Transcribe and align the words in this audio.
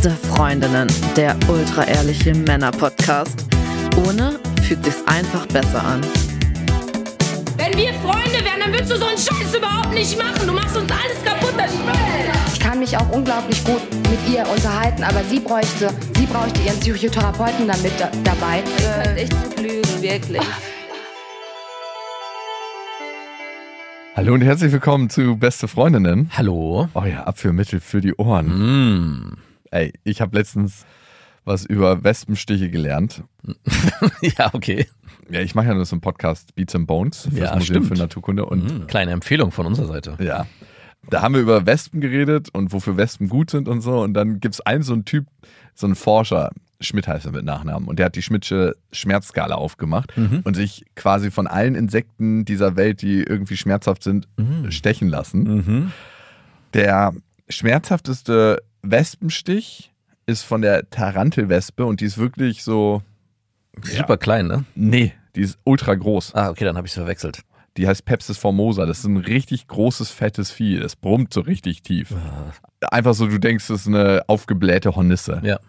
Beste 0.00 0.16
Freundinnen, 0.28 0.86
der 1.16 1.36
ultra-ehrliche 1.48 2.32
Männer-Podcast. 2.32 3.46
Ohne 4.06 4.38
fühlt 4.62 4.84
sich's 4.84 5.02
einfach 5.06 5.44
besser 5.46 5.82
an. 5.82 6.00
Wenn 7.56 7.76
wir 7.76 7.92
Freunde 7.94 8.44
wären, 8.44 8.60
dann 8.60 8.72
würdest 8.72 8.92
du 8.92 8.96
so 8.96 9.06
einen 9.06 9.18
Scheiß 9.18 9.56
überhaupt 9.56 9.92
nicht 9.92 10.16
machen. 10.16 10.46
Du 10.46 10.52
machst 10.52 10.76
uns 10.76 10.88
alles 10.92 11.24
kaputt, 11.24 11.52
das 11.56 11.72
Spiel. 11.72 11.90
Ich 12.52 12.60
kann 12.60 12.78
mich 12.78 12.96
auch 12.96 13.10
unglaublich 13.10 13.64
gut 13.64 13.80
mit 14.08 14.20
ihr 14.32 14.48
unterhalten, 14.48 15.02
aber 15.02 15.20
sie 15.28 15.40
bräuchte, 15.40 15.90
sie 16.16 16.26
bräuchte 16.26 16.60
ihren 16.60 16.78
Psychotherapeuten 16.78 17.66
damit 17.66 17.92
da, 17.98 18.08
dabei. 18.22 18.62
Könnt 19.02 19.18
echt 19.18 19.42
gut 19.42 19.60
lügen, 19.60 20.00
wirklich. 20.00 20.42
Hallo 24.14 24.32
und 24.32 24.42
herzlich 24.42 24.70
willkommen 24.70 25.10
zu 25.10 25.36
Beste 25.36 25.66
Freundinnen. 25.66 26.30
Hallo. 26.36 26.86
Euer 26.94 27.26
Abführmittel 27.26 27.80
für 27.80 28.00
die 28.00 28.14
Ohren. 28.14 28.46
Mm. 28.46 29.47
Ey, 29.70 29.92
ich 30.04 30.20
habe 30.20 30.36
letztens 30.36 30.84
was 31.44 31.64
über 31.64 32.04
Wespenstiche 32.04 32.68
gelernt. 32.70 33.22
ja, 34.20 34.50
okay. 34.52 34.86
Ja, 35.30 35.40
ich 35.40 35.54
mache 35.54 35.68
ja 35.68 35.74
nur 35.74 35.84
so 35.86 35.94
einen 35.94 36.00
Podcast 36.02 36.54
Beats 36.54 36.74
and 36.74 36.86
Bones 36.86 37.22
für 37.30 37.36
Ja, 37.38 37.44
das 37.46 37.54
Museum 37.60 37.84
stimmt. 37.84 37.86
für 37.88 37.94
Naturkunde 38.02 38.44
und 38.46 38.64
Mm, 38.82 38.86
Kleine 38.86 39.12
Empfehlung 39.12 39.50
von 39.50 39.66
unserer 39.66 39.86
Seite. 39.86 40.16
ja, 40.20 40.46
da 41.10 41.22
haben 41.22 41.34
wir 41.34 41.40
über 41.40 41.64
Wespen 41.64 42.00
geredet 42.02 42.48
und 42.52 42.72
wofür 42.72 42.96
Wespen 42.98 43.28
gut 43.28 43.50
sind 43.50 43.66
und 43.68 43.80
so 43.80 44.00
und 44.02 44.12
dann 44.14 44.40
gibt's 44.40 44.60
einen 44.60 44.82
so 44.82 44.92
einen 44.92 45.04
Typ, 45.06 45.26
so 45.74 45.86
einen 45.86 45.94
Forscher, 45.94 46.50
Schmidt 46.80 47.08
heißt 47.08 47.24
er 47.26 47.32
mit 47.32 47.44
Nachnamen 47.44 47.88
und 47.88 47.98
der 47.98 48.06
hat 48.06 48.16
die 48.16 48.22
Schmidtsche 48.22 48.74
Schmerzskala 48.92 49.54
aufgemacht 49.54 50.14
Mhm. 50.18 50.40
und 50.44 50.54
sich 50.54 50.84
quasi 50.96 51.30
von 51.30 51.46
allen 51.46 51.74
Insekten 51.74 52.44
dieser 52.44 52.76
Welt, 52.76 53.00
die 53.02 53.22
irgendwie 53.22 53.56
schmerzhaft 53.56 54.02
sind, 54.02 54.28
stechen 54.68 55.08
lassen. 55.08 55.42
Mhm. 55.42 55.92
Der 56.74 57.14
schmerzhafteste 57.48 58.62
Wespenstich 58.82 59.92
ist 60.26 60.42
von 60.42 60.62
der 60.62 60.88
Tarantelwespe 60.90 61.84
und 61.84 62.00
die 62.00 62.04
ist 62.06 62.18
wirklich 62.18 62.62
so. 62.64 63.02
Super 63.82 64.16
klein, 64.18 64.46
ne? 64.46 64.64
Nee, 64.74 65.12
die 65.36 65.42
ist 65.42 65.58
ultra 65.64 65.94
groß. 65.94 66.34
Ah, 66.34 66.50
okay, 66.50 66.64
dann 66.64 66.76
habe 66.76 66.86
ich 66.86 66.92
es 66.92 66.98
verwechselt. 66.98 67.42
Die 67.76 67.86
heißt 67.86 68.04
Pepsis 68.04 68.36
formosa. 68.38 68.86
Das 68.86 68.98
ist 68.98 69.04
ein 69.04 69.18
richtig 69.18 69.68
großes, 69.68 70.10
fettes 70.10 70.50
Vieh. 70.50 70.80
Das 70.80 70.96
brummt 70.96 71.32
so 71.32 71.40
richtig 71.42 71.82
tief. 71.82 72.12
Einfach 72.90 73.14
so, 73.14 73.28
du 73.28 73.38
denkst, 73.38 73.68
das 73.68 73.82
ist 73.82 73.86
eine 73.86 74.22
aufgeblähte 74.26 74.96
Hornisse. 74.96 75.40
Ja. 75.44 75.60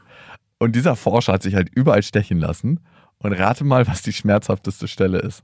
Und 0.57 0.75
dieser 0.75 0.95
Forscher 0.95 1.33
hat 1.33 1.43
sich 1.43 1.53
halt 1.53 1.69
überall 1.69 2.01
stechen 2.01 2.39
lassen. 2.39 2.79
Und 3.19 3.33
rate 3.33 3.63
mal, 3.63 3.85
was 3.87 4.01
die 4.01 4.13
schmerzhafteste 4.13 4.87
Stelle 4.87 5.19
ist. 5.19 5.43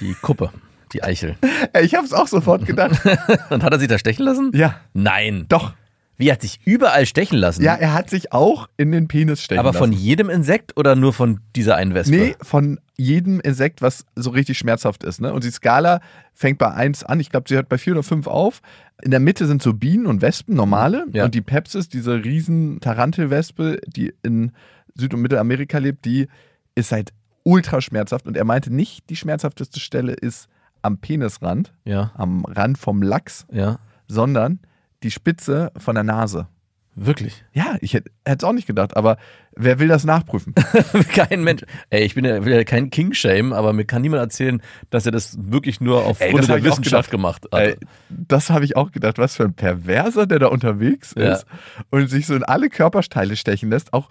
Die 0.00 0.14
Kuppe, 0.14 0.50
die 0.94 1.02
Eichel. 1.02 1.36
Ey, 1.74 1.84
ich 1.84 1.94
hab's 1.94 2.12
auch 2.14 2.28
sofort 2.28 2.64
gedacht. 2.64 2.98
Und 3.50 3.62
hat 3.62 3.72
er 3.72 3.78
sich 3.78 3.88
da 3.88 3.98
stechen 3.98 4.24
lassen? 4.24 4.52
ja, 4.54 4.76
Nein. 4.94 5.44
doch. 5.48 5.74
Wie 6.20 6.28
er 6.28 6.34
hat 6.34 6.42
sich 6.42 6.60
überall 6.64 7.06
stechen 7.06 7.38
lassen? 7.38 7.62
Ja, 7.62 7.74
er 7.74 7.94
hat 7.94 8.10
sich 8.10 8.32
auch 8.32 8.68
in 8.76 8.92
den 8.92 9.08
Penis 9.08 9.42
stechen 9.42 9.58
Aber 9.58 9.72
von 9.72 9.90
lassen. 9.90 10.02
jedem 10.02 10.30
Insekt 10.30 10.76
oder 10.76 10.94
nur 10.94 11.12
von 11.12 11.40
dieser 11.56 11.76
einen 11.76 11.94
Wespe? 11.94 12.14
Nee, 12.14 12.36
von 12.42 12.78
jedem 12.96 13.40
Insekt, 13.40 13.80
was 13.82 14.04
so 14.14 14.30
richtig 14.30 14.58
schmerzhaft 14.58 15.02
ist. 15.02 15.20
Ne? 15.20 15.32
Und 15.32 15.44
die 15.44 15.50
Skala 15.50 16.00
fängt 16.34 16.58
bei 16.58 16.70
1 16.72 17.04
an. 17.04 17.18
Ich 17.20 17.30
glaube, 17.30 17.48
sie 17.48 17.54
hört 17.56 17.68
bei 17.68 17.78
4 17.78 17.94
oder 17.94 18.02
5 18.02 18.26
auf. 18.26 18.60
In 19.02 19.10
der 19.10 19.20
Mitte 19.20 19.46
sind 19.46 19.62
so 19.62 19.72
Bienen 19.72 20.06
und 20.06 20.20
Wespen, 20.22 20.54
normale. 20.54 21.06
Ja. 21.12 21.24
Und 21.24 21.34
die 21.34 21.40
Pepsis, 21.40 21.88
diese 21.88 22.22
riesen 22.22 22.80
Tarantelwespe, 22.80 23.80
die 23.86 24.12
in 24.22 24.52
Süd- 24.94 25.14
und 25.14 25.22
Mittelamerika 25.22 25.78
lebt, 25.78 26.04
die 26.04 26.28
ist 26.74 26.92
halt 26.92 27.12
ultra 27.42 27.80
schmerzhaft. 27.80 28.26
Und 28.26 28.36
er 28.36 28.44
meinte 28.44 28.72
nicht, 28.72 29.08
die 29.08 29.16
schmerzhafteste 29.16 29.80
Stelle 29.80 30.12
ist 30.12 30.48
am 30.82 30.98
Penisrand, 30.98 31.72
Ja, 31.84 32.12
am 32.14 32.44
Rand 32.44 32.76
vom 32.78 33.02
Lachs, 33.02 33.46
ja. 33.50 33.78
sondern 34.06 34.58
die 35.02 35.10
Spitze 35.10 35.72
von 35.76 35.94
der 35.94 36.04
Nase. 36.04 36.46
Wirklich. 36.96 37.44
Ja, 37.52 37.76
ich 37.80 37.94
hätte 37.94 38.10
es 38.24 38.42
auch 38.44 38.52
nicht 38.52 38.66
gedacht, 38.66 38.96
aber 38.96 39.16
wer 39.56 39.78
will 39.78 39.86
das 39.88 40.04
nachprüfen? 40.04 40.54
kein 41.14 41.44
Mensch. 41.44 41.62
Ey, 41.88 42.02
ich 42.02 42.14
bin 42.14 42.24
ja, 42.24 42.44
will 42.44 42.52
ja 42.52 42.64
kein 42.64 42.90
King-Shame, 42.90 43.52
aber 43.52 43.72
mir 43.72 43.84
kann 43.84 44.02
niemand 44.02 44.20
erzählen, 44.20 44.60
dass 44.90 45.06
er 45.06 45.12
das 45.12 45.38
wirklich 45.40 45.80
nur 45.80 46.04
aufgrund 46.04 46.48
der 46.48 46.62
Wissenschaft 46.64 47.10
gemacht 47.10 47.46
hat. 47.52 47.60
Ey, 47.60 47.76
das 48.08 48.50
habe 48.50 48.64
ich 48.64 48.76
auch 48.76 48.90
gedacht, 48.90 49.18
was 49.18 49.36
für 49.36 49.44
ein 49.44 49.54
Perverser, 49.54 50.26
der 50.26 50.40
da 50.40 50.46
unterwegs 50.48 51.14
Ja. 51.16 51.34
ist 51.34 51.46
und 51.90 52.08
sich 52.10 52.26
so 52.26 52.34
in 52.34 52.42
alle 52.42 52.68
Körperteile 52.68 53.36
stechen 53.36 53.70
lässt. 53.70 53.92
Auch 53.92 54.08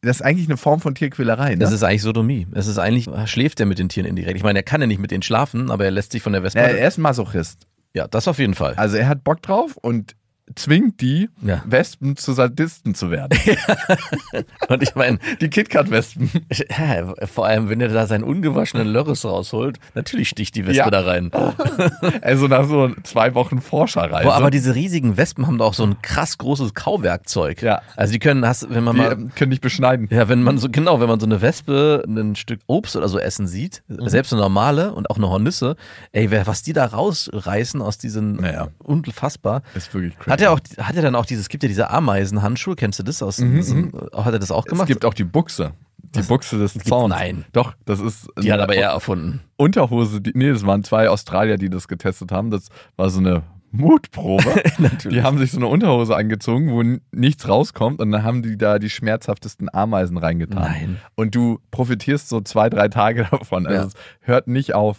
das 0.00 0.16
ist 0.16 0.22
eigentlich 0.22 0.48
eine 0.48 0.56
Form 0.56 0.80
von 0.80 0.94
Tierquälerei. 0.94 1.50
Ne? 1.50 1.58
Das 1.58 1.72
ist 1.72 1.82
eigentlich 1.82 2.02
Sodomie. 2.02 2.46
Es 2.52 2.66
ist 2.66 2.78
eigentlich, 2.78 3.08
schläft 3.26 3.60
er 3.60 3.66
mit 3.66 3.78
den 3.78 3.88
Tieren 3.90 4.06
indirekt. 4.06 4.36
Ich 4.36 4.42
meine, 4.42 4.58
er 4.58 4.62
kann 4.64 4.80
ja 4.80 4.86
nicht 4.86 4.98
mit 4.98 5.10
denen 5.10 5.22
schlafen, 5.22 5.70
aber 5.70 5.84
er 5.84 5.90
lässt 5.90 6.12
sich 6.12 6.22
von 6.22 6.32
der 6.32 6.42
Wespe. 6.42 6.58
ja, 6.58 6.66
er 6.66 6.88
ist 6.88 6.98
Masochist. 6.98 7.66
ja, 7.94 8.08
das 8.08 8.28
auf 8.28 8.38
jeden 8.38 8.54
Fall. 8.54 8.74
Also 8.74 8.96
er 8.96 9.08
hat 9.08 9.24
Bock 9.24 9.40
drauf 9.42 9.76
und 9.76 10.16
zwingt 10.54 11.00
die 11.00 11.28
Ja. 11.42 11.62
Wespen 11.66 12.16
zu 12.16 12.32
Sadisten 12.32 12.94
zu 12.94 13.10
werden. 13.10 13.38
Und 14.68 14.82
ich 14.82 14.94
meine, 14.94 15.18
die 15.40 15.48
KitKat-Wespen. 15.48 16.30
ja, 16.68 17.14
vor 17.26 17.46
allem, 17.46 17.68
wenn 17.68 17.80
er 17.80 17.88
da 17.88 18.06
seinen 18.06 18.24
ungewaschenen 18.24 18.86
Lörres 18.86 19.24
rausholt, 19.24 19.78
natürlich 19.94 20.28
sticht 20.28 20.54
die 20.54 20.66
Wespe 20.66 20.76
Ja. 20.78 20.90
da 20.90 21.00
rein. 21.00 21.30
Also 22.22 22.48
nach 22.48 22.66
so 22.68 22.90
zwei 23.02 23.34
Wochen 23.34 23.60
Forscherreise. 23.60 24.24
Boah, 24.24 24.34
aber 24.34 24.50
diese 24.50 24.74
riesigen 24.74 25.16
Wespen 25.16 25.46
haben 25.46 25.58
doch 25.58 25.66
auch 25.66 25.74
so 25.74 25.84
ein 25.84 26.00
krass 26.02 26.38
großes 26.38 26.74
Kauwerkzeug. 26.74 27.62
Ja. 27.62 27.82
Also 27.96 28.12
die 28.12 28.18
können, 28.18 28.46
hast, 28.46 28.68
wenn 28.70 28.84
man 28.84 28.94
die 28.96 29.02
mal. 29.02 29.12
ähm, 29.12 29.30
können 29.34 29.50
dich 29.50 29.60
beschneiden. 29.60 30.08
Ja, 30.10 30.28
wenn 30.28 30.42
man 30.42 30.58
so, 30.58 30.68
genau, 30.70 31.00
wenn 31.00 31.08
man 31.08 31.20
so 31.20 31.26
eine 31.26 31.40
Wespe 31.42 32.04
ein 32.06 32.36
Stück 32.36 32.60
Obst 32.66 32.96
oder 32.96 33.08
so 33.08 33.18
essen 33.18 33.46
sieht, 33.46 33.82
Mhm. 33.88 34.08
selbst 34.08 34.32
eine 34.32 34.42
normale 34.42 34.92
und 34.92 35.10
auch 35.10 35.16
eine 35.16 35.28
Hornisse, 35.28 35.76
ey, 36.12 36.30
was 36.46 36.62
die 36.62 36.72
da 36.72 36.86
rausreißen 36.86 37.80
aus 37.82 37.98
diesen, 37.98 38.36
Naja. 38.36 38.68
unfassbar. 38.78 39.62
ist 39.74 39.92
wirklich 39.94 40.18
crazy. 40.18 40.33
Hat 40.34 40.40
er 40.42 40.52
auch, 40.52 40.60
hat 40.78 40.94
er 40.96 41.02
dann 41.02 41.14
auch 41.14 41.26
dieses, 41.26 41.48
gibt 41.48 41.62
ja 41.62 41.68
diese 41.68 41.90
Ameisenhandschuhe, 41.90 42.76
kennst 42.76 42.98
du 42.98 43.02
das 43.02 43.22
aus, 43.22 43.36
so, 43.38 43.44
hat 43.44 44.32
er 44.32 44.38
das 44.38 44.50
auch 44.50 44.64
Mhm, 44.64 44.66
es 44.66 44.70
gemacht? 44.70 44.86
gibt 44.88 45.04
auch 45.04 45.14
die 45.14 45.24
Buchse. 45.24 45.72
Die 46.14 46.22
Buchse 46.22 46.58
des 46.58 46.74
Zauns. 46.74 47.10
nein. 47.10 47.44
Doch, 47.52 47.74
das 47.86 47.98
ist. 47.98 48.28
die 48.40 48.52
hat 48.52 48.60
aber 48.60 48.76
er 48.76 48.90
erfunden. 48.90 49.40
Unterhose, 49.56 50.20
die, 50.20 50.30
nee, 50.34 50.50
das 50.52 50.64
waren 50.64 50.84
zwei 50.84 51.08
Australier, 51.08 51.56
die 51.56 51.68
das 51.70 51.88
getestet 51.88 52.30
haben. 52.30 52.50
Das 52.52 52.68
war 52.96 53.10
so 53.10 53.18
eine 53.18 53.42
Mutprobe. 53.72 54.44
Natürlich. 54.78 55.18
Die 55.18 55.22
haben 55.24 55.38
sich 55.38 55.50
so 55.50 55.56
eine 55.58 55.66
Unterhose 55.66 56.14
angezogen, 56.14 56.70
wo 56.70 56.84
nichts 57.10 57.48
rauskommt 57.48 58.00
und 58.00 58.12
dann 58.12 58.22
haben 58.22 58.42
die 58.42 58.56
da 58.56 58.78
die 58.78 58.90
schmerzhaftesten 58.90 59.68
Ameisen 59.74 60.16
reingetan. 60.16 60.62
Nein. 60.62 61.00
Und 61.16 61.34
du 61.34 61.58
profitierst 61.72 62.28
so 62.28 62.40
zwei, 62.40 62.70
drei 62.70 62.86
Tage 62.88 63.24
davon. 63.30 63.66
Also 63.66 63.80
Ja. 63.80 63.86
es 63.86 63.94
hört 64.20 64.46
nicht 64.46 64.74
auf. 64.74 64.98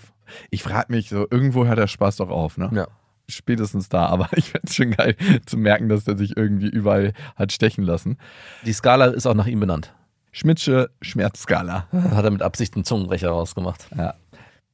Ich 0.49 0.63
frage 0.63 0.91
mich 0.91 1.07
so, 1.09 1.25
irgendwo 1.29 1.65
hört 1.65 1.77
der 1.77 1.87
Spaß 1.87 2.17
doch 2.17 2.29
auf, 2.29 2.57
ne? 2.57 2.69
Ja. 2.73 2.87
Spätestens 3.27 3.89
da, 3.89 4.05
aber 4.05 4.29
ich 4.35 4.49
fände 4.49 4.67
es 4.67 4.75
schon 4.75 4.91
geil 4.91 5.15
zu 5.45 5.57
merken, 5.57 5.89
dass 5.89 6.03
der 6.03 6.17
sich 6.17 6.37
irgendwie 6.37 6.67
überall 6.67 7.13
hat 7.35 7.51
stechen 7.51 7.83
lassen. 7.83 8.17
Die 8.65 8.73
Skala 8.73 9.05
ist 9.07 9.25
auch 9.25 9.33
nach 9.33 9.47
ihm 9.47 9.59
benannt. 9.59 9.93
Schmidtsche 10.31 10.89
Schmerzskala. 11.01 11.87
Hat 11.91 12.25
er 12.25 12.31
mit 12.31 12.41
Absicht 12.41 12.75
einen 12.75 12.83
Zungenbrecher 12.83 13.29
rausgemacht. 13.29 13.87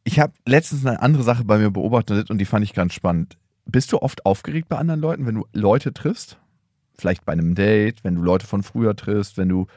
Ich 0.03 0.19
habe 0.19 0.33
letztens 0.47 0.85
eine 0.85 1.01
andere 1.01 1.21
Sache 1.21 1.43
bei 1.43 1.59
mir 1.59 1.69
beobachtet 1.69 2.31
und 2.31 2.39
die 2.39 2.45
fand 2.45 2.63
ich 2.65 2.73
ganz 2.73 2.93
spannend. 2.93 3.37
Bist 3.65 3.91
du 3.91 4.01
oft 4.01 4.25
aufgeregt 4.25 4.69
bei 4.69 4.77
anderen 4.77 4.99
Leuten, 4.99 5.27
wenn 5.27 5.35
du 5.35 5.45
Leute 5.53 5.93
triffst? 5.93 6.39
Vielleicht 6.97 7.25
bei 7.25 7.33
einem 7.33 7.53
Date, 7.53 8.03
wenn 8.03 8.15
du 8.15 8.23
Leute 8.23 8.47
von 8.47 8.63
früher 8.63 8.95
triffst, 8.95 9.37
wenn 9.37 9.49
du 9.49 9.67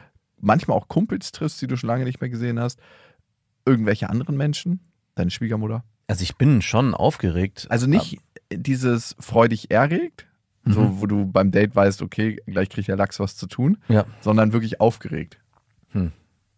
manchmal 0.41 0.77
auch 0.77 0.89
Kumpels 0.89 1.33
triffst, 1.33 1.61
die 1.61 1.67
du 1.67 1.77
schon 1.77 1.89
lange 1.89 2.05
nicht 2.05 2.21
mehr 2.21 2.31
gesehen 2.31 2.59
hast. 2.59 2.81
Irgendwelche 3.67 4.09
anderen 4.09 4.37
Menschen? 4.37 4.81
Deine 5.15 5.31
Schwiegermutter? 5.31 5.85
Also 6.07 6.23
ich 6.23 6.37
bin 6.37 6.61
schon 6.63 6.95
aufgeregt. 6.95 7.67
Also 7.71 7.87
nicht 7.87 8.19
dieses 8.53 9.17
freudig 9.19 9.71
erregt, 9.71 10.27
so 10.65 10.81
Mhm. 10.83 11.01
wo 11.01 11.07
du 11.07 11.27
beim 11.27 11.51
Date 11.51 11.75
weißt, 11.75 12.03
okay, 12.03 12.41
gleich 12.47 12.69
kriegt 12.69 12.89
der 12.89 12.97
Lachs 12.97 13.19
was 13.21 13.37
zu 13.37 13.47
tun, 13.47 13.79
Ja. 13.89 14.05
sondern 14.21 14.53
wirklich 14.53 14.81
aufgeregt. 14.81 15.39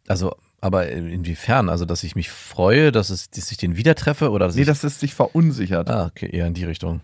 Also, 0.09 0.37
aber 0.61 0.89
inwiefern? 0.89 1.69
Also, 1.69 1.85
dass 1.85 2.05
ich 2.05 2.15
mich 2.15 2.31
freue, 2.31 2.93
dass, 2.93 3.11
es, 3.11 3.29
dass 3.31 3.51
ich 3.51 3.57
den 3.59 3.77
wieder 3.77 3.95
treffe 3.97 4.31
oder 4.31 4.47
dass 4.47 4.55
Nee, 4.57 4.65
dass 4.65 4.85
es 4.85 4.99
dich 4.99 5.15
verunsichert. 5.15 5.91
ah, 5.91 6.07
okay, 6.07 6.29
eher 6.31 6.47
in 6.47 6.55
die 6.55 6.65
Richtung. 6.65 7.01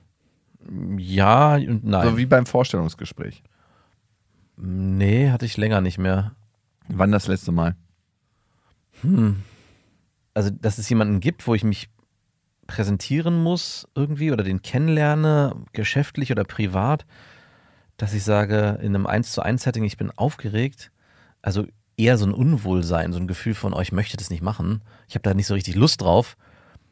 Ja 0.96 1.56
und 1.56 1.84
nein. 1.84 2.06
So 2.08 2.17
wie 2.17 2.26
beim 2.26 2.46
Vorstellungsgespräch. 2.46 3.43
nee, 4.56 5.31
hatte 5.31 5.44
ich 5.46 5.56
länger 5.56 5.81
nicht 5.81 5.99
mehr. 5.99 6.32
Wann 6.88 7.11
das 7.11 7.26
letzte 7.26 7.50
Mal? 7.52 7.75
Also, 10.34 10.50
dass 10.50 10.78
es 10.78 10.88
jemanden 10.88 11.19
gibt, 11.20 11.46
wo 11.46 11.55
ich 11.55 11.64
mich 11.64 11.88
präsentieren 12.67 13.43
muss 13.43 13.88
irgendwie 13.94 14.32
oder 14.32 14.44
den 14.44 14.62
kennenlerne, 14.62 15.55
geschäftlich 15.73 16.31
oder 16.31 16.44
privat, 16.44 17.05
dass 17.97 18.14
ich 18.14 18.25
sage, 18.25 18.79
in 18.81 18.94
einem 18.94 19.06
1 19.06 19.32
zu 19.32 19.43
1 19.43 19.62
Setting, 19.62 19.85
ich 19.85 19.97
bin 19.97 20.11
aufgeregt. 20.11 20.91
Also 21.43 21.67
eher 21.97 22.17
so 22.17 22.26
ein 22.26 22.35
Unwohlsein, 22.35 23.12
so 23.12 23.19
ein 23.19 23.26
Gefühl 23.26 23.55
von, 23.55 23.75
oh, 23.75 23.81
ich 23.81 23.93
möchte 23.93 24.17
das 24.17 24.31
nicht 24.31 24.43
machen. 24.43 24.82
Ich 25.09 25.14
habe 25.14 25.23
da 25.23 25.35
nicht 25.35 25.47
so 25.47 25.55
richtig 25.55 25.75
Lust 25.75 26.00
drauf, 26.00 26.37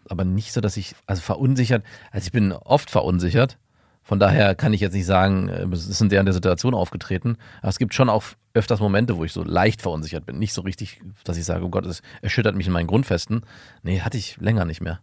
aber 0.08 0.25
nicht 0.25 0.52
so, 0.52 0.61
dass 0.61 0.76
ich, 0.76 0.94
also 1.06 1.22
verunsichert, 1.22 1.84
also 2.11 2.26
ich 2.26 2.32
bin 2.32 2.52
oft 2.52 2.90
verunsichert. 2.90 3.58
Von 4.02 4.19
daher 4.19 4.55
kann 4.55 4.73
ich 4.73 4.81
jetzt 4.81 4.94
nicht 4.94 5.06
sagen, 5.06 5.49
äh, 5.49 5.66
es 5.73 5.87
ist 5.87 6.00
in 6.00 6.08
der, 6.08 6.20
in 6.20 6.26
der 6.26 6.32
Situation 6.32 6.75
aufgetreten. 6.75 7.37
Aber 7.61 7.69
es 7.69 7.78
gibt 7.78 7.94
schon 7.94 8.08
auch 8.08 8.25
öfters 8.55 8.81
Momente, 8.81 9.16
wo 9.16 9.25
ich 9.25 9.32
so 9.32 9.44
leicht 9.44 9.82
verunsichert 9.82 10.26
bin. 10.26 10.38
Nicht 10.38 10.52
so 10.52 10.62
richtig, 10.62 11.00
dass 11.25 11.37
ich 11.37 11.44
sage, 11.44 11.64
oh 11.64 11.69
Gott, 11.69 11.87
es 11.87 12.02
erschüttert 12.23 12.56
mich 12.56 12.66
in 12.66 12.73
meinen 12.73 12.88
Grundfesten. 12.88 13.43
Nee, 13.82 14.00
hatte 14.00 14.19
ich 14.19 14.37
länger 14.38 14.64
nicht 14.64 14.81
mehr. 14.81 15.00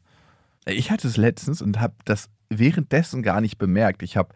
Ich 0.68 0.92
hatte 0.92 1.08
es 1.08 1.18
letztens 1.18 1.62
und 1.62 1.80
habe 1.80 1.94
das 2.06 2.30
währenddessen 2.50 3.24
gar 3.24 3.42
nicht 3.42 3.58
bemerkt. 3.58 4.04
Ich 4.04 4.18
habe 4.18 4.30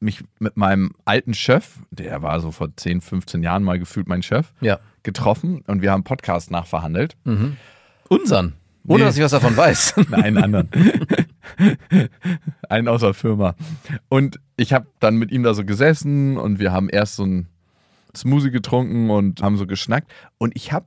mich 0.00 0.24
mit 0.40 0.56
meinem 0.56 0.92
alten 1.04 1.34
Chef, 1.34 1.78
der 1.90 2.22
war 2.22 2.40
so 2.40 2.50
vor 2.50 2.76
10, 2.76 3.00
15 3.00 3.42
Jahren 3.42 3.62
mal 3.62 3.78
gefühlt 3.78 4.08
mein 4.08 4.22
Chef, 4.22 4.52
Ja. 4.60 4.80
getroffen 5.04 5.62
und 5.66 5.80
wir 5.82 5.90
haben 5.92 5.98
einen 5.98 6.04
Podcast 6.04 6.50
nachverhandelt. 6.50 7.16
Unseren. 8.08 8.54
Ohne 8.88 8.98
Nee. 8.98 9.04
dass 9.04 9.16
ich 9.16 9.22
was 9.22 9.30
davon 9.30 9.56
weiß. 9.56 9.94
Einen 10.12 10.38
anderen. 10.38 10.68
einen 12.68 12.88
aus 12.88 13.00
der 13.02 13.14
Firma. 13.14 13.54
Und 14.08 14.40
ich 14.56 14.72
habe 14.72 14.86
dann 14.98 15.16
mit 15.16 15.30
ihm 15.30 15.44
da 15.44 15.54
so 15.54 15.64
gesessen 15.64 16.36
und 16.36 16.58
wir 16.58 16.72
haben 16.72 16.88
erst 16.88 17.16
so 17.16 17.24
ein 17.24 17.46
Smoothie 18.16 18.50
getrunken 18.50 19.10
und 19.10 19.40
haben 19.42 19.56
so 19.56 19.66
geschnackt. 19.68 20.12
Und 20.38 20.52
ich 20.56 20.72
habe 20.72 20.86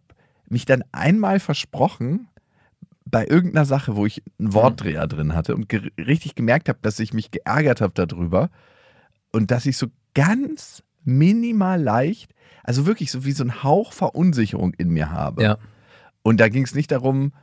mich 0.49 0.65
dann 0.65 0.83
einmal 0.91 1.39
versprochen 1.39 2.27
bei 3.05 3.25
irgendeiner 3.27 3.65
Sache, 3.65 3.95
wo 3.95 4.05
ich 4.05 4.23
einen 4.39 4.53
Wortdreher 4.53 5.07
drin 5.07 5.33
hatte 5.35 5.55
und 5.55 5.69
ge 5.69 5.91
richtig 5.97 6.35
gemerkt 6.35 6.69
habe, 6.69 6.79
dass 6.81 6.99
ich 6.99 7.13
mich 7.13 7.31
geärgert 7.31 7.79
habe 7.81 7.93
darüber 7.93 8.49
und 9.31 9.51
dass 9.51 9.65
ich 9.65 9.77
so 9.77 9.87
ganz 10.13 10.83
minimal 11.03 11.81
leicht, 11.81 12.31
also 12.63 12.85
wirklich 12.87 13.11
so 13.11 13.23
wie 13.25 13.31
so 13.31 13.43
ein 13.43 13.63
Hauch 13.63 13.93
Verunsicherung 13.93 14.73
in 14.73 14.89
mir 14.89 15.11
habe. 15.11 15.43
ja. 15.43 15.57
Und 16.23 16.39
da 16.39 16.49
ging 16.49 16.63
es 16.63 16.73
nicht 16.73 16.89
darum, 16.91 17.33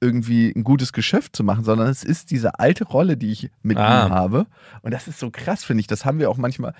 irgendwie 0.00 0.50
ein 0.54 0.64
gutes 0.64 0.92
Geschäft 0.92 1.36
zu 1.36 1.44
machen, 1.44 1.62
sondern 1.64 1.88
es 1.88 2.02
ist 2.02 2.32
diese 2.32 2.58
alte 2.58 2.82
Rolle, 2.84 3.16
die 3.16 3.30
ich 3.30 3.50
mit 3.62 3.78
Ah. 3.78 4.06
ihm 4.06 4.12
habe. 4.12 4.46
Und 4.82 4.92
das 4.92 5.06
ist 5.06 5.20
so 5.20 5.30
krass, 5.30 5.62
finde 5.64 5.80
ich. 5.82 5.86
Das 5.86 6.04
haben 6.04 6.18
wir 6.18 6.28
auch 6.30 6.36
manchmal 6.36 6.74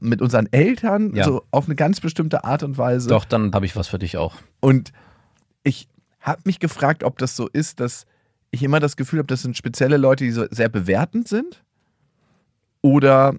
mit 0.00 0.20
unseren 0.20 0.48
Eltern 0.52 1.14
Ja. 1.14 1.24
so 1.24 1.44
auf 1.52 1.66
eine 1.66 1.76
ganz 1.76 2.00
bestimmte 2.00 2.42
Art 2.44 2.64
und 2.64 2.76
Weise. 2.78 3.08
Doch, 3.08 3.24
dann 3.24 3.52
habe 3.54 3.66
ich 3.66 3.76
was 3.76 3.86
für 3.86 3.98
dich 4.00 4.16
auch. 4.16 4.34
Und 4.60 4.92
ich 5.62 5.88
habe 6.24 6.42
mich 6.44 6.58
gefragt, 6.58 7.04
ob 7.04 7.18
das 7.18 7.36
so 7.36 7.48
ist, 7.48 7.78
dass 7.80 8.06
ich 8.50 8.62
immer 8.62 8.80
das 8.80 8.96
Gefühl 8.96 9.20
habe, 9.20 9.26
das 9.26 9.42
sind 9.42 9.56
spezielle 9.56 9.98
Leute, 9.98 10.24
die 10.24 10.30
so 10.30 10.46
sehr 10.50 10.68
bewertend 10.68 11.28
sind. 11.28 11.62
Oder 12.80 13.34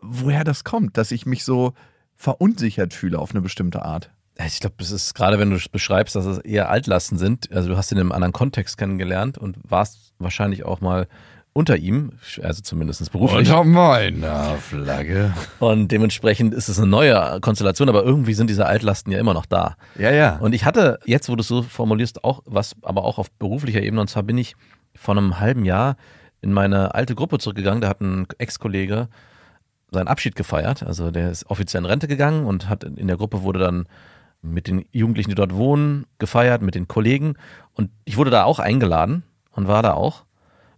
woher 0.00 0.44
das 0.44 0.64
kommt, 0.64 0.96
dass 0.96 1.10
ich 1.10 1.26
mich 1.26 1.44
so 1.44 1.72
verunsichert 2.16 2.92
fühle 2.92 3.18
auf 3.18 3.30
eine 3.30 3.40
bestimmte 3.40 3.82
Art. 3.82 4.10
Ich 4.46 4.60
glaube, 4.60 4.76
es 4.78 4.90
ist 4.90 5.14
gerade, 5.14 5.38
wenn 5.38 5.50
du 5.50 5.56
es 5.56 5.68
beschreibst, 5.68 6.14
dass 6.14 6.24
es 6.24 6.38
eher 6.38 6.68
Altlasten 6.68 7.18
sind. 7.18 7.50
Also 7.52 7.68
du 7.68 7.76
hast 7.76 7.90
ihn 7.90 7.98
in 7.98 8.02
einem 8.02 8.12
anderen 8.12 8.32
Kontext 8.32 8.76
kennengelernt 8.76 9.38
und 9.38 9.58
warst 9.62 10.12
wahrscheinlich 10.18 10.64
auch 10.64 10.80
mal 10.80 11.08
unter 11.52 11.76
ihm, 11.76 12.12
also 12.42 12.62
zumindest 12.62 13.10
beruflich. 13.10 13.48
meiner 13.64 14.56
Flagge. 14.56 15.32
Und 15.58 15.88
dementsprechend 15.90 16.54
ist 16.54 16.68
es 16.68 16.78
eine 16.78 16.86
neue 16.86 17.40
Konstellation, 17.40 17.88
aber 17.88 18.04
irgendwie 18.04 18.34
sind 18.34 18.48
diese 18.48 18.66
Altlasten 18.66 19.12
ja 19.12 19.18
immer 19.18 19.34
noch 19.34 19.46
da. 19.46 19.76
Ja, 19.98 20.10
ja. 20.12 20.36
Und 20.36 20.54
ich 20.54 20.64
hatte 20.64 21.00
jetzt, 21.04 21.28
wo 21.28 21.36
du 21.36 21.40
es 21.40 21.48
so 21.48 21.62
formulierst, 21.62 22.22
auch 22.22 22.42
was, 22.46 22.76
aber 22.82 23.04
auch 23.04 23.18
auf 23.18 23.30
beruflicher 23.32 23.82
Ebene. 23.82 24.00
Und 24.00 24.08
zwar 24.08 24.22
bin 24.22 24.38
ich 24.38 24.54
vor 24.94 25.16
einem 25.16 25.40
halben 25.40 25.64
Jahr 25.64 25.96
in 26.40 26.52
meine 26.52 26.94
alte 26.94 27.14
Gruppe 27.14 27.38
zurückgegangen. 27.38 27.80
Da 27.80 27.88
hat 27.88 28.00
ein 28.00 28.26
Ex-Kollege 28.38 29.08
seinen 29.90 30.08
Abschied 30.08 30.36
gefeiert. 30.36 30.82
Also 30.82 31.10
der 31.10 31.30
ist 31.30 31.50
offiziell 31.50 31.82
in 31.82 31.86
Rente 31.86 32.08
gegangen 32.08 32.44
und 32.44 32.68
hat 32.68 32.84
in 32.84 33.06
der 33.06 33.16
Gruppe 33.16 33.42
wurde 33.42 33.58
dann 33.58 33.86
mit 34.42 34.68
den 34.68 34.84
Jugendlichen, 34.92 35.30
die 35.30 35.34
dort 35.34 35.54
wohnen, 35.54 36.06
gefeiert, 36.18 36.62
mit 36.62 36.74
den 36.74 36.86
Kollegen. 36.86 37.34
Und 37.72 37.90
ich 38.04 38.16
wurde 38.16 38.30
da 38.30 38.44
auch 38.44 38.58
eingeladen 38.58 39.24
und 39.50 39.66
war 39.66 39.82
da 39.82 39.94
auch. 39.94 40.24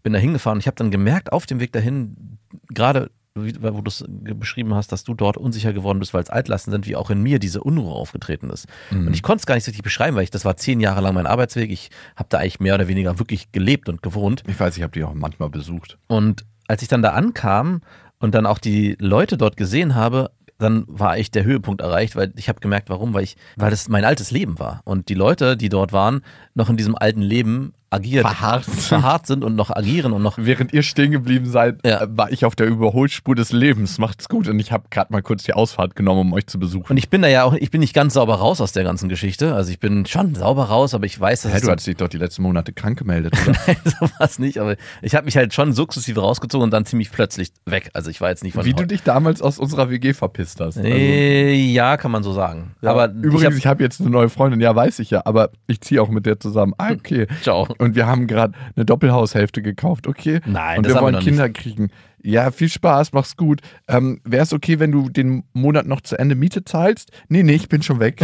Bin 0.03 0.13
da 0.13 0.19
hingefahren 0.19 0.57
und 0.57 0.61
ich 0.61 0.67
habe 0.67 0.77
dann 0.77 0.91
gemerkt, 0.91 1.33
auf 1.33 1.47
dem 1.47 1.61
Weg 1.61 1.73
dahin, 1.73 2.39
gerade 2.69 3.11
wo 3.37 3.81
du 3.81 3.89
es 3.89 4.05
beschrieben 4.09 4.75
hast, 4.75 4.91
dass 4.91 5.05
du 5.05 5.15
dort 5.15 5.37
unsicher 5.37 5.73
geworden 5.73 6.01
bist, 6.01 6.13
weil 6.13 6.23
es 6.23 6.31
Altlasten 6.31 6.73
sind, 6.73 6.87
wie 6.87 6.97
auch 6.97 7.11
in 7.11 7.23
mir 7.23 7.39
diese 7.39 7.63
Unruhe 7.63 7.95
aufgetreten 7.95 8.51
ist. 8.51 8.67
Und 9.07 9.15
ich 9.15 9.23
konnte 9.23 9.43
es 9.43 9.47
gar 9.47 9.55
nicht 9.55 9.65
so 9.65 9.69
richtig 9.71 9.85
beschreiben, 9.85 10.17
weil 10.17 10.25
ich, 10.25 10.31
das 10.31 10.45
war 10.45 10.57
zehn 10.57 10.81
Jahre 10.81 11.01
lang 11.01 11.15
mein 11.15 11.27
Arbeitsweg. 11.29 11.71
Ich 11.71 11.91
habe 12.17 12.29
da 12.29 12.39
eigentlich 12.39 12.59
mehr 12.59 12.75
oder 12.75 12.89
weniger 12.89 13.19
wirklich 13.21 13.53
gelebt 13.53 13.89
und 13.89 14.03
gewohnt. 14.03 14.43
Ich 14.49 14.59
weiß, 14.59 14.77
ich 14.77 14.83
habe 14.83 14.93
die 14.93 15.05
auch 15.05 15.15
manchmal 15.15 15.49
besucht. 15.49 15.97
Und 16.09 16.45
als 16.67 16.83
ich 16.83 16.89
dann 16.89 17.03
da 17.03 17.11
ankam 17.11 17.83
und 18.19 18.35
dann 18.35 18.47
auch 18.47 18.59
die 18.59 18.97
Leute 18.99 19.37
dort 19.37 19.57
gesehen 19.57 19.95
habe, 19.95 20.33
dann 20.59 20.85
war 20.89 21.17
echt 21.17 21.35
der 21.37 21.45
Höhepunkt 21.45 21.81
erreicht, 21.81 22.17
weil 22.17 22.33
ich 22.37 22.49
habe 22.49 22.61
gemerkt, 22.61 22.91
warum, 22.91 23.15
weil 23.15 23.23
ich, 23.23 23.37
weil 23.57 23.71
das 23.71 23.89
mein 23.89 24.05
altes 24.05 24.31
Leben 24.33 24.59
war. 24.59 24.83
Und 24.85 25.09
die 25.09 25.15
Leute, 25.15 25.57
die 25.57 25.69
dort 25.69 25.93
waren, 25.93 26.23
noch 26.55 26.69
in 26.69 26.77
diesem 26.77 26.97
alten 26.97 27.23
Leben 27.23 27.73
agiert, 27.91 28.23
Verharrt. 28.27 28.65
verharrt 28.65 29.27
sind 29.27 29.43
und 29.45 29.57
noch 29.57 29.71
agieren 29.71 30.13
und 30.13 30.23
noch 30.23 30.39
Während 30.39 30.73
ihr 30.73 30.83
stehen 30.83 31.11
geblieben 31.11 31.47
seid, 31.47 31.85
Ja. 31.85 32.03
äh, 32.03 32.07
war 32.11 32.31
ich 32.31 32.45
auf 32.45 32.55
der 32.55 32.67
Überholspur 32.69 33.35
des 33.35 33.53
Lebens. 33.53 33.99
Macht's 33.99 34.29
gut. 34.29 34.49
Und 34.49 34.59
ich 34.61 34.71
habe 34.73 34.85
gerade 34.91 35.13
mal 35.13 35.23
kurz 35.23 35.43
die 35.43 35.53
Ausfahrt 35.55 35.97
genommen, 35.97 36.21
um 36.21 36.33
euch 36.33 36.47
zu 36.47 36.59
besuchen. 36.59 36.87
Und 36.91 36.97
ich 36.97 37.09
bin 37.11 37.21
da 37.23 37.29
ja 37.29 37.43
auch, 37.45 37.53
ich 37.55 37.71
bin 37.71 37.81
nicht 37.81 37.93
ganz 37.95 38.15
sauber 38.15 38.37
raus 38.37 38.61
aus 38.61 38.73
der 38.73 38.85
ganzen 38.85 39.09
Geschichte. 39.09 39.55
Also 39.55 39.71
ich 39.73 39.81
bin 39.81 40.07
schon 40.07 40.35
sauber 40.37 40.65
raus, 40.65 40.95
aber 40.95 41.05
ich 41.07 41.19
weiß, 41.19 41.43
dass 41.43 41.53
Hä, 41.53 41.57
es 41.57 41.61
du 41.63 41.67
so, 41.67 41.73
hattest 41.73 41.87
dich 41.89 41.97
doch 41.97 42.09
die 42.09 42.19
letzten 42.19 42.43
Monate 42.43 42.73
krank 42.73 42.99
gemeldet, 42.99 43.35
oder? 43.47 43.59
sowas 43.85 44.39
nicht, 44.39 44.59
aber 44.59 44.77
ich 45.03 45.15
habe 45.15 45.25
mich 45.25 45.37
halt 45.37 45.53
schon 45.53 45.73
sukzessive 45.73 46.21
rausgezogen 46.21 46.65
und 46.65 46.71
dann 46.71 46.85
ziemlich 46.87 47.11
plötzlich 47.11 47.51
weg. 47.67 47.91
Also 47.93 48.11
ich 48.11 48.21
war 48.21 48.31
jetzt 48.31 48.45
nicht 48.45 48.55
von 48.55 48.65
Wie 48.65 48.73
du 48.75 48.87
dich 48.87 49.03
damals 49.03 49.43
aus 49.43 49.59
unserer 49.59 49.91
WG 49.91 50.13
verpisst 50.15 50.61
hast. 50.61 50.79
Also, 50.79 50.89
äh, 50.89 51.55
ja, 51.55 51.97
kann 51.97 52.11
man 52.13 52.23
so 52.23 52.33
sagen. 52.33 52.73
ja, 52.83 52.91
aber 52.93 53.11
übrigens, 53.13 53.57
ich 53.57 53.67
hab, 53.67 53.75
habe 53.75 53.83
jetzt 53.83 54.01
eine 54.01 54.11
neue 54.11 54.29
Freundin, 54.29 54.61
ja, 54.61 54.75
weiß 54.77 55.01
ich 55.01 55.11
ja, 55.11 55.23
aber 55.25 55.51
ich 55.67 55.81
ziehe 55.81 56.01
auch 56.01 56.09
mit 56.09 56.25
der 56.27 56.39
zusammen. 56.39 56.73
Ah, 56.79 56.93
okay. 56.93 57.27
Ciao. 57.43 57.67
Und 57.81 57.97
wir 57.97 58.07
haben 58.07 58.27
gerade 58.27 58.53
eine 58.77 58.85
Doppelhaushälfte 58.85 59.63
gekauft, 59.63 60.07
okay? 60.07 60.41
Nein, 60.45 60.79
Und 60.79 60.87
das 60.87 60.93
wir 60.93 60.99
wir 60.99 61.03
wollen 61.03 61.15
noch 61.15 61.23
Kinder 61.23 61.49
kriegen. 61.49 61.89
Ja, 62.23 62.51
viel 62.51 62.69
Spaß, 62.69 63.13
mach's 63.13 63.37
gut. 63.37 63.63
Ähm, 63.89 64.21
Wäre 64.25 64.43
es 64.43 64.53
okay, 64.53 64.79
wenn 64.79 64.93
du 64.93 65.09
den 65.09 65.45
Monat 65.55 65.87
noch 65.87 66.03
zu 66.03 66.19
Ende 66.19 66.35
Miete 66.35 66.63
zahlst? 66.63 67.11
Nee, 67.29 67.43
nee, 67.43 67.55
ich 67.55 67.71
bin 67.71 67.83
schon 67.83 67.99
weg. 67.99 68.21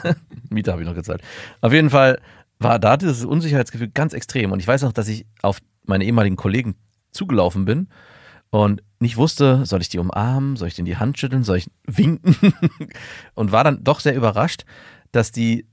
Miete 0.50 0.72
habe 0.72 0.80
ich 0.80 0.88
noch 0.88 0.94
gezahlt. 0.94 1.20
Auf 1.60 1.74
jeden 1.74 1.90
Fall 1.90 2.18
war 2.58 2.78
da 2.78 2.96
dieses 2.96 3.26
Unsicherheitsgefühl 3.26 3.90
ganz 3.92 4.14
extrem. 4.14 4.52
Und 4.52 4.60
ich 4.60 4.66
weiß 4.66 4.80
noch, 4.82 4.92
dass 4.92 5.08
ich 5.08 5.26
auf 5.42 5.58
meine 5.84 6.04
ehemaligen 6.04 6.36
Kollegen 6.36 6.76
zugelaufen 7.10 7.66
bin 7.66 7.88
und 8.48 8.82
nicht 9.00 9.18
wusste, 9.18 9.66
soll 9.66 9.82
ich 9.82 9.90
die 9.90 9.98
umarmen, 9.98 10.56
soll 10.56 10.68
ich 10.68 10.76
denen 10.76 10.86
die 10.86 10.96
Hand 10.96 11.18
schütteln, 11.18 11.44
soll 11.44 11.58
ich 11.58 11.70
winken? 11.86 12.36
und 13.34 13.52
war 13.52 13.64
dann 13.64 13.84
doch 13.84 14.00
sehr 14.00 14.14
überrascht, 14.14 14.64
dass 15.12 15.30
die, 15.30 15.66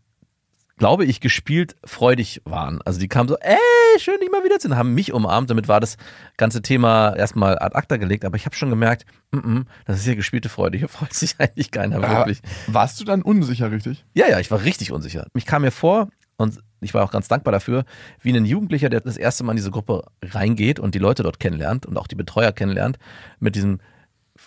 glaube 0.82 1.06
ich, 1.06 1.20
gespielt 1.20 1.76
freudig 1.86 2.42
waren. 2.44 2.82
Also 2.82 3.00
die 3.00 3.08
kamen 3.08 3.30
so, 3.30 3.38
ey, 3.38 3.56
schön, 4.00 4.20
dich 4.20 4.32
mal 4.32 4.44
wiederzusehen, 4.44 4.80
haben 4.80 4.96
mich 4.96 5.14
umarmt. 5.14 5.48
Damit 5.52 5.68
war 5.68 5.80
das 5.80 5.96
ganze 6.38 6.64
Thema 6.64 7.16
erstmal 7.16 7.60
ad 7.60 7.76
acta 7.76 7.98
gelegt. 7.98 8.26
Aber 8.26 8.36
ich 8.36 8.48
habe 8.48 8.56
schon 8.56 8.72
gemerkt, 8.72 9.06
mm 9.30 9.38
-mm, 9.38 9.66
das 9.86 10.00
ist 10.00 10.08
ja 10.08 10.16
gespielte 10.16 10.50
Freude. 10.50 10.80
Hier 10.80 10.88
freut 10.90 11.14
sich 11.14 11.36
eigentlich 11.38 11.70
keiner 11.70 12.02
wirklich. 12.02 12.42
Aber 12.66 12.74
warst 12.74 13.00
du 13.00 13.04
dann 13.04 13.22
unsicher, 13.22 13.72
richtig? 13.72 14.04
Ja, 14.16 14.28
ja, 14.28 14.40
ich 14.40 14.50
war 14.50 14.64
richtig 14.64 14.92
unsicher. 14.92 15.28
Ich 15.36 15.46
kam 15.46 15.62
mir 15.62 15.70
vor 15.70 16.08
und 16.38 16.58
ich 16.80 16.96
war 16.96 17.04
auch 17.04 17.12
ganz 17.12 17.28
dankbar 17.28 17.52
dafür, 17.52 17.86
wie 18.20 18.36
ein 18.36 18.46
Jugendlicher, 18.46 18.90
der 18.90 19.02
das 19.02 19.18
erste 19.18 19.44
Mal 19.44 19.52
in 19.52 19.58
diese 19.58 19.70
Gruppe 19.70 20.06
reingeht 20.24 20.80
und 20.80 20.96
die 20.96 21.00
Leute 21.00 21.22
dort 21.22 21.40
kennenlernt 21.40 21.86
und 21.86 21.96
auch 21.96 22.08
die 22.08 22.16
Betreuer 22.16 22.54
kennenlernt, 22.54 22.98
mit 23.40 23.54
diesem 23.56 23.82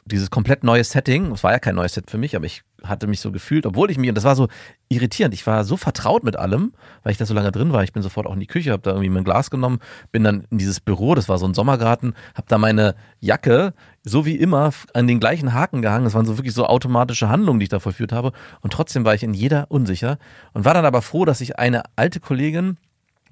dieses 0.05 0.31
komplett 0.31 0.65
neue 0.65 0.83
Setting. 0.83 1.31
Es 1.31 1.45
war 1.45 1.53
ja 1.53 1.61
kein 1.61 1.77
neues 1.77 1.95
Set 1.95 2.11
für 2.11 2.19
mich, 2.19 2.35
aber 2.35 2.47
ich 2.47 2.65
hatte 2.85 3.07
mich 3.07 3.21
so 3.21 3.33
gefühlt, 3.33 3.67
obwohl 3.67 3.91
ich 3.91 3.99
mir, 3.99 4.11
und 4.11 4.15
das 4.15 4.25
war 4.25 4.37
so 4.37 4.49
irritierend, 4.89 5.35
ich 5.35 5.47
war 5.47 5.65
so 5.65 5.77
vertraut 5.77 6.25
mit 6.25 6.37
allem, 6.37 6.73
weil 7.03 7.13
ich 7.13 7.19
da 7.19 7.27
so 7.27 7.35
lange 7.35 7.53
drin 7.53 7.73
war. 7.73 7.83
Ich 7.85 7.93
bin 7.93 8.03
sofort 8.03 8.27
auch 8.27 8.35
in 8.35 8.41
die 8.41 8.47
Küche, 8.47 8.73
habe 8.73 8.83
da 8.83 8.91
irgendwie 8.91 9.11
mein 9.11 9.25
Glas 9.25 9.51
genommen, 9.51 9.79
bin 10.13 10.25
dann 10.25 10.47
in 10.51 10.59
dieses 10.59 10.81
Büro, 10.81 11.15
das 11.15 11.29
war 11.29 11.39
so 11.39 11.47
ein 11.47 11.55
Sommergarten, 11.55 12.15
habe 12.35 12.47
da 12.49 12.59
meine 12.59 12.95
Jacke, 13.21 13.75
so 14.03 14.27
wie 14.27 14.37
immer, 14.37 14.71
an 14.93 15.07
den 15.07 15.21
gleichen 15.21 15.55
Haken 15.55 15.83
gehangen. 15.83 16.05
Das 16.05 16.15
waren 16.15 16.27
so 16.27 16.37
wirklich 16.39 16.55
so 16.55 16.67
automatische 16.67 17.29
Handlungen, 17.29 17.61
die 17.61 17.65
ich 17.65 17.71
da 17.71 17.81
vollführt 17.81 18.13
habe. 18.13 18.33
Und 18.61 18.73
trotzdem 18.73 19.05
war 19.05 19.15
ich 19.15 19.23
in 19.23 19.35
jeder 19.35 19.71
unsicher 19.71 20.19
und 20.53 20.65
war 20.65 20.75
dann 20.75 20.85
aber 20.85 21.03
froh, 21.03 21.25
dass 21.25 21.41
ich 21.41 21.59
eine 21.59 21.83
alte 21.97 22.21
Kollegin, 22.21 22.77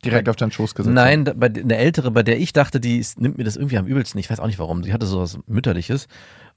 Direkt 0.04 0.28
auf 0.28 0.36
deinen 0.36 0.50
Schoß 0.50 0.74
gesetzt. 0.74 0.92
Nein, 0.92 1.24
bei, 1.36 1.46
eine 1.46 1.76
ältere, 1.76 2.10
bei 2.10 2.24
der 2.24 2.40
ich 2.40 2.52
dachte, 2.52 2.80
die 2.80 3.04
nimmt 3.18 3.38
mir 3.38 3.44
das 3.44 3.56
irgendwie 3.56 3.78
am 3.78 3.86
übelsten. 3.86 4.18
Ich 4.18 4.28
weiß 4.28 4.40
auch 4.40 4.48
nicht 4.48 4.58
warum. 4.58 4.82
Sie 4.82 4.92
hatte 4.92 5.06
sowas 5.06 5.38
Mütterliches. 5.46 6.08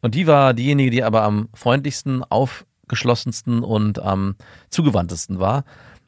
Und 0.02 0.16
die 0.16 0.26
war 0.26 0.56
diejenige, 0.56 0.90
die 0.90 1.04
aber 1.04 1.22
am 1.22 1.50
freundlichsten, 1.54 2.24
aufgeschlossensten 2.86 3.64
und 3.64 4.00
am 4.02 4.36
zugewandtesten 4.70 5.40
war. 5.40 5.64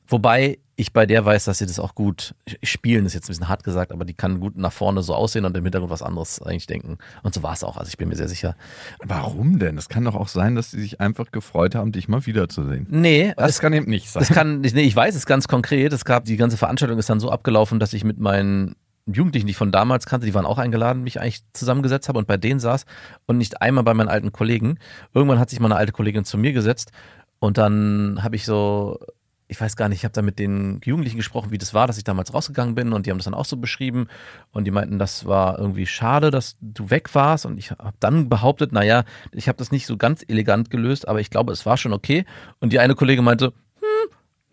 Wobei 0.07 0.59
ich 0.79 0.93
bei 0.93 1.05
der 1.07 1.25
weiß, 1.25 1.45
dass 1.45 1.57
sie 1.57 1.65
das 1.65 1.79
auch 1.79 1.95
gut 1.95 2.35
spielen, 2.63 3.05
ist 3.07 3.15
jetzt 3.15 3.25
ein 3.25 3.29
bisschen 3.29 3.49
hart 3.49 3.63
gesagt, 3.63 3.91
aber 3.91 4.05
die 4.05 4.13
kann 4.13 4.39
gut 4.39 4.55
nach 4.57 4.71
vorne 4.71 5.01
so 5.01 5.15
aussehen 5.15 5.43
und 5.43 5.57
im 5.57 5.63
Hintergrund 5.63 5.91
was 5.91 6.03
anderes 6.03 6.39
eigentlich 6.41 6.67
denken. 6.67 6.99
Und 7.23 7.33
so 7.33 7.41
war 7.41 7.53
es 7.53 7.63
auch. 7.63 7.77
Also 7.77 7.89
ich 7.89 7.97
bin 7.97 8.07
mir 8.07 8.15
sehr 8.15 8.29
sicher. 8.29 8.55
Warum 9.03 9.57
denn? 9.57 9.77
Es 9.77 9.89
kann 9.89 10.05
doch 10.05 10.15
auch 10.15 10.27
sein, 10.27 10.55
dass 10.55 10.71
sie 10.71 10.79
sich 10.79 11.01
einfach 11.01 11.31
gefreut 11.31 11.73
haben, 11.73 11.91
dich 11.91 12.07
mal 12.07 12.25
wiederzusehen. 12.25 12.85
Nee, 12.89 13.33
Das 13.35 13.59
kann 13.59 13.73
eben 13.73 13.89
nicht 13.89 14.09
sein. 14.09 14.21
Das 14.21 14.29
kann, 14.29 14.61
nee, 14.61 14.81
ich 14.81 14.95
weiß 14.95 15.15
es 15.15 15.25
ganz 15.25 15.47
konkret. 15.47 15.91
Es 15.91 16.05
gab, 16.05 16.25
die 16.25 16.37
ganze 16.37 16.57
Veranstaltung 16.57 16.99
ist 16.99 17.09
dann 17.09 17.19
so 17.19 17.31
abgelaufen, 17.31 17.79
dass 17.79 17.91
ich 17.93 18.03
mit 18.03 18.19
meinen 18.19 18.75
Jugendlichen, 19.13 19.47
die 19.47 19.51
ich 19.51 19.57
von 19.57 19.71
damals 19.71 20.05
kannte, 20.05 20.25
die 20.25 20.33
waren 20.33 20.45
auch 20.45 20.57
eingeladen, 20.57 21.03
mich 21.03 21.19
eigentlich 21.19 21.43
zusammengesetzt 21.53 22.09
habe 22.09 22.19
und 22.19 22.27
bei 22.27 22.37
denen 22.37 22.59
saß 22.59 22.85
und 23.25 23.37
nicht 23.37 23.61
einmal 23.61 23.83
bei 23.83 23.93
meinen 23.93 24.09
alten 24.09 24.31
Kollegen. 24.31 24.79
Irgendwann 25.13 25.39
hat 25.39 25.49
sich 25.49 25.59
mal 25.59 25.67
eine 25.67 25.77
alte 25.77 25.93
Kollegin 25.93 26.25
zu 26.25 26.37
mir 26.37 26.53
gesetzt 26.53 26.91
und 27.39 27.57
dann 27.57 28.19
habe 28.21 28.35
ich 28.35 28.45
so, 28.45 28.99
ich 29.47 29.59
weiß 29.61 29.77
gar 29.77 29.87
nicht, 29.87 29.99
ich 29.99 30.03
habe 30.03 30.13
da 30.13 30.21
mit 30.21 30.39
den 30.39 30.81
Jugendlichen 30.83 31.17
gesprochen, 31.17 31.51
wie 31.51 31.57
das 31.57 31.73
war, 31.73 31.87
dass 31.87 31.97
ich 31.97 32.03
damals 32.03 32.33
rausgegangen 32.33 32.75
bin 32.75 32.91
und 32.91 33.05
die 33.05 33.11
haben 33.11 33.17
das 33.17 33.25
dann 33.25 33.33
auch 33.33 33.45
so 33.45 33.55
beschrieben 33.57 34.07
und 34.51 34.65
die 34.65 34.71
meinten, 34.71 34.99
das 34.99 35.25
war 35.25 35.57
irgendwie 35.57 35.85
schade, 35.85 36.31
dass 36.31 36.57
du 36.59 36.89
weg 36.89 37.15
warst 37.15 37.45
und 37.45 37.57
ich 37.57 37.71
habe 37.71 37.93
dann 37.99 38.27
behauptet, 38.27 38.73
naja, 38.73 39.05
ich 39.31 39.47
habe 39.47 39.57
das 39.57 39.71
nicht 39.71 39.85
so 39.85 39.95
ganz 39.95 40.23
elegant 40.27 40.69
gelöst, 40.69 41.07
aber 41.07 41.21
ich 41.21 41.29
glaube, 41.29 41.53
es 41.53 41.65
war 41.65 41.77
schon 41.77 41.93
okay 41.93 42.25
und 42.59 42.73
die 42.73 42.79
eine 42.79 42.95
Kollegin 42.95 43.23
meinte, 43.23 43.53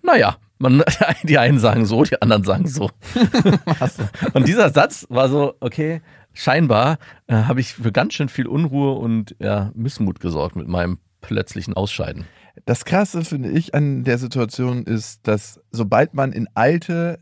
naja, 0.03 0.37
man, 0.59 0.83
die 1.25 1.39
einen 1.39 1.59
sagen 1.59 1.87
so, 1.87 2.05
die 2.05 2.21
anderen 2.21 2.45
sagen 2.45 2.67
so. 2.67 2.91
Und 4.33 4.49
dieser 4.49 4.71
Satz 4.71 5.07
war 5.09 5.29
so, 5.29 5.55
okay, 5.61 6.01
scheinbar 6.33 6.99
äh, 7.27 7.35
habe 7.35 7.61
ich 7.61 7.75
für 7.75 7.93
ganz 7.93 8.15
schön 8.15 8.29
viel 8.29 8.47
Unruhe 8.47 8.93
und 8.99 9.37
ja, 9.39 9.71
Missmut 9.75 10.19
gesorgt 10.21 10.57
mit 10.57 10.67
meinem 10.67 10.99
plötzlichen 11.21 11.75
Ausscheiden. 11.75 12.25
Das 12.67 12.85
Krasse, 12.85 13.25
finde 13.25 13.51
ich, 13.51 13.75
an 13.75 14.05
der 14.05 14.19
Situation 14.19 14.85
ist, 14.85 15.27
dass 15.27 15.61
sobald 15.71 16.15
man 16.15 16.33
in 16.33 16.49
alte 16.55 17.19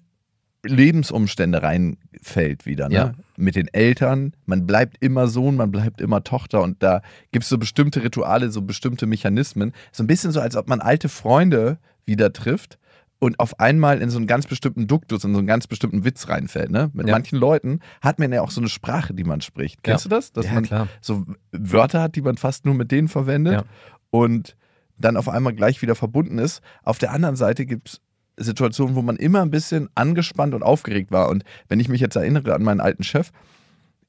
Lebensumstände 0.65 1.62
reinfällt 1.62 2.67
wieder, 2.67 2.89
ne? 2.89 2.95
Ja. 2.95 3.12
mit 3.37 3.57
den 3.57 3.67
Eltern, 3.69 4.33
man 4.47 4.65
bleibt 4.67 4.97
immer 5.01 5.27
Sohn, 5.27 5.57
man 5.57 5.73
bleibt 5.73 6.01
immer 6.01 6.23
Tochter 6.23 6.62
und 6.62 6.83
da 6.83 7.03
gibt 7.33 7.43
es 7.43 7.49
so 7.49 7.59
bestimmte 7.59 8.05
Rituale, 8.05 8.51
so 8.51 8.62
bestimmte 8.62 9.07
Mechanismen. 9.07 9.73
So 9.91 10.05
ein 10.05 10.07
bisschen 10.07 10.31
so, 10.31 10.41
als 10.41 10.55
ob 10.57 10.69
man 10.69 10.81
alte 10.81 11.09
Freunde 11.09 11.79
wieder 12.05 12.33
trifft 12.33 12.79
und 13.23 13.38
auf 13.38 13.61
einmal 13.61 14.02
in 14.02 14.11
so 14.11 14.19
einen 14.19 14.26
ganz 14.26 14.49
bestimmten 14.49 14.88
Duktus, 14.88 15.23
in 15.23 15.33
so 15.33 15.38
einen 15.38 15.47
ganz 15.47 15.69
bestimmten 15.69 16.05
Witz 16.05 16.29
reinfällt. 16.29 16.73
Ne? 16.73 16.91
Mit 16.93 17.07
Ja. 17.07 17.12
manchen 17.14 17.38
Leuten 17.38 17.79
hat 18.00 18.19
man 18.19 18.33
ja 18.33 18.43
auch 18.43 18.50
so 18.50 18.61
eine 18.61 18.69
Sprache, 18.69 19.14
die 19.14 19.23
man 19.23 19.41
spricht. 19.41 19.85
Kennst 19.85 20.07
Ja. 20.07 20.09
du 20.09 20.17
das? 20.17 20.33
Dass 20.33 20.47
Ja, 20.47 20.55
man 20.55 20.64
klar. 20.64 20.88
so 21.00 21.25
Wörter 21.52 22.02
hat, 22.02 22.17
die 22.17 22.21
man 22.23 22.37
fast 22.37 22.64
nur 22.67 22.75
mit 22.75 22.91
denen 22.91 23.07
verwendet 23.07 23.52
Ja. 23.52 23.64
und 24.11 24.57
dann 24.99 25.17
auf 25.17 25.29
einmal 25.29 25.52
gleich 25.52 25.81
wieder 25.83 25.95
verbunden 25.95 26.38
ist. 26.38 26.62
Auf 26.83 26.99
der 26.99 27.12
anderen 27.12 27.37
Seite 27.37 27.64
gibt 27.64 28.00
es 28.37 28.45
Situationen, 28.45 28.97
wo 28.97 29.02
man 29.02 29.14
immer 29.14 29.43
ein 29.43 29.52
bisschen 29.52 29.88
angespannt 29.95 30.52
und 30.52 30.64
aufgeregt 30.64 31.12
war. 31.12 31.29
Und 31.29 31.45
wenn 31.69 31.79
ich 31.79 31.88
mich 31.88 32.00
jetzt 32.00 32.17
erinnere 32.17 32.52
an 32.57 32.64
meinen 32.64 32.81
alten 32.81 33.05
Chef, 33.05 33.31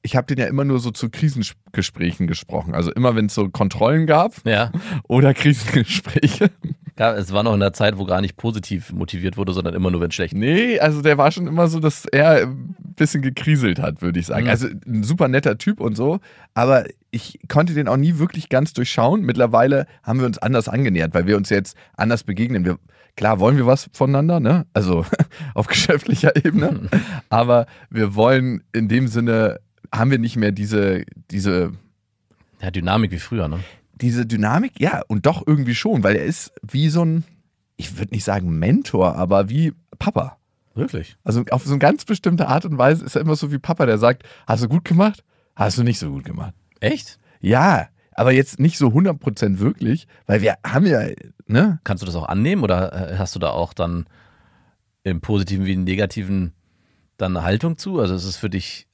ich 0.02 0.16
habe 0.16 0.26
den 0.26 0.38
ja 0.38 0.46
immer 0.46 0.64
nur 0.64 0.80
so 0.80 0.90
zu 0.90 1.08
Krisengesprächen 1.08 2.26
gesprochen. 2.26 2.74
Also 2.74 2.90
immer, 2.92 3.14
wenn 3.14 3.26
es 3.26 3.34
so 3.34 3.48
Kontrollen 3.48 4.06
gab 4.08 4.34
Ja. 4.44 4.72
oder 5.08 5.34
Krisengespräche. 5.34 6.50
Ja, 6.98 7.12
es 7.14 7.32
war 7.32 7.42
noch 7.42 7.54
in 7.54 7.60
der 7.60 7.72
Zeit, 7.72 7.98
wo 7.98 8.04
gar 8.04 8.20
nicht 8.20 8.36
positiv 8.36 8.92
motiviert 8.92 9.36
wurde, 9.36 9.52
sondern 9.52 9.74
immer 9.74 9.90
nur, 9.90 10.00
wenn 10.00 10.12
schlecht 10.12 10.34
Nee, 10.34 10.78
also 10.78 11.02
der 11.02 11.18
war 11.18 11.32
schon 11.32 11.48
immer 11.48 11.66
so, 11.66 11.80
dass 11.80 12.04
er 12.04 12.42
ein 12.42 12.76
bisschen 12.96 13.20
gekriselt 13.20 13.80
hat, 13.80 14.00
würde 14.00 14.20
ich 14.20 14.26
sagen. 14.26 14.44
Mhm. 14.44 14.50
Also 14.50 14.68
ein 14.86 15.02
super 15.02 15.26
netter 15.26 15.58
Typ 15.58 15.80
und 15.80 15.96
so, 15.96 16.20
aber 16.54 16.84
ich 17.10 17.40
konnte 17.48 17.74
den 17.74 17.88
auch 17.88 17.96
nie 17.96 18.18
wirklich 18.18 18.48
ganz 18.48 18.74
durchschauen. 18.74 19.22
Mittlerweile 19.22 19.86
haben 20.04 20.20
wir 20.20 20.26
uns 20.26 20.38
anders 20.38 20.68
angenähert, 20.68 21.14
weil 21.14 21.26
wir 21.26 21.36
uns 21.36 21.50
jetzt 21.50 21.76
anders 21.96 22.22
begegnen. 22.22 22.64
Wir, 22.64 22.78
klar 23.16 23.40
wollen 23.40 23.56
wir 23.56 23.66
was 23.66 23.90
voneinander, 23.92 24.38
ne? 24.38 24.66
Also 24.72 25.04
auf 25.54 25.66
geschäftlicher 25.66 26.36
Ebene, 26.36 26.88
aber 27.28 27.66
wir 27.90 28.14
wollen 28.14 28.62
in 28.72 28.88
dem 28.88 29.08
Sinne, 29.08 29.58
haben 29.92 30.12
wir 30.12 30.18
nicht 30.18 30.36
mehr 30.36 30.52
diese, 30.52 31.02
diese 31.30 31.72
Ja, 32.60 32.70
Dynamik 32.70 33.10
wie 33.10 33.18
früher, 33.18 33.48
ne? 33.48 33.58
Diese 34.00 34.26
Dynamik, 34.26 34.80
ja, 34.80 35.02
und 35.08 35.26
doch 35.26 35.46
irgendwie 35.46 35.74
schon, 35.74 36.02
weil 36.02 36.16
er 36.16 36.24
ist 36.24 36.52
wie 36.62 36.88
so 36.88 37.04
ein, 37.04 37.24
ich 37.76 37.98
würde 37.98 38.12
nicht 38.12 38.24
sagen 38.24 38.58
Mentor, 38.58 39.16
aber 39.16 39.48
wie 39.48 39.72
Papa. 39.98 40.38
Wirklich? 40.74 41.16
Also 41.22 41.44
auf 41.50 41.64
so 41.64 41.70
eine 41.70 41.78
ganz 41.78 42.04
bestimmte 42.04 42.48
Art 42.48 42.64
und 42.64 42.78
Weise 42.78 43.04
ist 43.04 43.14
er 43.14 43.22
immer 43.22 43.36
so 43.36 43.52
wie 43.52 43.58
Papa, 43.58 43.86
der 43.86 43.98
sagt, 43.98 44.24
hast 44.46 44.64
du 44.64 44.68
gut 44.68 44.84
gemacht? 44.84 45.22
Hast 45.54 45.78
du 45.78 45.84
nicht 45.84 46.00
so 46.00 46.10
gut 46.10 46.24
gemacht? 46.24 46.54
Echt? 46.80 47.18
Ja, 47.40 47.88
aber 48.12 48.32
jetzt 48.32 48.58
nicht 48.58 48.78
so 48.78 48.88
100% 48.88 49.58
wirklich, 49.58 50.06
weil 50.26 50.42
wir 50.42 50.56
haben 50.64 50.86
ja, 50.86 51.06
ne? 51.46 51.80
Kannst 51.84 52.02
du 52.02 52.06
das 52.06 52.16
auch 52.16 52.28
annehmen 52.28 52.62
oder 52.62 53.12
äh, 53.12 53.18
hast 53.18 53.34
du 53.34 53.38
da 53.38 53.50
auch 53.50 53.72
dann 53.72 54.06
im 55.02 55.20
Positiven 55.20 55.66
wie 55.66 55.74
im 55.74 55.84
Negativen 55.84 56.52
dann 57.16 57.36
eine 57.36 57.44
Haltung 57.44 57.76
zu? 57.76 58.00
Also 58.00 58.14
ist 58.14 58.24
es 58.24 58.36
für 58.36 58.50
dich. 58.50 58.88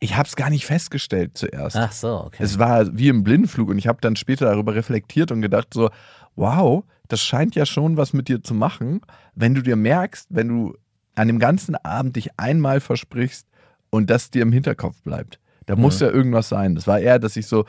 Ich 0.00 0.16
habe 0.16 0.28
es 0.28 0.36
gar 0.36 0.50
nicht 0.50 0.66
festgestellt 0.66 1.32
zuerst. 1.38 1.76
Ach 1.76 1.92
so, 1.92 2.24
okay. 2.26 2.42
Es 2.42 2.58
war 2.58 2.96
wie 2.96 3.08
im 3.08 3.24
Blindflug 3.24 3.68
und 3.70 3.78
ich 3.78 3.86
habe 3.86 3.98
dann 4.00 4.16
später 4.16 4.46
darüber 4.46 4.74
reflektiert 4.74 5.32
und 5.32 5.40
gedacht 5.42 5.68
so, 5.72 5.90
wow, 6.36 6.84
das 7.08 7.22
scheint 7.22 7.54
ja 7.54 7.66
schon 7.66 7.96
was 7.96 8.12
mit 8.12 8.28
dir 8.28 8.42
zu 8.42 8.54
machen, 8.54 9.00
wenn 9.34 9.54
du 9.54 9.62
dir 9.62 9.76
merkst, 9.76 10.28
wenn 10.30 10.48
du 10.48 10.74
an 11.14 11.28
dem 11.28 11.38
ganzen 11.38 11.76
Abend 11.76 12.16
dich 12.16 12.30
einmal 12.38 12.80
versprichst 12.80 13.46
und 13.90 14.10
das 14.10 14.30
dir 14.30 14.42
im 14.42 14.52
Hinterkopf 14.52 15.00
bleibt. 15.02 15.38
Da 15.66 15.76
muss 15.76 16.00
ja 16.00 16.10
irgendwas 16.10 16.48
sein. 16.48 16.74
Das 16.74 16.86
war 16.86 17.00
eher, 17.00 17.18
dass 17.18 17.36
ich 17.36 17.46
so 17.46 17.64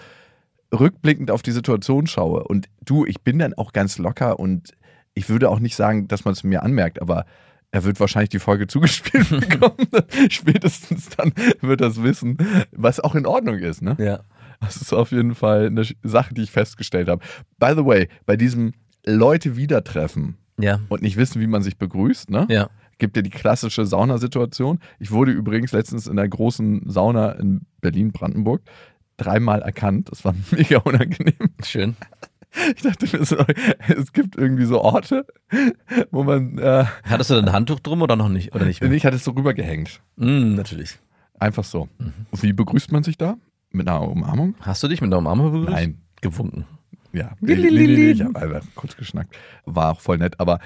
rückblickend 0.74 1.32
auf 1.32 1.42
die 1.42 1.52
Situation 1.52 2.08
schaue 2.08 2.44
und 2.44 2.68
du, 2.84 3.06
ich 3.06 3.22
bin 3.22 3.40
dann 3.40 3.54
auch 3.54 3.72
ganz 3.72 3.98
locker 3.98 4.40
und 4.40 4.74
ich 5.14 5.30
würde 5.30 5.50
auch 5.50 5.60
nicht 5.60 5.76
sagen, 5.76 6.08
dass 6.08 6.26
man 6.26 6.34
es 6.34 6.44
mir 6.44 6.64
anmerkt, 6.64 7.02
aber 7.02 7.26
er 7.76 7.84
wird 7.84 8.00
wahrscheinlich 8.00 8.30
die 8.30 8.40
Folge 8.40 8.68
zugespielt 8.76 9.30
bekommen. 9.50 9.88
Spätestens 10.30 11.10
dann 11.10 11.34
wird 11.62 11.82
das 11.82 12.02
wissen, 12.02 12.38
was 12.72 13.00
auch 13.02 13.16
in 13.16 13.26
Ordnung 13.26 13.60
ist. 13.60 13.82
Ne? 13.82 13.96
ja. 14.00 14.20
Das 14.62 14.78
ist 14.78 14.94
auf 14.94 15.12
jeden 15.12 15.36
Fall 15.36 15.66
eine 15.68 15.84
Sache, 16.02 16.34
die 16.34 16.42
ich 16.44 16.50
festgestellt 16.52 17.10
habe. 17.10 17.22
By 17.60 17.74
the 17.76 17.86
way, 17.86 18.08
bei 18.26 18.38
diesem 18.38 18.72
Leute 19.06 19.58
wieder 19.58 19.84
treffen 19.84 20.38
Ja. 20.58 20.80
und 20.88 21.02
nicht 21.02 21.18
wissen, 21.18 21.42
wie 21.42 21.48
man 21.48 21.62
sich 21.62 21.78
begrüßt, 21.78 22.30
ne? 22.30 22.48
Ja. 22.50 22.70
Gibt 22.98 23.18
ja 23.18 23.22
die 23.22 23.30
klassische 23.30 23.86
Saunasituation. 23.86 24.80
Ich 24.98 25.12
wurde 25.12 25.34
übrigens 25.34 25.74
letztens 25.74 26.08
in 26.08 26.16
der 26.16 26.30
großen 26.30 26.90
Sauna 26.90 27.34
in 27.34 27.66
Berlin-Brandenburg 27.82 28.62
dreimal 29.18 29.62
erkannt. 29.62 30.10
Das 30.10 30.24
war 30.24 30.34
mega 30.52 30.78
unangenehm. 30.78 31.50
Schön. 31.62 31.98
Ich 32.76 32.82
dachte 32.82 33.06
mir 33.18 33.26
so, 33.26 33.38
es 33.88 34.14
gibt 34.14 34.36
irgendwie 34.36 34.66
so 34.66 34.82
Orte, 34.82 35.26
wo 36.12 36.24
man. 36.24 36.58
Äh, 36.58 36.86
Hattest 37.04 37.30
du 37.30 37.36
denn 37.36 37.46
ein 37.46 37.54
Handtuch 37.54 37.80
drum 37.80 38.02
oder 38.02 38.16
noch 38.16 38.30
nicht? 38.30 38.56
Oder 38.56 38.66
nicht 38.66 38.82
mehr? 38.82 38.92
ich 38.92 39.06
hatte 39.06 39.18
es 39.18 39.24
so 39.24 39.32
rübergehängt. 39.32 40.02
Mm, 40.16 40.56
natürlich. 40.56 40.98
Einfach 41.40 41.64
so. 41.64 41.90
Mhm. 41.98 42.14
Wie 42.32 42.54
begrüßt 42.54 42.92
man 42.92 43.04
sich 43.04 43.18
da? 43.18 43.38
Mit 43.72 43.88
einer 43.88 44.08
Umarmung? 44.08 44.56
Hast 44.62 44.84
du 44.84 44.88
dich 44.88 45.02
mit 45.02 45.12
der 45.12 45.20
Umarmung 45.20 45.52
begrüßt? 45.52 45.72
Nein. 45.72 46.02
Gewunken. 46.22 46.66
Ja, 47.12 47.32
nee, 47.40 47.54
ich 48.12 48.22
habe 48.22 48.40
einfach 48.40 48.62
kurz 48.76 48.96
geschnackt. 48.98 49.36
War 49.66 49.92
auch 49.94 50.02
voll 50.02 50.18
nett. 50.18 50.40
Aber 50.40 50.60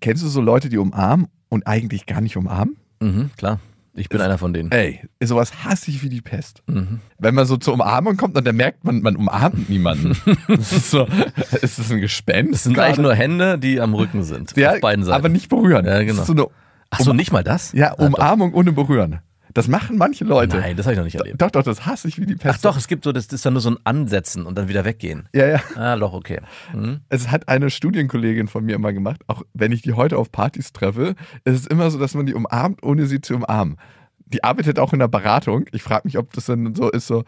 kennst 0.00 0.22
du 0.22 0.28
so 0.28 0.40
Leute, 0.40 0.68
die 0.68 0.76
umarmen 0.78 1.28
und 1.48 1.66
eigentlich 1.66 2.06
gar 2.06 2.20
nicht 2.20 2.36
umarmen? 2.36 2.76
Mhm, 3.00 3.30
klar. 3.36 3.60
Ich 3.96 4.08
bin 4.08 4.18
Das- 4.18 4.26
einer 4.26 4.38
von 4.38 4.52
denen. 4.52 4.70
Ey, 4.72 5.00
sowas 5.22 5.64
hasse 5.64 5.90
ich 5.90 6.02
wie 6.02 6.08
die 6.08 6.20
Pest. 6.20 6.62
Mhm. 6.66 7.00
Wenn 7.18 7.34
man 7.34 7.46
so 7.46 7.56
zur 7.56 7.74
Umarmung 7.74 8.16
kommt 8.16 8.36
und 8.36 8.46
dann 8.46 8.56
merkt 8.56 8.84
man, 8.84 9.00
man 9.02 9.16
umarmt 9.16 9.68
niemanden. 9.70 10.16
das 10.48 10.72
ist 10.72 10.90
so, 10.90 11.06
ist 11.62 11.78
das 11.78 11.90
ein 11.90 12.00
Gespenst? 12.00 12.52
Das 12.54 12.62
sind 12.64 12.74
gerade? 12.74 12.88
eigentlich 12.88 12.98
nur 13.02 13.14
Hände, 13.14 13.58
die 13.58 13.80
am 13.80 13.94
Rücken 13.94 14.22
sind. 14.22 14.56
ja, 14.56 14.72
auf 14.74 14.80
beiden 14.80 15.04
Seiten. 15.04 15.16
aber 15.16 15.28
nicht 15.30 15.48
berühren. 15.48 15.86
Ja, 15.86 15.98
Das 15.98 16.06
genau. 16.06 16.20
ist 16.20 16.26
so 16.26 16.32
eine, 16.34 16.46
Ach 16.90 17.00
so, 17.00 17.12
nicht 17.12 17.32
mal 17.32 17.42
das? 17.42 17.72
ja. 17.72 17.92
Umarmung 17.94 18.54
ohne 18.54 18.72
Berühren. 18.72 19.20
Das 19.56 19.68
machen 19.68 19.96
manche 19.96 20.22
Leute. 20.22 20.58
Nein, 20.58 20.76
das 20.76 20.84
habe 20.84 20.92
ich 20.92 20.98
noch 20.98 21.06
nicht 21.06 21.14
erlebt. 21.14 21.40
Doch, 21.40 21.50
doch, 21.50 21.62
das 21.62 21.86
hasse 21.86 22.08
ich 22.08 22.20
wie 22.20 22.26
die 22.26 22.34
Pest. 22.36 22.58
Ach 22.58 22.60
doch, 22.60 22.76
es 22.76 22.88
gibt 22.88 23.04
so, 23.04 23.12
das 23.12 23.24
ist 23.28 23.46
dann 23.46 23.54
nur 23.54 23.62
so 23.62 23.70
ein 23.70 23.78
Ansetzen 23.84 24.44
und 24.44 24.58
dann 24.58 24.68
wieder 24.68 24.84
weggehen. 24.84 25.30
Ja, 25.34 25.46
ja. 25.46 25.62
Ah, 25.76 25.96
doch, 25.96 26.12
okay. 26.12 26.42
Mhm. 26.74 27.00
Es 27.08 27.30
hat 27.30 27.48
eine 27.48 27.70
Studienkollegin 27.70 28.48
von 28.48 28.66
mir 28.66 28.74
immer 28.74 28.92
gemacht, 28.92 29.22
auch 29.28 29.44
wenn 29.54 29.72
ich 29.72 29.80
die 29.80 29.94
heute 29.94 30.18
auf 30.18 30.30
Partys 30.30 30.74
treffe, 30.74 31.14
ist 31.44 31.54
es 31.54 31.66
immer 31.66 31.90
so, 31.90 31.98
dass 31.98 32.12
man 32.12 32.26
die 32.26 32.34
umarmt, 32.34 32.82
ohne 32.82 33.06
sie 33.06 33.22
zu 33.22 33.34
umarmen. 33.34 33.78
Die 34.26 34.44
arbeitet 34.44 34.78
auch 34.78 34.92
in 34.92 34.98
der 34.98 35.08
Beratung. 35.08 35.64
Ich 35.72 35.82
frage 35.82 36.02
mich, 36.04 36.18
ob 36.18 36.34
das 36.34 36.44
dann 36.44 36.74
so 36.74 36.90
ist, 36.90 37.06
so, 37.06 37.24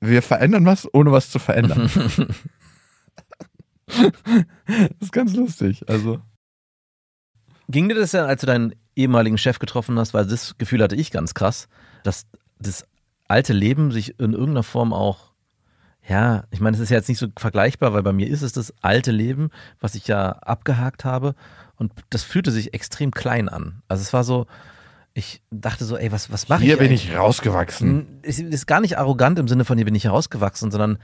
wir 0.00 0.22
verändern 0.22 0.64
was, 0.64 0.88
ohne 0.94 1.12
was 1.12 1.28
zu 1.28 1.38
verändern. 1.38 1.90
das 3.86 4.02
ist 4.98 5.12
ganz 5.12 5.36
lustig. 5.36 5.84
Also, 5.90 6.22
Ging 7.68 7.90
dir 7.90 7.96
das 7.96 8.12
ja, 8.12 8.24
als 8.24 8.40
du 8.40 8.46
deinen 8.46 8.74
ehemaligen 8.96 9.38
Chef 9.38 9.58
getroffen 9.58 9.98
hast, 9.98 10.14
weil 10.14 10.26
das 10.26 10.56
Gefühl 10.58 10.82
hatte 10.82 10.96
ich 10.96 11.10
ganz 11.10 11.34
krass, 11.34 11.68
dass 12.02 12.26
das 12.58 12.84
alte 13.28 13.52
Leben 13.52 13.92
sich 13.92 14.18
in 14.18 14.32
irgendeiner 14.32 14.62
Form 14.62 14.92
auch, 14.92 15.32
ja, 16.08 16.44
ich 16.50 16.60
meine, 16.60 16.76
es 16.76 16.82
ist 16.82 16.90
ja 16.90 16.96
jetzt 16.96 17.08
nicht 17.08 17.18
so 17.18 17.26
vergleichbar, 17.36 17.92
weil 17.92 18.02
bei 18.02 18.12
mir 18.12 18.28
ist 18.28 18.42
es 18.42 18.52
das 18.52 18.72
alte 18.80 19.10
Leben, 19.10 19.50
was 19.80 19.94
ich 19.94 20.06
ja 20.06 20.30
abgehakt 20.30 21.04
habe 21.04 21.34
und 21.76 21.92
das 22.10 22.22
fühlte 22.22 22.50
sich 22.50 22.74
extrem 22.74 23.10
klein 23.10 23.48
an. 23.48 23.82
Also 23.88 24.02
es 24.02 24.12
war 24.12 24.24
so, 24.24 24.46
ich 25.14 25.42
dachte 25.50 25.84
so, 25.84 25.96
ey, 25.96 26.12
was, 26.12 26.30
was 26.30 26.48
mache 26.48 26.60
ich 26.60 26.66
hier 26.66 26.76
bin 26.76 26.88
eigentlich? 26.88 27.10
ich 27.10 27.16
rausgewachsen. 27.16 28.20
Es 28.22 28.38
ist 28.38 28.66
gar 28.66 28.80
nicht 28.80 28.98
arrogant 28.98 29.38
im 29.38 29.48
Sinne 29.48 29.64
von, 29.64 29.76
hier 29.78 29.84
bin 29.84 29.94
ich 29.94 30.04
herausgewachsen, 30.04 30.70
sondern 30.70 30.98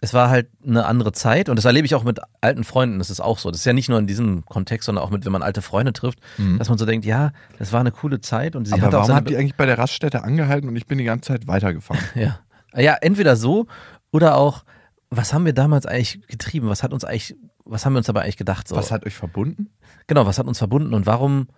es 0.00 0.14
war 0.14 0.30
halt 0.30 0.48
eine 0.66 0.86
andere 0.86 1.12
Zeit 1.12 1.48
und 1.48 1.56
das 1.56 1.64
erlebe 1.66 1.84
ich 1.84 1.94
auch 1.94 2.04
mit 2.04 2.20
alten 2.40 2.64
Freunden. 2.64 2.98
Das 2.98 3.10
ist 3.10 3.20
auch 3.20 3.38
so. 3.38 3.50
Das 3.50 3.60
ist 3.60 3.66
ja 3.66 3.74
nicht 3.74 3.88
nur 3.88 3.98
in 3.98 4.06
diesem 4.06 4.46
Kontext, 4.46 4.86
sondern 4.86 5.04
auch 5.04 5.10
mit, 5.10 5.26
wenn 5.26 5.32
man 5.32 5.42
alte 5.42 5.60
Freunde 5.60 5.92
trifft, 5.92 6.18
dass 6.58 6.68
man 6.70 6.78
so 6.78 6.86
denkt, 6.86 7.04
ja, 7.04 7.32
das 7.58 7.72
war 7.72 7.80
eine 7.80 7.92
coole 7.92 8.20
Zeit 8.20 8.56
und 8.56 8.66
sie 8.66 8.72
Aber 8.72 8.82
hat 8.82 8.94
auch 8.94 9.00
warum 9.02 9.14
habt 9.16 9.30
ihr 9.30 9.38
eigentlich 9.38 9.56
bei 9.56 9.66
der 9.66 9.76
Raststätte 9.76 10.24
angehalten 10.24 10.68
und 10.68 10.76
ich 10.76 10.86
bin 10.86 10.96
die 10.96 11.04
ganze 11.04 11.28
Zeit 11.28 11.46
weitergefahren? 11.46 12.02
ja. 12.14 12.38
ja, 12.74 12.94
entweder 12.94 13.36
so 13.36 13.66
oder 14.10 14.36
auch, 14.36 14.64
was 15.10 15.34
haben 15.34 15.44
wir 15.44 15.52
damals 15.52 15.86
eigentlich 15.86 16.26
getrieben? 16.28 16.68
Was 16.68 16.82
hat 16.82 16.92
uns 16.92 17.04
eigentlich, 17.04 17.36
was 17.64 17.84
haben 17.84 17.92
wir 17.92 17.98
uns 17.98 18.06
dabei 18.06 18.22
eigentlich 18.22 18.38
gedacht? 18.38 18.68
So? 18.68 18.76
Was 18.76 18.90
hat 18.90 19.04
euch 19.04 19.14
verbunden? 19.14 19.68
Genau, 20.06 20.24
was 20.24 20.38
hat 20.38 20.46
uns 20.46 20.58
verbunden 20.58 20.94
und 20.94 21.04
warum 21.04 21.48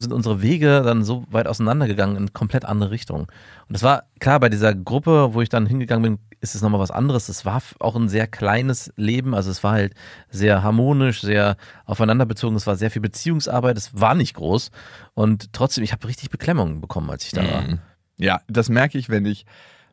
sind 0.00 0.12
unsere 0.12 0.40
Wege 0.42 0.82
dann 0.82 1.04
so 1.04 1.24
weit 1.30 1.46
auseinandergegangen 1.46 2.16
in 2.16 2.32
komplett 2.32 2.64
andere 2.64 2.90
Richtungen? 2.90 3.24
Und 3.24 3.30
das 3.68 3.82
war 3.82 4.04
klar, 4.18 4.40
bei 4.40 4.48
dieser 4.48 4.74
Gruppe, 4.74 5.34
wo 5.34 5.42
ich 5.42 5.50
dann 5.50 5.66
hingegangen 5.66 6.02
bin, 6.02 6.18
ist 6.40 6.54
es 6.54 6.62
nochmal 6.62 6.80
was 6.80 6.90
anderes. 6.90 7.28
Es 7.28 7.44
war 7.44 7.62
auch 7.80 7.94
ein 7.96 8.08
sehr 8.08 8.26
kleines 8.26 8.92
Leben, 8.96 9.34
also 9.34 9.50
es 9.50 9.62
war 9.62 9.72
halt 9.72 9.92
sehr 10.30 10.62
harmonisch, 10.62 11.20
sehr 11.20 11.56
aufeinander 11.84 12.24
bezogen, 12.24 12.56
es 12.56 12.66
war 12.66 12.76
sehr 12.76 12.90
viel 12.90 13.02
Beziehungsarbeit, 13.02 13.76
es 13.76 14.00
war 14.00 14.14
nicht 14.14 14.34
groß 14.34 14.70
und 15.12 15.52
trotzdem, 15.52 15.84
ich 15.84 15.92
habe 15.92 16.08
richtig 16.08 16.30
Beklemmungen 16.30 16.80
bekommen, 16.80 17.10
als 17.10 17.26
ich 17.26 17.32
da 17.32 17.42
war. 17.44 17.64
Ja, 18.16 18.40
das 18.48 18.70
merke 18.70 18.96
ich, 18.96 19.10
wenn 19.10 19.26
ich 19.26 19.44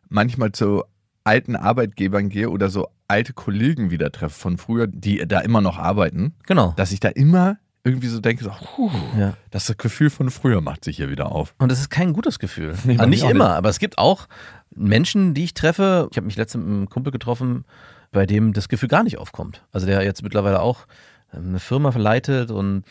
manchmal 0.08 0.54
zu 0.54 0.86
alten 1.26 1.58
Arbeitgebern 1.58 2.30
gehe 2.30 2.50
oder 2.50 2.70
so 2.70 2.88
alte 3.10 3.34
Kollegen 3.34 3.92
wieder 3.92 4.10
treffe 4.14 4.40
von 4.40 4.58
früher, 4.58 4.88
die 4.88 5.28
da 5.28 5.40
immer 5.42 5.60
noch 5.60 5.78
arbeiten, 5.78 6.34
Genau. 6.46 6.74
dass 6.78 6.94
ich 6.94 7.02
da 7.02 7.10
immer 7.10 7.58
irgendwie 7.88 8.08
so 8.08 8.20
denke, 8.20 8.44
so, 8.44 8.52
puh, 8.76 8.92
Ja. 9.18 9.34
das 9.52 9.74
Gefühl 9.78 10.10
von 10.10 10.30
früher 10.30 10.62
macht 10.62 10.84
sich 10.86 10.98
hier 10.98 11.10
wieder 11.10 11.32
auf. 11.32 11.56
Und 11.58 11.72
es 11.72 11.80
ist 11.80 11.90
kein 11.90 12.14
gutes 12.14 12.38
Gefühl. 12.40 12.76
Nee, 12.84 12.98
also 12.98 13.10
nicht 13.10 13.24
immer, 13.24 13.32
nicht. 13.50 13.58
aber 13.58 13.70
es 13.70 13.80
gibt 13.80 13.98
auch 13.98 14.28
Menschen, 14.76 15.34
die 15.34 15.46
ich 15.46 15.54
treffe, 15.54 16.08
ich 16.12 16.18
habe 16.18 16.28
mich 16.28 16.36
letztens 16.38 16.66
mit 16.66 16.74
einem 16.74 16.90
Kumpel 16.90 17.12
getroffen, 17.12 17.66
bei 18.12 18.26
dem 18.26 18.54
das 18.54 18.70
Gefühl 18.70 18.90
gar 18.90 19.04
nicht 19.04 19.18
aufkommt. 19.18 19.64
Also 19.72 19.88
der 19.88 20.04
jetzt 20.04 20.22
mittlerweile 20.24 20.62
auch 20.62 20.86
ähm, 21.34 21.50
eine 21.50 21.60
Firma 21.60 21.92
verleitet 21.92 22.52
und 22.52 22.84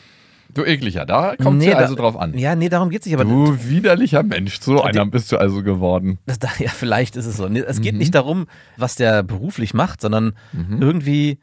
Du 0.53 0.63
ekliger, 0.63 1.05
da 1.05 1.35
kommt 1.35 1.57
Nee, 1.57 1.69
es 1.71 1.75
also 1.75 1.93
da- 1.95 2.03
drauf 2.03 2.15
an. 2.17 2.37
ja, 2.37 2.55
nee, 2.55 2.69
darum 2.69 2.89
geht's 2.89 3.05
nicht, 3.05 3.13
aber 3.15 3.25
Du 3.25 3.57
widerlicher 3.67 4.23
Mensch, 4.23 4.61
so 4.61 4.81
einer 4.81 5.05
bist 5.05 5.29
du 5.31 5.37
also 5.37 5.61
geworden. 5.61 6.19
Das, 6.25 6.39
da, 6.39 6.47
ja, 6.59 6.69
vielleicht 6.69 7.17
ist 7.17 7.25
es 7.25 7.35
so. 7.35 7.47
Es 7.47 7.81
geht 7.81 7.93
Mhm. 7.93 7.99
nicht 7.99 8.15
darum, 8.15 8.47
was 8.77 8.95
der 8.95 9.23
beruflich 9.23 9.73
macht, 9.73 9.99
sondern 10.01 10.33
irgendwie 10.79 11.39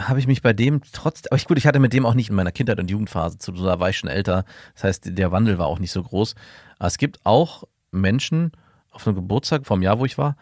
habe 0.00 0.18
ich 0.18 0.26
mich 0.26 0.42
bei 0.42 0.52
dem 0.52 0.80
trotz, 0.92 1.22
aber 1.26 1.36
ich, 1.36 1.46
gut, 1.46 1.58
ich 1.58 1.66
hatte 1.66 1.78
mit 1.78 1.92
dem 1.92 2.06
auch 2.06 2.14
nicht 2.14 2.30
in 2.30 2.34
meiner 2.34 2.52
Kindheit 2.52 2.80
und 2.80 2.90
Jugendphase 2.90 3.38
zu 3.38 3.52
tun, 3.52 3.64
da 3.64 3.78
war 3.78 3.90
ich 3.90 3.98
schon 3.98 4.10
älter. 4.10 4.44
Das 4.74 4.84
heißt, 4.84 5.18
der 5.18 5.32
Wandel 5.32 5.58
war 5.58 5.66
auch 5.66 5.78
nicht 5.78 5.92
so 5.92 6.02
groß. 6.02 6.34
Aber 6.78 6.88
es 6.88 6.98
gibt 6.98 7.20
auch 7.24 7.64
Menschen 7.90 8.52
auf 8.90 9.06
einem 9.06 9.16
Geburtstag 9.16 9.66
vom 9.66 9.82
Jahr, 9.82 9.98
wo 9.98 10.04
ich 10.04 10.18
war, 10.18 10.36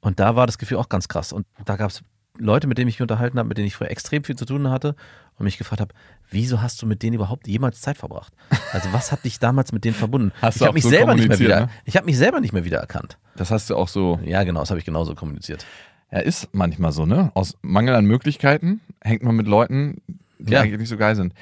und 0.00 0.20
da 0.20 0.36
war 0.36 0.46
das 0.46 0.58
Gefühl 0.58 0.78
auch 0.78 0.88
ganz 0.88 1.08
krass. 1.08 1.32
Und 1.32 1.46
da 1.64 1.76
gab 1.76 1.90
es 1.90 2.02
Leute, 2.38 2.66
mit 2.66 2.78
denen 2.78 2.88
ich 2.88 2.96
mich 2.96 3.02
unterhalten 3.02 3.38
habe, 3.38 3.48
mit 3.48 3.58
denen 3.58 3.66
ich 3.66 3.74
früher 3.74 3.90
extrem 3.90 4.22
viel 4.22 4.36
zu 4.36 4.44
tun 4.44 4.70
hatte 4.70 4.94
und 5.36 5.44
mich 5.44 5.58
gefragt 5.58 5.80
habe, 5.80 5.94
wieso 6.30 6.62
hast 6.62 6.80
du 6.80 6.86
mit 6.86 7.02
denen 7.02 7.14
überhaupt 7.14 7.48
jemals 7.48 7.80
Zeit 7.80 7.96
verbracht? 7.96 8.32
Also 8.72 8.92
was 8.92 9.10
hat 9.10 9.24
dich 9.24 9.38
damals 9.38 9.72
mit 9.72 9.84
denen 9.84 9.94
verbunden? 9.94 10.32
Hast 10.40 10.56
ich 10.56 10.62
habe 10.62 10.74
mich 10.74 10.84
so 10.84 10.90
selber 10.90 11.14
nicht 11.14 11.28
mehr 11.28 11.38
wieder, 11.38 11.60
ne? 11.60 11.68
ich 11.84 11.96
habe 11.96 12.06
mich 12.06 12.18
selber 12.18 12.40
nicht 12.40 12.52
mehr 12.52 12.64
wiedererkannt. 12.64 13.18
Das 13.36 13.50
hast 13.50 13.70
du 13.70 13.76
auch 13.76 13.88
so. 13.88 14.20
Ja, 14.24 14.44
genau, 14.44 14.60
das 14.60 14.70
habe 14.70 14.78
ich 14.78 14.84
genauso 14.84 15.14
kommuniziert. 15.14 15.64
Ja, 16.12 16.18
ist 16.20 16.48
manchmal 16.52 16.92
so, 16.92 17.04
ne? 17.06 17.30
Aus 17.34 17.56
Mangel 17.62 17.94
an 17.94 18.04
Möglichkeiten 18.06 18.80
hängt 19.02 19.22
man 19.22 19.34
mit 19.36 19.46
Leuten, 19.46 20.00
die 20.38 20.52
Ja. 20.52 20.60
eigentlich 20.62 20.78
nicht 20.78 20.88
so 20.88 20.96
geil 20.96 21.16
sind. 21.16 21.34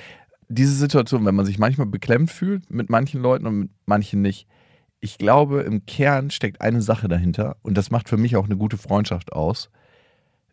Diese 0.48 0.74
Situation, 0.74 1.24
wenn 1.24 1.34
man 1.34 1.46
sich 1.46 1.58
manchmal 1.58 1.86
beklemmt 1.86 2.30
fühlt 2.30 2.70
mit 2.70 2.90
manchen 2.90 3.20
Leuten 3.20 3.46
und 3.46 3.58
mit 3.58 3.70
manchen 3.86 4.22
nicht. 4.22 4.46
Ich 5.00 5.18
glaube, 5.18 5.60
im 5.62 5.84
Kern 5.86 6.30
steckt 6.30 6.60
eine 6.62 6.80
Sache 6.80 7.08
dahinter 7.08 7.56
und 7.62 7.76
das 7.76 7.90
macht 7.90 8.08
für 8.08 8.16
mich 8.16 8.36
auch 8.36 8.46
eine 8.46 8.56
gute 8.56 8.78
Freundschaft 8.78 9.32
aus. 9.32 9.70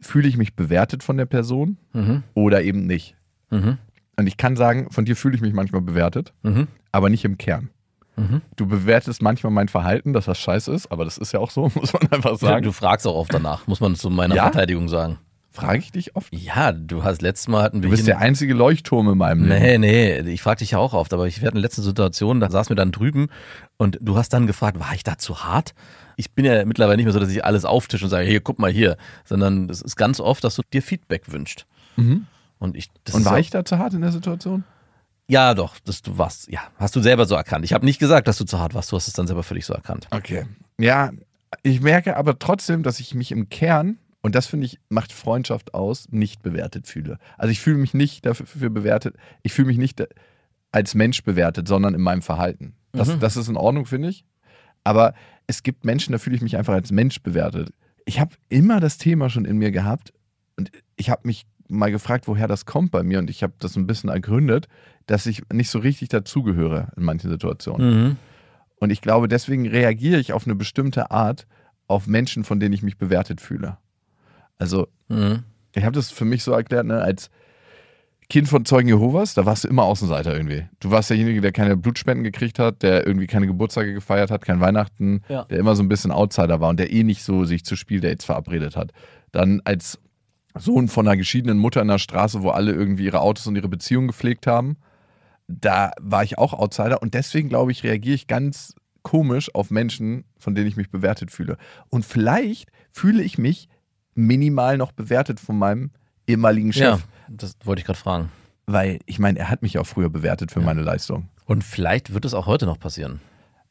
Fühle 0.02 0.28
ich 0.28 0.38
mich 0.38 0.56
bewertet 0.56 1.04
von 1.04 1.16
der 1.18 1.26
Person 1.26 1.78
Mhm. 1.94 2.24
oder 2.34 2.64
eben 2.64 2.86
nicht? 2.88 3.16
Mhm. 3.50 3.78
Und 4.18 4.28
ich 4.28 4.36
kann 4.38 4.56
sagen, 4.56 4.90
von 4.92 5.06
dir 5.06 5.16
fühle 5.16 5.36
ich 5.36 5.42
mich 5.42 5.54
manchmal 5.54 5.82
bewertet, 5.82 6.34
Mhm. 6.44 6.68
aber 6.92 7.10
nicht 7.10 7.24
im 7.24 7.38
Kern. 7.38 7.70
Mhm. 8.16 8.42
Du 8.56 8.66
bewertest 8.68 9.22
manchmal 9.22 9.52
mein 9.52 9.68
Verhalten, 9.68 10.14
dass 10.14 10.26
das 10.26 10.38
scheiße 10.38 10.72
ist, 10.74 10.92
aber 10.92 11.06
das 11.06 11.18
ist 11.18 11.32
ja 11.32 11.40
auch 11.40 11.52
so, 11.52 11.72
muss 11.76 11.94
man 11.94 12.12
einfach 12.12 12.38
sagen. 12.38 12.64
Du 12.64 12.72
fragst 12.72 13.08
auch 13.08 13.16
oft 13.16 13.34
danach, 13.34 13.68
muss 13.68 13.80
man 13.80 13.96
zu 13.96 14.10
meiner 14.10 14.36
Ja? 14.36 14.44
Verteidigung 14.44 14.90
sagen. 14.90 15.18
Frage 15.54 15.80
ich 15.80 15.92
dich 15.92 16.16
oft. 16.16 16.34
Ja, 16.34 16.72
du 16.72 17.04
hast 17.04 17.22
letztes 17.22 17.50
Mal 17.50 17.62
hatten 17.64 17.84
wir 17.84 17.90
Du 17.90 17.96
bist 17.96 18.08
der 18.08 18.20
einzige 18.20 18.54
Leuchtturm 18.54 19.10
in 19.10 19.18
meinem 19.18 19.44
Leben. 19.44 19.82
Nee, 19.82 20.22
nee, 20.22 20.32
ich 20.32 20.42
frage 20.42 20.60
dich 20.60 20.72
ja 20.72 20.78
auch 20.78 20.94
oft, 20.94 21.12
aber 21.14 21.28
ich 21.28 21.42
werde 21.42 21.50
in 21.50 21.56
der 21.56 21.64
letzten 21.64 21.82
Situation, 21.82 22.40
da 22.40 22.50
saßen 22.50 22.70
wir 22.70 22.78
dann 22.78 22.94
drüben 22.94 23.28
und 23.76 23.98
du 24.00 24.16
hast 24.16 24.30
dann 24.30 24.48
gefragt, 24.48 24.80
war 24.80 24.94
ich 24.96 25.04
da 25.04 25.18
zu 25.18 25.44
hart? 25.44 25.74
Ich 26.16 26.32
bin 26.32 26.46
ja 26.46 26.64
mittlerweile 26.64 26.96
nicht 26.96 27.06
mehr 27.06 27.12
so, 27.14 27.20
dass 27.20 27.30
ich 27.30 27.44
alles 27.44 27.66
auftische 27.66 28.06
und 28.06 28.10
sage, 28.10 28.26
hier, 28.28 28.40
guck 28.40 28.60
mal 28.60 28.72
hier, 28.72 28.96
sondern 29.26 29.70
es 29.70 29.82
ist 29.82 29.98
ganz 29.98 30.22
oft, 30.22 30.42
dass 30.46 30.56
du 30.56 30.62
dir 30.72 30.82
Feedback 30.82 31.30
wünschst. 31.34 31.66
Und 32.60 32.78
ich, 32.78 32.90
das 33.04 33.16
Und 33.16 33.26
war 33.26 33.38
ich 33.38 33.50
da 33.50 33.66
zu 33.66 33.78
hart 33.78 33.94
in 33.94 34.02
der 34.02 34.12
Situation? 34.14 34.64
Ja, 35.32 35.54
doch, 35.54 35.80
das, 35.80 36.02
du 36.02 36.18
warst, 36.18 36.52
ja, 36.52 36.60
hast 36.76 36.94
du 36.94 37.00
selber 37.00 37.26
so 37.26 37.36
erkannt. 37.36 37.64
Ich 37.64 37.72
habe 37.72 37.86
nicht 37.86 38.00
gesagt, 38.00 38.28
dass 38.28 38.38
du 38.38 38.44
zu 38.44 38.60
hart 38.60 38.74
warst, 38.74 38.92
du 38.92 38.98
hast 38.98 39.08
es 39.08 39.14
dann 39.14 39.28
selber 39.28 39.44
für 39.44 39.54
dich 39.54 39.66
so 39.66 39.74
erkannt. 39.74 40.10
Okay. 40.12 40.46
Ja, 40.78 41.12
ich 41.64 41.80
merke 41.80 42.18
aber 42.18 42.38
trotzdem, 42.38 42.84
dass 42.84 43.00
ich 43.00 43.16
mich 43.16 43.32
im 43.32 43.48
Kern, 43.48 43.98
und 44.22 44.36
das 44.36 44.46
finde 44.48 44.66
ich, 44.66 44.78
macht 44.90 45.14
Freundschaft 45.14 45.74
aus, 45.74 46.10
nicht 46.12 46.44
bewertet 46.44 46.86
fühle. 46.86 47.18
Also 47.38 47.50
ich 47.50 47.62
fühle 47.62 47.78
mich 47.78 47.94
nicht 47.94 48.26
dafür 48.26 48.70
bewertet, 48.70 49.16
ich 49.42 49.54
fühle 49.54 49.68
mich 49.68 49.78
nicht 49.78 50.04
als 50.74 50.96
Mensch 50.96 51.24
bewertet, 51.24 51.66
sondern 51.66 51.94
in 51.94 52.02
meinem 52.02 52.22
Verhalten. 52.22 52.76
Das, 52.92 53.18
das 53.18 53.38
ist 53.38 53.48
in 53.48 53.56
Ordnung, 53.56 53.86
finde 53.86 54.10
ich. 54.10 54.26
Aber 54.84 55.14
es 55.48 55.64
gibt 55.64 55.86
Menschen, 55.86 56.12
da 56.12 56.18
fühle 56.18 56.36
ich 56.36 56.42
mich 56.42 56.58
einfach 56.58 56.74
als 56.74 56.92
Mensch 56.92 57.24
bewertet. 57.24 57.72
Ich 58.04 58.20
habe 58.20 58.36
immer 58.50 58.82
das 58.82 58.98
Thema 58.98 59.30
schon 59.30 59.46
in 59.46 59.58
mir 59.58 59.72
gehabt 59.72 60.12
und 60.58 60.72
ich 60.98 61.10
habe 61.10 61.22
mich 61.24 61.46
mal 61.72 61.92
gefragt, 61.92 62.28
woher 62.28 62.48
das 62.48 62.66
kommt 62.66 62.92
bei 62.92 63.04
mir 63.04 63.20
und 63.20 63.30
ich 63.30 63.44
habe 63.44 63.54
das 63.60 63.76
ein 63.76 63.88
bisschen 63.88 64.10
ergründet, 64.10 64.68
dass 65.08 65.26
ich 65.26 65.42
nicht 65.52 65.70
so 65.70 65.80
richtig 65.80 66.10
dazugehöre 66.10 66.92
in 66.98 67.04
manchen 67.04 67.30
Situationen. 67.30 68.04
Mhm. 68.04 68.16
Und 68.80 68.90
ich 68.92 69.02
glaube, 69.02 69.28
deswegen 69.28 69.68
reagiere 69.68 70.20
ich 70.20 70.34
auf 70.34 70.46
eine 70.46 70.56
bestimmte 70.56 71.12
Art 71.12 71.46
auf 71.88 72.08
Menschen, 72.08 72.44
von 72.44 72.60
denen 72.60 72.74
ich 72.74 72.84
mich 72.84 72.98
bewertet 72.98 73.42
fühle. 73.42 73.78
Also, 74.58 74.88
Mhm. 75.10 75.44
ich 75.76 75.84
habe 75.84 75.94
das 75.96 76.12
für 76.12 76.26
mich 76.26 76.44
so 76.44 76.52
erklärt, 76.52 76.86
ne, 76.86 77.02
als 77.02 77.30
Kind 78.30 78.48
von 78.48 78.64
Zeugen 78.64 78.88
Jehovas, 78.88 79.34
da 79.34 79.46
warst 79.46 79.66
du 79.66 79.68
immer 79.68 79.84
Außenseiter 79.84 80.34
irgendwie. 80.34 80.66
Du 80.80 80.90
warst 80.90 81.10
derjenige, 81.10 81.42
der 81.42 81.52
keine 81.52 81.76
Blutspenden 81.76 82.24
gekriegt 82.24 82.60
hat, 82.60 82.82
der 82.82 83.06
irgendwie 83.06 83.28
keine 83.28 83.46
Geburtstage 83.46 83.94
gefeiert 83.94 84.32
hat, 84.32 84.46
kein 84.46 84.62
Weihnachten, 84.62 85.22
Ja. 85.28 85.44
der 85.46 85.60
immer 85.60 85.76
so 85.76 85.84
ein 85.84 85.90
bisschen 85.90 86.12
Outsider 86.12 86.62
war 86.62 86.70
und 86.70 86.80
der 86.80 86.94
eh 86.94 87.04
nicht 87.04 87.24
so 87.24 87.44
sich 87.44 87.66
zu 87.66 87.76
Spieldates 87.76 88.24
verabredet 88.24 88.78
hat. 88.78 88.92
Dann 89.34 89.62
als 89.66 90.00
Sohn 90.58 90.88
von 90.88 91.08
einer 91.08 91.18
geschiedenen 91.18 91.58
Mutter 91.58 91.82
in 91.82 91.88
der 91.88 91.98
Straße, 91.98 92.44
wo 92.44 92.50
alle 92.50 92.74
irgendwie 92.74 93.06
ihre 93.06 93.22
Autos 93.22 93.48
und 93.48 93.56
ihre 93.56 93.70
Beziehungen 93.70 94.08
gepflegt 94.08 94.48
haben, 94.48 94.78
da 95.48 95.92
war 96.00 96.24
ich 96.24 96.38
auch 96.38 96.54
Outsider 96.54 97.02
und 97.02 97.14
deswegen 97.14 97.50
glaube 97.50 97.72
ich, 97.72 97.84
reagiere 97.84 98.16
ich 98.16 98.28
ganz 98.28 98.76
komisch 99.02 99.54
auf 99.54 99.72
Menschen, 99.72 100.26
von 100.38 100.56
denen 100.56 100.68
ich 100.68 100.78
mich 100.78 100.90
bewertet 100.90 101.32
fühle. 101.32 101.58
Und 101.90 102.06
vielleicht 102.06 102.70
fühle 102.92 103.24
ich 103.24 103.38
mich 103.38 103.68
minimal 104.14 104.78
noch 104.78 104.92
bewertet 104.92 105.40
von 105.40 105.58
meinem 105.58 105.92
ehemaligen 106.28 106.74
Chef. 106.74 107.00
Ja, 107.00 107.00
das 107.28 107.56
wollte 107.64 107.82
ich 107.82 107.86
gerade 107.86 108.00
fragen. 108.00 108.32
Weil 108.68 109.00
ich 109.06 109.20
meine, 109.20 109.40
er 109.40 109.50
hat 109.50 109.62
mich 109.62 109.78
auch 109.80 109.88
früher 109.88 110.10
bewertet 110.10 110.52
für 110.52 110.62
meine 110.62 110.82
Leistung. 110.82 111.30
Und 111.46 111.64
vielleicht 111.64 112.14
wird 112.14 112.26
es 112.26 112.34
auch 112.34 112.46
heute 112.46 112.66
noch 112.66 112.80
passieren. 112.80 113.20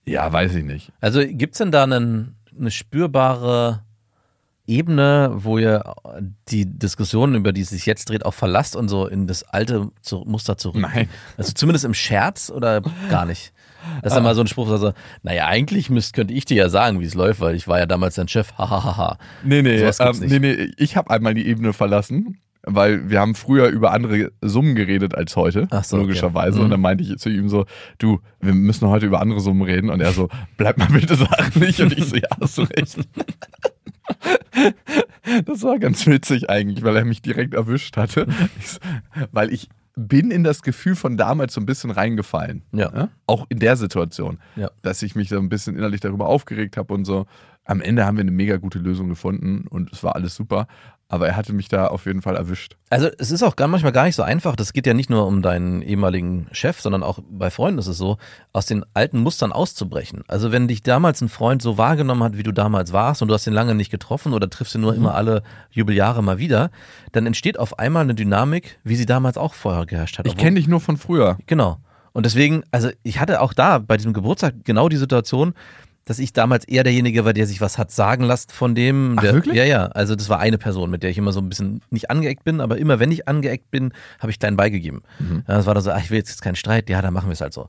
Ja, 0.05 0.31
weiß 0.33 0.55
ich 0.55 0.65
nicht. 0.65 0.93
Also 1.01 1.21
gibt 1.27 1.55
es 1.55 1.59
denn 1.59 1.71
da 1.71 1.85
einen, 1.85 2.37
eine 2.59 2.71
spürbare 2.71 3.85
Ebene, 4.71 5.33
wo 5.35 5.59
ihr 5.59 5.83
die 6.49 6.65
Diskussion, 6.67 7.35
über 7.35 7.53
die 7.53 7.63
es 7.63 7.71
sich 7.71 7.87
jetzt 7.87 8.09
dreht, 8.09 8.25
auch 8.25 8.35
verlasst 8.35 8.77
und 8.77 8.89
so 8.89 9.07
in 9.07 9.27
das 9.27 9.43
alte 9.43 9.91
Muster 10.25 10.57
zurück? 10.57 10.81
Nein. 10.81 11.09
Also 11.37 11.53
zumindest 11.53 11.85
im 11.85 11.95
Scherz 11.95 12.51
oder 12.55 12.81
gar 13.11 13.27
nicht? 13.27 13.53
Das 14.03 14.13
ist 14.13 14.17
dann 14.17 14.25
mal 14.25 14.35
so 14.35 14.43
ein 14.43 14.47
Spruch, 14.47 14.71
also, 14.71 14.93
naja, 15.23 15.47
eigentlich 15.47 15.91
müsst, 15.91 16.13
könnte 16.13 16.35
ich 16.35 16.45
dir 16.45 16.57
ja 16.57 16.69
sagen, 16.69 17.01
wie 17.01 17.05
es 17.05 17.15
läuft, 17.15 17.41
weil 17.41 17.55
ich 17.55 17.67
war 17.67 17.79
ja 17.79 17.87
damals 17.87 18.15
dein 18.15 18.29
Chef, 18.29 18.53
hahaha. 18.59 19.19
Nee, 19.43 19.63
nee, 19.63 19.81
ähm, 19.81 20.17
nee, 20.21 20.39
nee, 20.39 20.71
ich 20.77 20.97
habe 20.97 21.11
einmal 21.11 21.35
die 21.35 21.47
Ebene 21.47 21.73
verlassen, 21.73 22.39
weil 22.63 23.09
wir 23.09 23.21
haben 23.21 23.35
früher 23.35 23.69
über 23.69 23.93
andere 23.93 24.33
Summen 24.43 24.75
geredet 24.75 25.15
als 25.15 25.35
heute, 25.35 25.67
so, 25.83 25.97
okay. 25.97 26.03
logischerweise. 26.05 26.59
Mhm. 26.59 26.65
Und 26.65 26.71
dann 26.71 26.81
meinte 26.81 27.05
ich 27.05 27.19
zu 27.19 27.31
ihm 27.31 27.49
so, 27.49 27.65
du, 27.99 28.21
wir 28.41 28.55
müssen 28.55 28.87
heute 28.89 29.07
über 29.07 29.21
andere 29.21 29.41
Summen 29.41 29.63
reden. 29.63 29.91
Und 29.91 30.01
er 30.01 30.13
so, 30.13 30.29
bleib 30.57 30.77
mal 30.77 30.89
bitte 30.89 31.17
sachlich. 31.17 31.81
Und 31.81 31.97
ich 31.97 32.05
so, 32.05 32.17
ja, 32.17 32.29
hast 32.41 32.59
du 32.59 32.63
recht. 32.63 32.99
Das 35.47 35.63
war 35.63 35.79
ganz 35.79 36.07
witzig 36.07 36.51
eigentlich, 36.51 36.83
weil 36.85 36.97
er 36.97 37.05
mich 37.05 37.23
direkt 37.23 37.55
erwischt 37.55 37.97
hatte. 37.97 38.27
Ich 38.59 38.79
weil 39.33 39.53
ich 39.53 39.69
bin 39.97 40.31
in 40.31 40.45
das 40.45 40.63
Gefühl 40.63 40.97
von 40.97 41.17
damals 41.17 41.55
so 41.55 41.61
ein 41.61 41.67
bisschen 41.67 41.91
reingefallen. 41.91 42.63
Ja. 42.73 42.91
Ja? 42.95 43.09
Auch 43.27 43.47
in 43.49 43.59
der 43.59 43.77
Situation, 43.77 44.39
Ja. 44.57 44.71
dass 44.83 45.03
ich 45.03 45.15
mich 45.15 45.29
so 45.29 45.39
ein 45.39 45.49
bisschen 45.49 45.77
innerlich 45.77 46.01
darüber 46.01 46.27
aufgeregt 46.27 46.77
habe 46.77 46.95
und 46.95 47.05
so. 47.05 47.27
Am 47.65 47.81
Ende 47.83 48.07
haben 48.07 48.17
wir 48.17 48.23
eine 48.23 48.31
mega 48.31 48.57
gute 48.57 48.79
Lösung 48.79 49.09
gefunden 49.09 49.67
und 49.69 49.93
es 49.93 50.03
war 50.03 50.15
alles 50.17 50.35
super. 50.35 50.67
Aber 51.13 51.27
er 51.27 51.35
hatte 51.35 51.53
mich 51.53 51.69
da 51.69 51.89
auf 51.89 52.07
jeden 52.07 52.23
Fall 52.23 52.37
erwischt. 52.37 52.77
Also 52.89 53.09
es 53.19 53.33
ist 53.33 53.43
auch 53.43 53.57
gar, 53.57 53.67
manchmal 53.67 53.91
gar 53.91 54.05
nicht 54.05 54.15
so 54.15 54.23
einfach. 54.23 54.55
Das 54.55 54.73
geht 54.73 54.87
ja 54.87 54.95
nicht 54.95 55.11
nur 55.11 55.27
um 55.27 55.43
deinen 55.43 55.83
ehemaligen 55.83 56.47
Chef, 56.53 56.81
sondern 56.81 57.03
auch 57.03 57.19
bei 57.29 57.51
Freunden 57.51 57.81
ist 57.81 57.89
es 57.89 57.99
so, 57.99 58.17
aus 58.53 58.67
den 58.67 58.85
alten 58.95 59.19
Mustern 59.19 59.51
auszubrechen. 59.51 60.23
Also 60.29 60.53
wenn 60.53 60.69
dich 60.69 60.85
damals 60.85 61.21
ein 61.21 61.29
Freund 61.29 61.63
so 61.63 61.77
wahrgenommen 61.77 62.23
hat, 62.23 62.39
wie 62.39 62.45
du 62.45 62.53
damals 62.53 62.93
warst 62.93 63.23
und 63.23 63.29
du 63.29 63.35
hast 63.35 63.45
ihn 63.49 63.53
lange 63.53 63.75
nicht 63.75 63.91
getroffen 63.91 64.33
oder 64.33 64.49
triffst 64.49 64.77
ihn 64.77 64.83
nur 64.83 64.95
immer 64.95 65.17
alle 65.17 65.43
Jubeljahre 65.73 66.23
mal 66.23 66.39
wieder, 66.39 66.71
dann 67.11 67.27
entsteht 67.27 67.59
auf 67.59 67.81
einmal 67.81 68.05
eine 68.05 68.15
Dynamik, 68.15 68.79
wie 68.85 68.95
sie 68.95 69.07
damals 69.07 69.37
auch 69.37 69.55
vorher 69.55 69.87
geherrscht 69.87 70.17
hat. 70.17 70.29
Ich 70.29 70.37
kenne 70.37 70.57
dich 70.61 70.69
nur 70.69 70.81
von 70.81 70.97
früher. 70.97 71.39
Genau. 71.47 71.79
Und 72.13 72.25
deswegen, 72.25 72.63
also 72.71 72.91
ich 73.03 73.19
hatte 73.19 73.41
auch 73.41 73.53
da 73.53 73.79
bei 73.79 73.97
diesem 73.97 74.13
Geburtstag 74.13 74.55
genau 74.63 74.89
die 74.89 74.97
Situation, 74.97 75.55
dass 76.11 76.19
ich 76.19 76.33
damals 76.33 76.65
eher 76.65 76.83
derjenige 76.83 77.25
war, 77.25 77.33
der 77.33 77.47
sich 77.47 77.61
was 77.61 77.79
hat 77.79 77.93
sagen 77.93 78.25
lassen 78.25 78.51
von 78.51 78.75
dem. 78.75 79.15
Ach, 79.17 79.23
Der, 79.23 79.33
wirklich? 79.33 79.55
Ja, 79.55 79.63
ja. 79.63 79.87
Also 79.87 80.17
das 80.17 80.29
war 80.29 80.41
eine 80.41 80.59
Person, 80.59 80.91
mit 80.91 81.05
der 81.05 81.11
ich 81.11 81.19
immer 81.19 81.31
so 81.31 81.39
ein 81.39 81.49
bisschen 81.49 81.83
nicht 81.91 82.11
angeeckt 82.11 82.43
bin, 82.43 82.61
aber 82.61 82.79
immer 82.79 82.99
wenn 82.99 83.13
ich 83.13 83.29
angeeckt 83.29 83.71
bin, 83.71 83.93
habe 84.19 84.33
ich 84.33 84.41
klein 84.41 84.57
beigegeben. 84.57 85.03
Mhm. 85.21 85.45
Ja, 85.47 85.55
das 85.55 85.67
war 85.67 85.75
dann 85.75 85.85
so, 85.85 85.93
ach, 85.93 86.03
ich 86.03 86.11
will 86.11 86.19
jetzt 86.19 86.43
keinen 86.43 86.57
Streit, 86.57 86.91
ja, 86.91 87.01
dann 87.01 87.15
machen 87.15 87.29
wir 87.29 87.35
es 87.35 87.41
halt 87.41 87.53
so. 87.53 87.69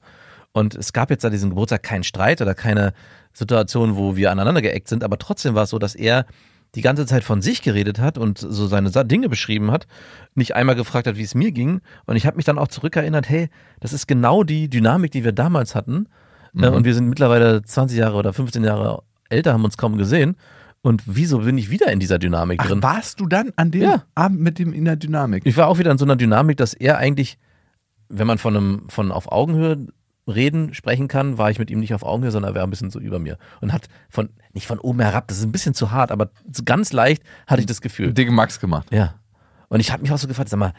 Und 0.54 0.74
es 0.74 0.92
gab 0.92 1.12
jetzt 1.12 1.24
an 1.24 1.32
diesem 1.32 1.52
Geburtstag 1.52 1.84
keinen 1.84 2.04
Streit 2.04 2.42
oder 2.42 2.56
keine 2.56 2.94
Situation, 3.32 3.96
wo 3.96 4.16
wir 4.16 4.32
aneinander 4.32 4.64
geeckt 4.64 4.88
sind, 4.88 5.04
aber 5.04 5.20
trotzdem 5.20 5.54
war 5.54 5.66
es 5.66 5.70
so, 5.70 5.78
dass 5.78 5.94
er 5.94 6.26
die 6.74 6.82
ganze 6.82 7.06
Zeit 7.06 7.24
von 7.24 7.44
sich 7.44 7.62
geredet 7.62 8.00
hat 8.00 8.18
und 8.18 8.40
so 8.40 8.66
seine 8.66 8.90
Dinge 9.06 9.30
beschrieben 9.30 9.70
hat, 9.70 9.86
nicht 10.34 10.56
einmal 10.56 10.76
gefragt 10.76 11.06
hat, 11.06 11.16
wie 11.16 11.24
es 11.24 11.36
mir 11.36 11.52
ging. 11.52 11.82
Und 12.08 12.16
ich 12.16 12.26
habe 12.26 12.38
mich 12.38 12.46
dann 12.46 12.58
auch 12.58 12.70
zurückerinnert, 12.70 13.30
hey, 13.30 13.50
das 13.82 13.94
ist 13.94 14.08
genau 14.08 14.44
die 14.44 14.68
Dynamik, 14.68 15.12
die 15.12 15.24
wir 15.24 15.32
damals 15.32 15.76
hatten. 15.76 16.08
Äh, 16.58 16.68
Und 16.68 16.86
wir 16.86 16.94
sind 16.94 17.08
mittlerweile 17.10 17.62
20 17.64 17.98
Jahre 17.98 18.18
oder 18.18 18.34
15 18.34 18.64
Jahre 18.64 19.04
älter, 19.30 19.54
haben 19.54 19.64
uns 19.64 19.78
kaum 19.78 19.98
gesehen. 19.98 20.36
Und 20.82 21.04
wieso 21.06 21.40
bin 21.40 21.58
ich 21.58 21.70
wieder 21.70 21.92
in 21.92 22.00
dieser 22.00 22.18
Dynamik 22.18 22.60
Ach, 22.62 22.68
drin? 22.68 22.82
warst 22.82 23.20
du 23.20 23.28
dann 23.28 23.52
an 23.56 23.70
dem 23.72 23.82
Ja. 23.84 24.04
Abend 24.16 24.42
mit 24.42 24.58
dem 24.58 24.74
in 24.74 24.86
der 24.86 24.96
Dynamik? 24.96 25.44
Ich 25.46 25.56
war 25.58 25.68
auch 25.68 25.78
wieder 25.78 25.92
in 25.92 25.98
so 25.98 26.06
einer 26.06 26.16
Dynamik, 26.16 26.58
dass 26.58 26.74
er 26.74 26.98
eigentlich, 26.98 27.38
wenn 28.10 28.26
man 28.28 28.40
von 28.40 28.58
einem, 28.58 28.90
von 28.90 29.12
auf 29.12 29.32
Augenhöhe 29.32 29.86
reden, 30.28 30.74
sprechen 30.74 31.08
kann, 31.08 31.38
war 31.38 31.52
ich 31.52 31.60
mit 31.60 31.70
ihm 31.70 31.80
nicht 31.80 31.94
auf 31.94 32.04
Augenhöhe, 32.04 32.32
sondern 32.32 32.54
er 32.54 32.56
war 32.56 32.64
ein 32.64 32.70
bisschen 32.72 32.90
so 32.90 33.00
über 33.00 33.20
mir. 33.20 33.38
Und 33.60 33.74
hat 33.74 33.88
von, 34.10 34.30
nicht 34.54 34.66
von 34.68 34.80
oben 34.80 35.00
herab, 35.02 35.28
das 35.28 35.38
ist 35.38 35.44
ein 35.46 35.52
bisschen 35.52 35.74
zu 35.76 35.92
hart, 35.92 36.12
aber 36.12 36.32
ganz 36.66 36.94
leicht 36.94 37.24
hatte 37.48 37.60
ich 37.62 37.68
das 37.68 37.82
Gefühl. 37.82 38.14
Dicke 38.14 38.32
Max 38.32 38.60
gemacht. 38.60 38.88
Ja. 38.92 39.16
Und 39.70 39.80
ich 39.82 39.92
habe 39.92 40.02
mich 40.02 40.12
auch 40.12 40.18
so 40.18 40.28
gefragt, 40.28 40.50
sag 40.50 40.58
mal, 40.60 40.74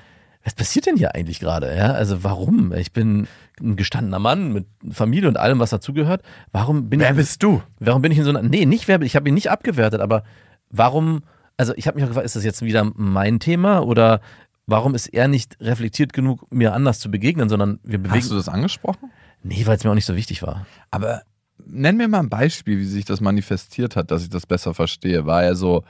was 0.44 0.54
passiert 0.54 0.86
denn 0.86 0.96
hier 0.96 1.14
eigentlich 1.14 1.38
gerade? 1.40 1.74
Ja, 1.76 1.92
also 1.92 2.24
warum? 2.24 2.72
Ich 2.72 2.92
bin 2.92 3.28
ein 3.60 3.76
gestandener 3.76 4.18
Mann 4.18 4.52
mit 4.52 4.66
Familie 4.90 5.28
und 5.28 5.36
allem, 5.36 5.58
was 5.60 5.70
dazugehört. 5.70 6.22
Warum 6.50 6.88
bin 6.88 7.00
Wer 7.00 7.10
ich, 7.10 7.16
bist 7.16 7.42
du? 7.42 7.62
warum 7.78 8.02
bin 8.02 8.10
ich 8.12 8.18
in 8.18 8.24
so 8.24 8.30
einer, 8.30 8.42
nee, 8.42 8.66
nicht 8.66 8.88
wer, 8.88 9.00
ich 9.02 9.14
habe 9.14 9.28
ihn 9.28 9.34
nicht 9.34 9.50
abgewertet, 9.50 10.00
aber 10.00 10.24
warum, 10.70 11.22
also 11.56 11.72
ich 11.76 11.86
habe 11.86 11.94
mich 11.96 12.04
auch 12.04 12.08
gefragt, 12.08 12.26
ist 12.26 12.34
das 12.36 12.44
jetzt 12.44 12.62
wieder 12.62 12.90
mein 12.96 13.38
Thema 13.38 13.80
oder 13.80 14.20
warum 14.66 14.94
ist 14.94 15.06
er 15.08 15.28
nicht 15.28 15.56
reflektiert 15.60 16.12
genug, 16.12 16.46
mir 16.52 16.72
anders 16.72 16.98
zu 16.98 17.10
begegnen, 17.10 17.48
sondern 17.48 17.78
wir 17.84 17.98
bewegen, 17.98 18.20
Hast 18.22 18.30
du 18.30 18.36
das 18.36 18.48
angesprochen? 18.48 19.10
nee, 19.42 19.66
weil 19.66 19.76
es 19.76 19.84
mir 19.84 19.90
auch 19.90 19.94
nicht 19.94 20.06
so 20.06 20.16
wichtig 20.16 20.42
war. 20.42 20.66
Aber 20.90 21.22
nenn 21.64 21.96
mir 21.96 22.08
mal 22.08 22.20
ein 22.20 22.28
Beispiel, 22.30 22.78
wie 22.78 22.84
sich 22.84 23.04
das 23.04 23.20
manifestiert 23.20 23.94
hat, 23.96 24.10
dass 24.10 24.22
ich 24.22 24.30
das 24.30 24.46
besser 24.46 24.74
verstehe. 24.74 25.26
War 25.26 25.44
er 25.44 25.54
so, 25.54 25.84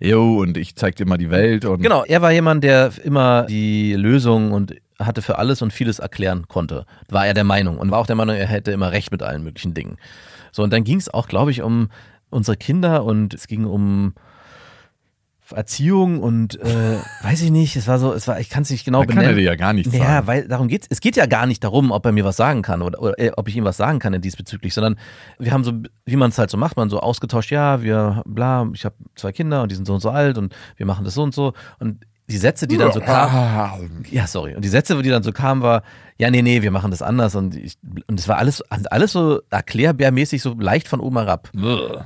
jo, 0.00 0.40
und 0.40 0.56
ich 0.56 0.76
zeig 0.76 0.96
dir 0.96 1.06
mal 1.06 1.18
die 1.18 1.30
Welt 1.30 1.64
und 1.64 1.82
Genau, 1.82 2.04
er 2.04 2.22
war 2.22 2.32
jemand, 2.32 2.64
der 2.64 2.92
immer 3.04 3.44
die 3.44 3.94
Lösung 3.94 4.52
und 4.52 4.74
hatte 4.98 5.22
für 5.22 5.38
alles 5.38 5.62
und 5.62 5.72
vieles 5.72 5.98
erklären 5.98 6.48
konnte. 6.48 6.86
War 7.08 7.26
er 7.26 7.34
der 7.34 7.44
Meinung 7.44 7.78
und 7.78 7.90
war 7.90 7.98
auch 7.98 8.06
der 8.06 8.16
Meinung, 8.16 8.36
er 8.36 8.46
hätte 8.46 8.72
immer 8.72 8.92
recht 8.92 9.12
mit 9.12 9.22
allen 9.22 9.42
möglichen 9.42 9.74
Dingen. 9.74 9.98
So, 10.52 10.62
und 10.62 10.72
dann 10.72 10.84
ging 10.84 10.98
es 10.98 11.12
auch, 11.12 11.28
glaube 11.28 11.50
ich, 11.50 11.62
um 11.62 11.88
unsere 12.30 12.56
Kinder 12.56 13.04
und 13.04 13.34
es 13.34 13.46
ging 13.46 13.66
um 13.66 14.14
Erziehung 15.52 16.20
und 16.20 16.60
äh, 16.60 16.98
weiß 17.22 17.42
ich 17.42 17.50
nicht, 17.50 17.76
es 17.76 17.86
war 17.86 17.98
so, 17.98 18.12
es 18.12 18.26
war, 18.28 18.40
ich 18.40 18.48
kann 18.50 18.62
es 18.62 18.70
nicht 18.70 18.84
genau 18.84 19.00
da 19.00 19.06
kann 19.06 19.16
er 19.18 19.20
benennen. 19.22 19.36
dir 19.38 19.44
ja 19.44 19.54
gar 19.56 19.72
nichts 19.72 19.92
Ja, 19.94 20.04
sagen. 20.04 20.26
weil 20.26 20.48
darum 20.48 20.68
geht's. 20.68 20.86
Es 20.90 21.00
geht 21.00 21.16
ja 21.16 21.26
gar 21.26 21.46
nicht 21.46 21.62
darum, 21.64 21.90
ob 21.92 22.04
er 22.06 22.12
mir 22.12 22.24
was 22.24 22.36
sagen 22.36 22.62
kann 22.62 22.82
oder, 22.82 23.00
oder 23.00 23.18
äh, 23.18 23.30
ob 23.36 23.48
ich 23.48 23.56
ihm 23.56 23.64
was 23.64 23.76
sagen 23.76 23.98
kann 23.98 24.14
in 24.14 24.20
diesbezüglich, 24.22 24.74
sondern 24.74 24.96
wir 25.38 25.52
haben 25.52 25.64
so, 25.64 25.72
wie 26.04 26.16
man 26.16 26.30
es 26.30 26.38
halt 26.38 26.50
so 26.50 26.56
macht, 26.56 26.76
man 26.76 26.90
so 26.90 27.00
ausgetauscht, 27.00 27.50
ja, 27.50 27.82
wir, 27.82 28.22
bla, 28.26 28.68
ich 28.72 28.84
habe 28.84 28.94
zwei 29.14 29.32
Kinder 29.32 29.62
und 29.62 29.70
die 29.70 29.76
sind 29.76 29.86
so 29.86 29.94
und 29.94 30.00
so 30.00 30.10
alt 30.10 30.38
und 30.38 30.54
wir 30.76 30.86
machen 30.86 31.04
das 31.04 31.14
so 31.14 31.22
und 31.22 31.34
so. 31.34 31.52
Und 31.78 32.04
die 32.28 32.38
Sätze, 32.38 32.66
die 32.66 32.76
dann 32.76 32.92
so 32.92 33.00
kamen, 33.00 34.04
ja, 34.10 34.26
sorry. 34.26 34.54
Und 34.56 34.64
die 34.64 34.68
Sätze, 34.68 35.00
die 35.02 35.10
dann 35.10 35.22
so 35.22 35.30
kamen, 35.32 35.62
war, 35.62 35.82
ja, 36.18 36.30
nee, 36.30 36.42
nee, 36.42 36.62
wir 36.62 36.70
machen 36.72 36.90
das 36.90 37.00
anders. 37.02 37.34
Und 37.36 37.54
ich, 37.54 37.76
und 38.08 38.18
es 38.18 38.26
war 38.26 38.38
alles, 38.38 38.62
alles 38.62 39.12
so 39.12 39.40
erklärbärmäßig, 39.50 40.42
so 40.42 40.54
leicht 40.58 40.88
von 40.88 40.98
oben 41.00 41.16
herab. 41.18 41.50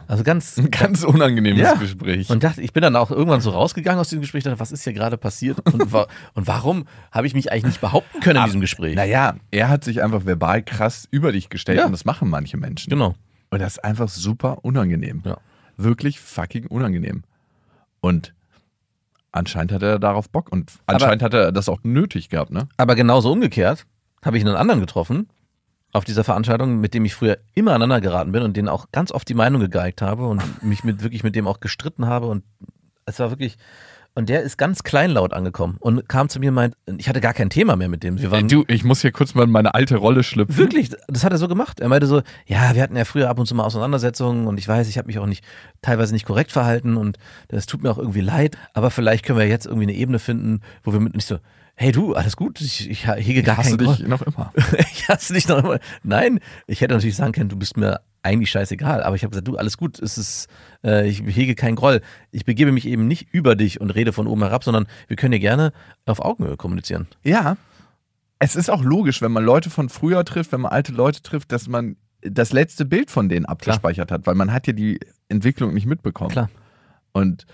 Also 0.09 0.23
ganz, 0.25 0.59
Ein 0.59 0.71
ganz 0.71 1.05
unangenehmes 1.05 1.63
Ja. 1.63 1.75
Gespräch. 1.75 2.29
und 2.29 2.43
dachte, 2.43 2.61
ich 2.61 2.73
bin 2.73 2.83
dann 2.83 2.97
auch 2.97 3.11
irgendwann 3.11 3.41
so 3.41 3.51
rausgegangen 3.51 3.99
aus 4.01 4.09
diesem 4.09 4.21
Gespräch, 4.21 4.45
dachte, 4.45 4.61
was 4.61 4.73
ist 4.73 4.85
hier 4.85 4.93
gerade 4.93 5.17
passiert? 5.17 5.61
Und, 5.73 5.93
wa 5.93 6.07
und 6.35 6.47
warum 6.47 6.87
habe 7.13 7.27
ich 7.27 7.35
mich 7.35 7.51
eigentlich 7.53 7.65
nicht 7.65 7.81
behaupten 7.81 8.21
können 8.21 8.41
in 8.41 8.45
diesem 8.47 8.61
Gespräch? 8.61 8.97
naja, 8.97 9.37
er 9.51 9.69
hat 9.69 9.85
sich 9.85 10.03
einfach 10.03 10.27
verbal 10.27 10.63
krass 10.63 11.09
über 11.11 11.33
dich 11.33 11.49
gestellt 11.49 11.79
Ja. 11.79 11.87
und 11.87 11.93
das 11.93 12.05
machen 12.05 12.29
manche 12.29 12.57
Menschen. 12.57 12.91
Genau. 12.91 13.15
Und 13.51 13.61
das 13.63 13.75
ist 13.79 13.85
einfach 13.85 14.09
super 14.09 14.59
unangenehm. 14.65 15.23
Ja. 15.25 15.39
Wirklich 15.77 16.21
fucking 16.21 16.67
unangenehm. 16.67 17.23
Und 18.01 18.35
anscheinend 19.33 19.73
hat 19.73 19.83
er 19.83 19.99
darauf 19.99 20.29
Bock 20.31 20.51
und 20.51 20.73
anscheinend 20.87 21.23
hat 21.23 21.35
er 21.35 21.53
das 21.53 21.69
auch 21.69 21.81
nötig 21.83 22.29
gehabt, 22.29 22.51
ne? 22.51 22.69
Aber 22.77 22.95
genauso 22.95 23.33
umgekehrt 23.33 23.87
habe 24.25 24.37
ich 24.37 24.45
einen 24.45 24.57
anderen 24.57 24.81
getroffen 24.81 25.29
auf 25.93 26.05
dieser 26.05 26.25
Veranstaltung, 26.25 26.81
mit 26.81 26.95
dem 26.95 27.05
ich 27.05 27.15
früher 27.15 27.39
immer 27.55 27.73
aneinander 27.73 28.01
geraten 28.01 28.33
bin 28.33 28.43
und 28.43 28.57
den 28.57 28.69
auch 28.69 28.87
ganz 28.93 29.11
oft 29.13 29.29
die 29.29 29.35
Meinung 29.35 29.61
gegeigt 29.61 30.03
habe 30.03 30.27
und 30.27 30.63
mich 30.63 30.85
mit 30.85 31.03
wirklich 31.03 31.25
mit 31.25 31.35
dem 31.35 31.49
auch 31.49 31.61
gestritten 31.61 32.07
habe 32.07 32.27
und 32.27 32.45
es 33.07 33.19
war 33.19 33.31
wirklich 33.31 33.57
und 34.15 34.29
der 34.29 34.43
ist 34.43 34.59
ganz 34.59 34.83
kleinlaut 34.83 35.33
angekommen 35.33 35.77
und 35.81 36.09
kam 36.09 36.29
zu 36.29 36.41
mir 36.41 36.49
und 36.49 36.55
meint, 36.55 36.75
ich 36.99 37.09
hatte 37.09 37.21
gar 37.21 37.33
kein 37.33 37.51
Thema 37.51 37.77
mehr 37.77 37.89
mit 37.89 38.03
dem. 38.03 38.21
Wir 38.21 38.31
waren 38.31 38.49
du, 38.49 38.65
ich 38.69 38.85
muss 38.85 39.03
hier 39.03 39.13
kurz 39.13 39.35
mal 39.35 39.45
in 39.45 39.51
meine 39.51 39.75
alte 39.75 39.97
Rolle 39.97 40.23
schlüpfen. 40.23 40.57
Wirklich, 40.57 40.91
das 41.09 41.25
hat 41.25 41.33
er 41.33 41.39
so 41.39 41.49
gemacht. 41.49 41.81
Er 41.81 41.89
meinte 41.89 42.07
so, 42.07 42.23
ja, 42.47 42.75
wir 42.75 42.83
hatten 42.83 42.97
ja 42.97 43.05
früher 43.05 43.29
ab 43.31 43.39
und 43.39 43.47
zu 43.47 43.55
mal 43.55 43.65
Auseinandersetzungen 43.65 44.47
und 44.47 44.59
ich 44.59 44.67
weiß, 44.67 44.89
ich 44.89 44.99
habe 44.99 45.07
mich 45.07 45.19
auch 45.19 45.27
nicht 45.27 45.45
teilweise 45.83 46.13
nicht 46.13 46.27
korrekt 46.27 46.53
verhalten 46.53 46.97
und 46.97 47.19
das 47.49 47.67
tut 47.67 47.83
mir 47.83 47.91
auch 47.91 47.99
irgendwie 47.99 48.21
leid, 48.21 48.57
aber 48.75 48.91
vielleicht 48.91 49.25
können 49.25 49.39
wir 49.39 49.47
jetzt 49.47 49.67
irgendwie 49.67 49.87
eine 49.87 49.95
Ebene 49.95 50.19
finden, 50.19 50.61
wo 50.83 50.93
wir 50.93 51.01
mit 51.01 51.15
nicht 51.15 51.27
so, 51.27 51.39
hey 51.77 51.93
du, 51.93 52.15
alles 52.15 52.37
gut, 52.37 52.61
ich, 52.61 52.91
ich 52.91 53.07
hege 53.07 53.43
gar 53.43 53.57
Hast 53.57 53.73
du 53.73 53.77
keinen 53.79 53.97
dich 53.97 54.07
noch 54.07 54.23
immer? 54.23 54.53
ich 54.93 55.09
hasse 55.09 55.33
dich 55.33 55.49
noch 55.49 55.59
immer. 55.65 55.79
Nein, 56.03 56.41
ich 56.67 56.81
hätte 56.81 56.93
natürlich 56.95 57.17
sagen 57.17 57.33
können, 57.33 57.49
du 57.49 57.57
bist 57.57 57.77
mir 57.77 58.01
eigentlich 58.23 58.51
scheißegal, 58.51 59.03
aber 59.03 59.17
ich 59.17 59.23
habe 59.23 59.31
gesagt, 59.31 59.49
du, 59.49 59.57
alles 59.57 59.77
gut, 59.79 59.99
es 59.99 60.19
ist, 60.19 60.49
äh, 60.85 61.09
ich 61.09 61.21
hege 61.27 61.55
keinen 61.55 61.77
Groll. 61.77 62.01
Ich 62.31 62.45
begebe 62.45 62.71
mich 62.73 62.87
eben 62.87 63.07
nicht 63.09 63.29
über 63.33 63.57
dich 63.57 63.81
und 63.81 63.91
rede 63.91 64.13
von 64.13 64.27
oben 64.27 64.43
herab, 64.43 64.63
sondern 64.65 64.87
wir 65.09 65.17
können 65.17 65.33
ja 65.33 65.39
gerne 65.39 65.73
auf 66.07 66.21
Augenhöhe 66.21 66.57
kommunizieren. 66.57 67.07
Ja. 67.23 67.57
Es 68.39 68.57
ist 68.57 68.71
auch 68.71 68.83
logisch, 68.83 69.21
wenn 69.23 69.33
man 69.33 69.45
Leute 69.45 69.69
von 69.71 69.89
früher 69.89 70.25
trifft, 70.25 70.53
wenn 70.53 70.63
man 70.63 70.73
alte 70.73 70.93
Leute 70.93 71.23
trifft, 71.23 71.53
dass 71.53 71.69
man 71.69 71.97
das 72.23 72.53
letzte 72.53 72.85
Bild 72.85 73.11
von 73.11 73.29
denen 73.29 73.47
abgespeichert 73.47 74.11
hat, 74.11 74.27
weil 74.27 74.35
man 74.35 74.53
hat 74.53 74.67
ja 74.67 74.73
die 74.73 74.99
Entwicklung 75.29 75.73
nicht 75.75 75.87
mitbekommen. 75.87 76.31
Klar. 76.31 76.51
Und 77.13 77.47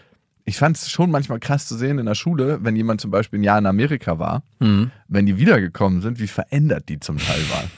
ich 0.44 0.58
fand 0.58 0.76
es 0.76 0.88
schon 0.90 1.10
manchmal 1.10 1.40
krass 1.40 1.66
zu 1.66 1.76
sehen 1.76 1.98
in 1.98 2.06
der 2.06 2.14
Schule, 2.14 2.58
wenn 2.62 2.76
jemand 2.76 3.00
zum 3.00 3.10
Beispiel 3.10 3.40
ein 3.40 3.44
Jahr 3.44 3.58
in 3.58 3.66
Amerika 3.66 4.18
war, 4.18 4.42
Mhm. 4.60 4.90
wenn 5.08 5.26
die 5.26 5.38
wiedergekommen 5.38 6.02
sind, 6.02 6.20
wie 6.20 6.28
verändert 6.28 6.88
die 6.88 7.00
zum 7.00 7.18
Teil 7.18 7.42
waren. 7.50 7.70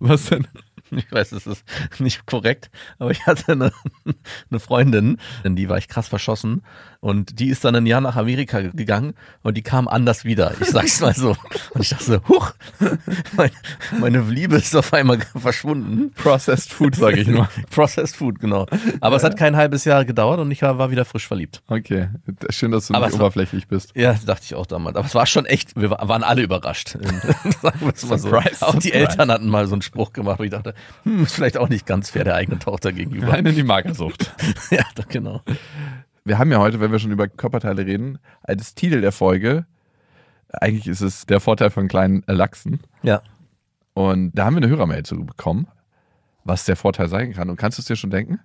Was 0.00 0.26
denn? 0.26 0.46
Ich 0.96 1.10
weiß, 1.12 1.30
das 1.30 1.46
ist 1.46 1.64
nicht 1.98 2.26
korrekt, 2.26 2.70
aber 2.98 3.10
ich 3.10 3.26
hatte 3.26 3.52
eine, 3.52 3.72
eine 4.50 4.60
Freundin, 4.60 5.18
in 5.44 5.56
die 5.56 5.68
war 5.68 5.78
ich 5.78 5.88
krass 5.88 6.08
verschossen 6.08 6.62
und 7.00 7.38
die 7.38 7.48
ist 7.48 7.64
dann 7.64 7.74
ein 7.76 7.86
Jahr 7.86 8.00
nach 8.00 8.16
Amerika 8.16 8.60
gegangen 8.60 9.14
und 9.42 9.56
die 9.56 9.62
kam 9.62 9.88
anders 9.88 10.24
wieder. 10.24 10.52
Ich 10.60 10.68
sag's 10.68 11.00
mal 11.00 11.14
so. 11.14 11.30
Und 11.70 11.80
ich 11.80 11.88
dachte 11.90 12.04
so, 12.04 12.28
huch, 12.28 12.52
meine, 13.36 13.52
meine 13.98 14.20
Liebe 14.22 14.56
ist 14.56 14.74
auf 14.76 14.92
einmal 14.92 15.18
verschwunden. 15.36 16.12
Processed 16.12 16.72
Food, 16.72 16.94
sage 16.96 17.20
ich 17.20 17.26
nur. 17.28 17.48
Processed 17.70 18.16
Food, 18.16 18.38
genau. 18.40 18.66
Aber 19.00 19.16
es 19.16 19.24
hat 19.24 19.36
kein 19.36 19.56
halbes 19.56 19.84
Jahr 19.84 20.04
gedauert 20.04 20.40
und 20.40 20.50
ich 20.50 20.62
war, 20.62 20.78
war 20.78 20.90
wieder 20.90 21.04
frisch 21.04 21.26
verliebt. 21.26 21.62
Okay, 21.68 22.08
schön, 22.50 22.70
dass 22.70 22.88
du 22.88 22.94
Aber 22.94 23.06
nicht 23.06 23.14
es 23.14 23.18
war- 23.18 23.26
oberflächlich 23.26 23.66
bist. 23.68 23.92
Ja, 23.96 24.14
dachte 24.14 24.42
ich 24.44 24.54
auch 24.54 24.66
damals. 24.66 24.96
Aber 24.96 25.06
es 25.06 25.14
war 25.14 25.26
schon 25.26 25.46
echt, 25.46 25.76
wir 25.80 25.90
wa- 25.90 26.00
waren 26.08 26.22
alle 26.24 26.42
überrascht. 26.42 26.90
Sagen 27.62 27.80
wir 27.80 27.92
es 27.94 28.04
mal 28.06 28.18
so. 28.18 28.28
Surprise, 28.28 28.66
Auch 28.66 28.74
die. 28.74 28.92
Eltern 28.92 29.30
hatten 29.30 29.48
mal 29.48 29.66
so 29.66 29.74
einen 29.74 29.82
Spruch 29.82 30.12
gemacht, 30.12 30.38
wo 30.38 30.42
ich 30.42 30.50
dachte, 30.50 30.74
hm, 31.04 31.22
ist 31.24 31.34
vielleicht 31.34 31.56
auch 31.56 31.68
nicht 31.68 31.86
ganz 31.86 32.10
fair 32.10 32.24
der 32.24 32.34
eigenen 32.34 32.60
Tochter 32.60 32.92
gegenüber. 32.92 33.28
Rein 33.28 33.46
in 33.46 33.54
die 33.54 33.62
Magersucht. 33.62 34.34
Ja, 34.70 34.84
doch, 34.94 35.08
genau. 35.08 35.42
Wir 36.24 36.38
haben 36.38 36.52
ja 36.52 36.58
heute, 36.58 36.80
wenn 36.80 36.92
wir 36.92 36.98
schon 36.98 37.10
über 37.10 37.28
Körperteile 37.28 37.84
reden, 37.86 38.18
als 38.42 38.74
Titel 38.74 39.00
der 39.00 39.12
Folge, 39.12 39.66
eigentlich 40.52 40.86
ist 40.86 41.00
es 41.00 41.26
der 41.26 41.40
Vorteil 41.40 41.70
von 41.70 41.88
kleinen 41.88 42.22
Lachsen. 42.26 42.80
Ja. 43.02 43.22
Und 43.94 44.32
da 44.32 44.44
haben 44.44 44.54
wir 44.54 44.62
eine 44.62 44.68
Hörermail 44.68 45.04
zu 45.04 45.24
bekommen, 45.24 45.66
was 46.44 46.64
der 46.64 46.76
Vorteil 46.76 47.08
sein 47.08 47.32
kann. 47.32 47.50
Und 47.50 47.56
kannst 47.56 47.78
du 47.78 47.82
es 47.82 47.86
dir 47.86 47.96
schon 47.96 48.10
denken? 48.10 48.40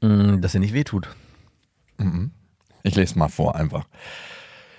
Mm, 0.00 0.40
Dass 0.40 0.54
er 0.54 0.60
nicht 0.60 0.74
wehtut. 0.74 1.08
Ich 2.82 2.94
lese 2.94 3.18
mal 3.18 3.28
vor 3.28 3.56
einfach. 3.56 3.86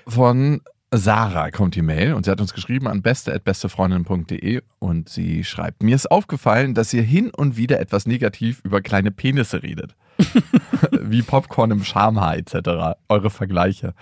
Von 0.08 0.62
Sarah 0.92 1.52
kommt 1.52 1.76
die 1.76 1.84
Mail 1.84 2.14
und 2.14 2.26
sie 2.26 2.32
hat 2.32 2.42
uns 2.42 2.54
geschrieben 2.54 2.88
an 2.88 3.04
beste.bestefreundin.de 3.04 4.62
und 4.80 5.08
sie 5.08 5.44
schreibt, 5.44 5.84
mir 5.84 5.96
ist 5.96 6.10
aufgefallen, 6.10 6.74
dass 6.74 6.94
ihr 6.94 7.04
hin 7.04 7.30
und 7.30 7.58
wieder 7.58 7.80
etwas 7.80 8.08
negativ 8.08 8.62
über 8.64 8.82
kleine 8.82 9.12
Penisse 9.12 9.62
redet. 9.62 9.96
Wie 10.92 11.22
Popcorn 11.22 11.72
im 11.72 11.84
Schamhaar 11.84 12.38
etc. 12.38 12.98
Eure 13.08 13.30
Vergleiche. 13.30 13.94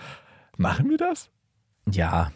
Machen 0.56 0.88
wir 0.88 0.96
das? 0.96 1.30
Ja. 1.90 2.32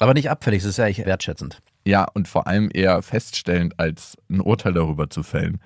Aber 0.00 0.14
nicht 0.14 0.30
abfällig, 0.30 0.62
das 0.62 0.70
ist 0.70 0.76
ja 0.78 0.86
eigentlich 0.86 1.06
wertschätzend. 1.06 1.62
Ja, 1.84 2.04
und 2.12 2.26
vor 2.26 2.48
allem 2.48 2.70
eher 2.72 3.02
feststellend, 3.02 3.78
als 3.78 4.16
ein 4.28 4.40
Urteil 4.40 4.72
darüber 4.72 5.10
zu 5.10 5.22
fällen. 5.22 5.60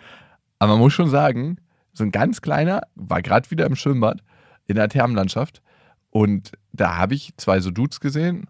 Aber 0.59 0.72
man 0.72 0.81
muss 0.81 0.92
schon 0.92 1.09
sagen, 1.09 1.57
so 1.94 2.05
ein 2.05 2.12
ganz 2.12 2.42
kleiner 2.42 2.83
war 2.94 3.22
gerade 3.22 3.51
wieder 3.51 3.64
im 3.64 3.77
Schwimmbad 3.77 4.22
in 4.66 4.77
der 4.77 4.88
Thermenlandschaft 4.90 5.62
und 6.20 6.52
da 6.72 6.96
habe 6.96 7.14
ich 7.14 7.33
zwei 7.37 7.61
so 7.61 7.70
Dudes 7.70 8.00
gesehen 8.00 8.46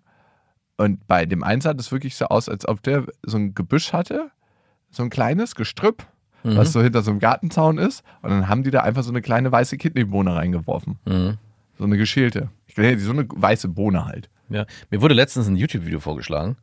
und 0.76 1.07
bei 1.07 1.26
dem 1.26 1.42
einen 1.42 1.61
sah 1.61 1.74
das 1.74 1.90
wirklich 1.90 2.16
so 2.16 2.26
aus, 2.26 2.48
als 2.48 2.66
ob 2.68 2.83
der 2.83 3.07
so 3.22 3.38
ein 3.38 3.55
Gebüsch 3.55 3.92
hatte, 3.92 4.31
so 4.90 5.02
ein 5.02 5.11
kleines 5.11 5.55
Gestrüpp, 5.55 6.07
Mhm. 6.44 6.57
was 6.59 6.72
so 6.72 6.81
hinter 6.81 7.02
so 7.02 7.11
einem 7.11 7.18
Gartenzaun 7.18 7.79
ist 7.79 8.05
und 8.22 8.31
dann 8.31 8.48
haben 8.48 8.62
die 8.62 8.70
da 8.70 8.83
einfach 8.83 9.02
so 9.02 9.11
eine 9.11 9.20
kleine 9.22 9.50
weiße 9.50 9.79
Kidneybohne 9.79 10.37
reingeworfen. 10.37 10.98
Mhm. 11.05 11.38
So 11.79 11.85
eine 11.85 11.96
geschälte. 11.96 12.50
Ich 12.66 12.74
glaube, 12.76 12.98
so 13.00 13.11
eine 13.11 13.26
weiße 13.29 13.68
Bohne 13.68 14.05
halt. 14.05 14.29
Ja. 14.48 14.64
Mir 14.90 15.00
wurde 15.02 15.14
letztens 15.14 15.48
ein 15.48 15.57
YouTube-Video 15.57 15.98
vorgeschlagen, 15.98 16.57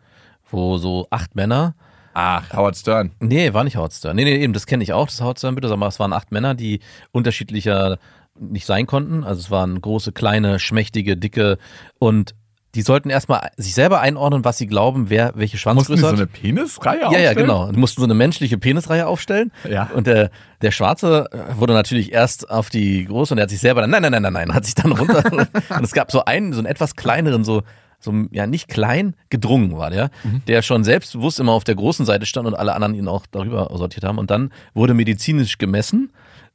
wo 0.49 0.77
so 0.77 1.07
acht 1.09 1.35
Männer 1.35 1.75
Ach, 2.15 2.53
Howard 2.53 2.77
Stern. 2.77 3.11
Nee, 3.19 3.53
war 3.53 3.63
nicht 3.63 3.75
Howard 3.75 3.91
Stern. 3.91 4.15
Nee, 4.15 4.23
nee, 4.23 4.37
eben, 4.37 4.53
das 4.53 4.67
kenne 4.67 4.83
ich 4.83 4.93
auch, 4.93 5.07
das 5.07 5.19
Howard 5.19 5.39
Stern 5.39 5.55
bitte, 5.55 5.69
aber 5.71 5.87
es 5.87 5.99
waren 5.99 6.13
acht 6.13 6.31
Männer, 6.31 6.53
die 6.53 6.79
unterschiedlicher 7.11 7.97
nicht 8.39 8.65
sein 8.65 8.85
konnten. 8.85 9.23
Also 9.23 9.39
es 9.39 9.51
waren 9.51 9.79
große, 9.81 10.11
kleine, 10.11 10.59
schmächtige, 10.59 11.17
dicke 11.17 11.57
und 11.99 12.35
die 12.75 12.81
sollten 12.81 13.11
erstmal 13.11 13.51
sich 13.55 13.75
selber 13.75 14.01
einordnen, 14.01 14.43
was 14.43 14.57
sie 14.57 14.65
glauben, 14.65 15.09
wer 15.09 15.33
welche 15.35 15.57
Mussten 15.73 15.93
die 15.93 15.99
Schwanzgröße 15.99 16.01
so 16.01 16.07
hat. 16.07 16.15
eine 16.15 16.25
Penisreihe 16.25 17.01
ja, 17.01 17.03
ja, 17.03 17.09
aufstellen? 17.09 17.35
genau. 17.35 17.71
Die 17.71 17.79
mussten 17.79 18.01
so 18.01 18.05
eine 18.05 18.15
menschliche 18.15 18.57
Penisreihe 18.57 19.05
aufstellen. 19.05 19.51
Ja. 19.69 19.91
Und 19.93 20.07
der, 20.07 20.31
der 20.61 20.71
Schwarze 20.71 21.27
äh, 21.31 21.59
wurde 21.59 21.73
natürlich 21.73 22.11
erst 22.11 22.49
auf 22.49 22.71
die 22.71 23.05
große 23.05 23.33
und 23.33 23.37
er 23.37 23.43
hat 23.43 23.51
sich 23.51 23.59
selber 23.59 23.81
dann, 23.81 23.91
nein, 23.91 24.01
nein, 24.01 24.11
nein, 24.11 24.23
nein, 24.23 24.33
nein, 24.33 24.53
hat 24.53 24.65
sich 24.65 24.73
dann 24.73 24.91
runter. 24.91 25.23
und 25.69 25.83
es 25.83 25.91
gab 25.91 26.11
so 26.11 26.25
einen, 26.25 26.53
so 26.53 26.59
einen 26.59 26.65
etwas 26.65 26.95
kleineren, 26.95 27.43
so, 27.43 27.61
so 27.99 28.11
ja 28.31 28.47
nicht 28.47 28.69
klein, 28.69 29.15
gedrungen 29.29 29.77
war 29.77 29.91
der, 29.91 30.09
der 30.47 30.63
schon 30.63 30.83
selbstbewusst 30.83 31.39
immer 31.39 31.51
auf 31.51 31.63
der 31.63 31.75
großen 31.75 32.07
Seite 32.07 32.25
stand 32.25 32.47
und 32.47 32.55
alle 32.55 32.73
anderen 32.73 32.95
ihn 32.95 33.07
auch 33.07 33.27
darüber 33.29 33.69
sortiert 33.75 34.03
haben. 34.03 34.17
Und 34.17 34.31
dann 34.31 34.51
wurde 34.73 34.95
medizinisch 34.95 35.59
gemessen 35.59 36.11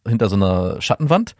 hinter 0.09 0.29
so 0.29 0.37
einer 0.37 0.81
Schattenwand 0.81 1.37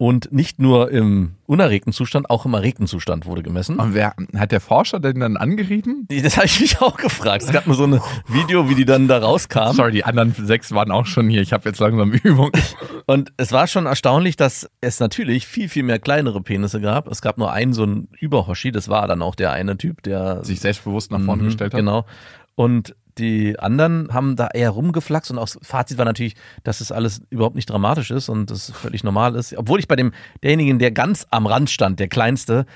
und 0.00 0.30
nicht 0.32 0.60
nur 0.60 0.92
im 0.92 1.34
unerregten 1.46 1.92
Zustand, 1.92 2.30
auch 2.30 2.46
im 2.46 2.54
erregten 2.54 2.86
Zustand 2.86 3.26
wurde 3.26 3.42
gemessen. 3.42 3.76
Und 3.80 3.94
wer 3.94 4.14
hat 4.36 4.52
der 4.52 4.60
Forscher 4.60 5.00
denn 5.00 5.18
dann 5.18 5.36
angerieben? 5.36 6.06
Das 6.08 6.36
habe 6.36 6.46
ich 6.46 6.60
mich 6.60 6.80
auch 6.80 6.96
gefragt. 6.96 7.42
Es 7.42 7.50
gab 7.50 7.66
nur 7.66 7.74
so 7.74 7.84
ein 7.84 8.00
Video, 8.28 8.70
wie 8.70 8.76
die 8.76 8.84
dann 8.84 9.08
da 9.08 9.18
rauskamen. 9.18 9.74
Sorry, 9.74 9.90
die 9.90 10.04
anderen 10.04 10.32
sechs 10.34 10.70
waren 10.72 10.92
auch 10.92 11.06
schon 11.06 11.28
hier. 11.28 11.42
Ich 11.42 11.52
habe 11.52 11.68
jetzt 11.68 11.80
langsam 11.80 12.12
Übung. 12.22 12.52
Und 13.06 13.32
es 13.38 13.50
war 13.50 13.66
schon 13.66 13.86
erstaunlich, 13.86 14.36
dass 14.36 14.70
es 14.80 15.00
natürlich 15.00 15.46
viel, 15.48 15.68
viel 15.68 15.82
mehr 15.82 15.98
kleinere 15.98 16.40
Penisse 16.42 16.80
gab. 16.80 17.08
Es 17.08 17.20
gab 17.20 17.36
nur 17.38 17.50
einen 17.52 17.72
so 17.72 17.82
einen 17.82 18.08
Überhoshi, 18.20 18.70
das 18.70 18.88
war 18.88 19.08
dann 19.08 19.20
auch 19.20 19.34
der 19.34 19.50
eine 19.50 19.76
Typ, 19.78 20.02
der 20.04 20.44
Sich 20.44 20.60
selbstbewusst 20.60 21.10
nach 21.10 21.20
vorne 21.20 21.42
Mhm, 21.42 21.46
gestellt 21.46 21.74
hat. 21.74 21.78
Genau. 21.80 22.06
Und 22.54 22.94
die 23.18 23.58
anderen 23.58 24.12
haben 24.12 24.36
da 24.36 24.48
eher 24.48 24.70
rumgeflaxt 24.70 25.30
und 25.30 25.38
auch 25.38 25.48
das 25.48 25.58
Fazit 25.62 25.98
war 25.98 26.04
natürlich, 26.04 26.36
dass 26.64 26.78
das 26.78 26.92
alles 26.92 27.22
überhaupt 27.30 27.56
nicht 27.56 27.68
dramatisch 27.68 28.10
ist 28.10 28.28
und 28.28 28.50
das 28.50 28.70
völlig 28.70 29.04
normal 29.04 29.34
ist. 29.34 29.56
Obwohl 29.56 29.80
ich 29.80 29.88
bei 29.88 29.96
dem, 29.96 30.12
derjenigen, 30.42 30.78
der 30.78 30.90
ganz 30.90 31.26
am 31.30 31.46
Rand 31.46 31.70
stand, 31.70 32.00
der 32.00 32.08
kleinste, 32.08 32.66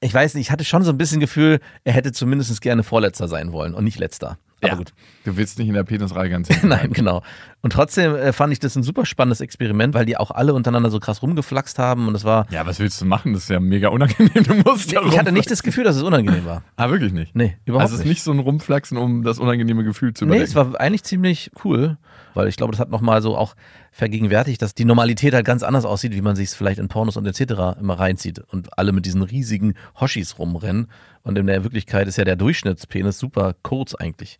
ich 0.00 0.12
weiß 0.12 0.34
nicht, 0.34 0.46
ich 0.46 0.50
hatte 0.50 0.64
schon 0.64 0.82
so 0.82 0.90
ein 0.90 0.98
bisschen 0.98 1.20
Gefühl, 1.20 1.60
er 1.84 1.92
hätte 1.92 2.12
zumindest 2.12 2.60
gerne 2.60 2.82
Vorletzter 2.82 3.28
sein 3.28 3.52
wollen 3.52 3.74
und 3.74 3.84
nicht 3.84 3.98
Letzter. 3.98 4.38
Aber 4.64 4.72
Ja. 4.72 4.78
gut. 4.78 4.92
Du 5.24 5.36
willst 5.36 5.58
nicht 5.58 5.68
in 5.68 5.74
der 5.74 5.84
Penisreihe 5.84 6.28
ganz 6.30 6.48
hinten 6.52 6.68
Nein, 6.68 6.92
genau. 6.92 7.22
Und 7.62 7.72
trotzdem 7.72 8.14
äh, 8.14 8.32
fand 8.32 8.52
ich 8.52 8.58
das 8.58 8.76
ein 8.76 8.82
super 8.82 9.06
spannendes 9.06 9.40
Experiment, 9.40 9.94
weil 9.94 10.04
die 10.04 10.16
auch 10.16 10.30
alle 10.30 10.52
untereinander 10.54 10.90
so 10.90 11.00
krass 11.00 11.22
rumgeflaxt 11.22 11.78
haben 11.78 12.08
und 12.08 12.14
es 12.14 12.24
war. 12.24 12.46
Ja, 12.50 12.66
was 12.66 12.78
willst 12.80 13.00
du 13.00 13.04
machen? 13.06 13.32
Das 13.32 13.44
ist 13.44 13.48
ja 13.50 13.60
mega 13.60 13.88
unangenehm. 13.88 14.30
Du 14.44 14.54
musst 14.54 14.92
ja 14.92 15.00
ich 15.06 15.18
hatte 15.18 15.32
nicht 15.32 15.50
das 15.50 15.62
Gefühl, 15.62 15.84
dass 15.84 15.96
es 15.96 16.02
unangenehm 16.02 16.44
war. 16.44 16.62
Ah, 16.76 16.90
wirklich 16.90 17.12
nicht? 17.12 17.34
Nee, 17.34 17.56
überhaupt 17.64 17.82
Also 17.84 17.94
es 17.94 18.00
ist 18.00 18.06
nicht 18.06 18.22
so 18.22 18.32
ein 18.32 18.38
Rumflaxen, 18.38 18.98
um 18.98 19.22
das 19.22 19.38
unangenehme 19.38 19.84
Gefühl 19.84 20.12
zu 20.12 20.24
Nee, 20.24 20.30
überdecken. 20.36 20.48
es 20.50 20.54
war 20.54 20.80
eigentlich 20.80 21.04
ziemlich 21.04 21.50
cool, 21.64 21.96
weil 22.34 22.48
ich 22.48 22.56
glaube, 22.56 22.72
das 22.72 22.80
hat 22.80 22.90
nochmal 22.90 23.22
so 23.22 23.36
auch 23.36 23.54
vergegenwärtigt, 23.92 24.60
dass 24.60 24.74
die 24.74 24.84
Normalität 24.84 25.34
halt 25.34 25.46
ganz 25.46 25.62
anders 25.62 25.84
aussieht, 25.84 26.14
wie 26.14 26.20
man 26.20 26.36
sich 26.36 26.48
es 26.48 26.54
vielleicht 26.54 26.78
in 26.78 26.88
Pornos 26.88 27.16
und 27.16 27.26
etc. 27.26 27.78
immer 27.80 27.98
reinzieht 27.98 28.40
und 28.40 28.76
alle 28.78 28.92
mit 28.92 29.06
diesen 29.06 29.22
riesigen 29.22 29.74
Hoshis 30.00 30.38
rumrennen. 30.38 30.88
Und 31.22 31.38
in 31.38 31.46
der 31.46 31.62
Wirklichkeit 31.62 32.08
ist 32.08 32.18
ja 32.18 32.24
der 32.24 32.36
Durchschnittspenis 32.36 33.18
super 33.18 33.54
kurz 33.62 33.94
eigentlich. 33.94 34.38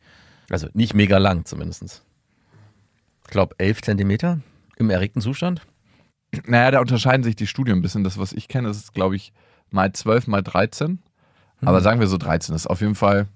Also 0.50 0.68
nicht 0.74 0.94
mega 0.94 1.18
lang 1.18 1.44
zumindest. 1.44 2.04
Ich 3.24 3.30
glaube, 3.30 3.54
11 3.58 3.82
Zentimeter 3.82 4.40
im 4.76 4.90
erregten 4.90 5.22
Zustand. 5.22 5.62
Naja, 6.46 6.72
da 6.72 6.80
unterscheiden 6.80 7.22
sich 7.22 7.36
die 7.36 7.46
Studien 7.46 7.76
ein 7.76 7.82
bisschen. 7.82 8.04
Das, 8.04 8.18
was 8.18 8.32
ich 8.32 8.48
kenne, 8.48 8.68
das 8.68 8.76
ist, 8.76 8.92
glaube 8.92 9.16
ich, 9.16 9.32
mal 9.70 9.92
12, 9.92 10.26
mal 10.26 10.42
13. 10.42 10.98
Aber 11.60 11.80
sagen 11.80 12.00
wir 12.00 12.08
so 12.08 12.18
13. 12.18 12.52
Das 12.52 12.62
ist 12.62 12.66
auf 12.66 12.80
jeden 12.80 12.94
Fall. 12.96 13.28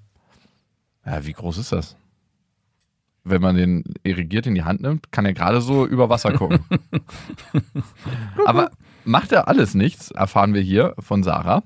Ja, 1.07 1.25
wie 1.25 1.33
groß 1.33 1.59
ist 1.59 1.73
das? 1.73 1.97
Wenn 3.31 3.43
man 3.43 3.57
den 3.57 3.85
irrigiert 4.03 4.47
in 4.47 4.55
die 4.55 4.65
Hand 4.65 4.81
nimmt, 4.81 5.13
kann 5.13 5.25
er 5.25 5.35
gerade 5.35 5.61
so 5.61 5.87
über 5.87 6.09
Wasser 6.09 6.33
gucken. 6.33 6.61
Aber 8.47 8.71
macht 9.05 9.33
er 9.33 9.49
alles 9.49 9.75
nichts, 9.75 10.11
erfahren 10.11 10.55
wir 10.55 10.61
hier 10.61 10.95
von 10.99 11.23
Sarah. 11.23 11.63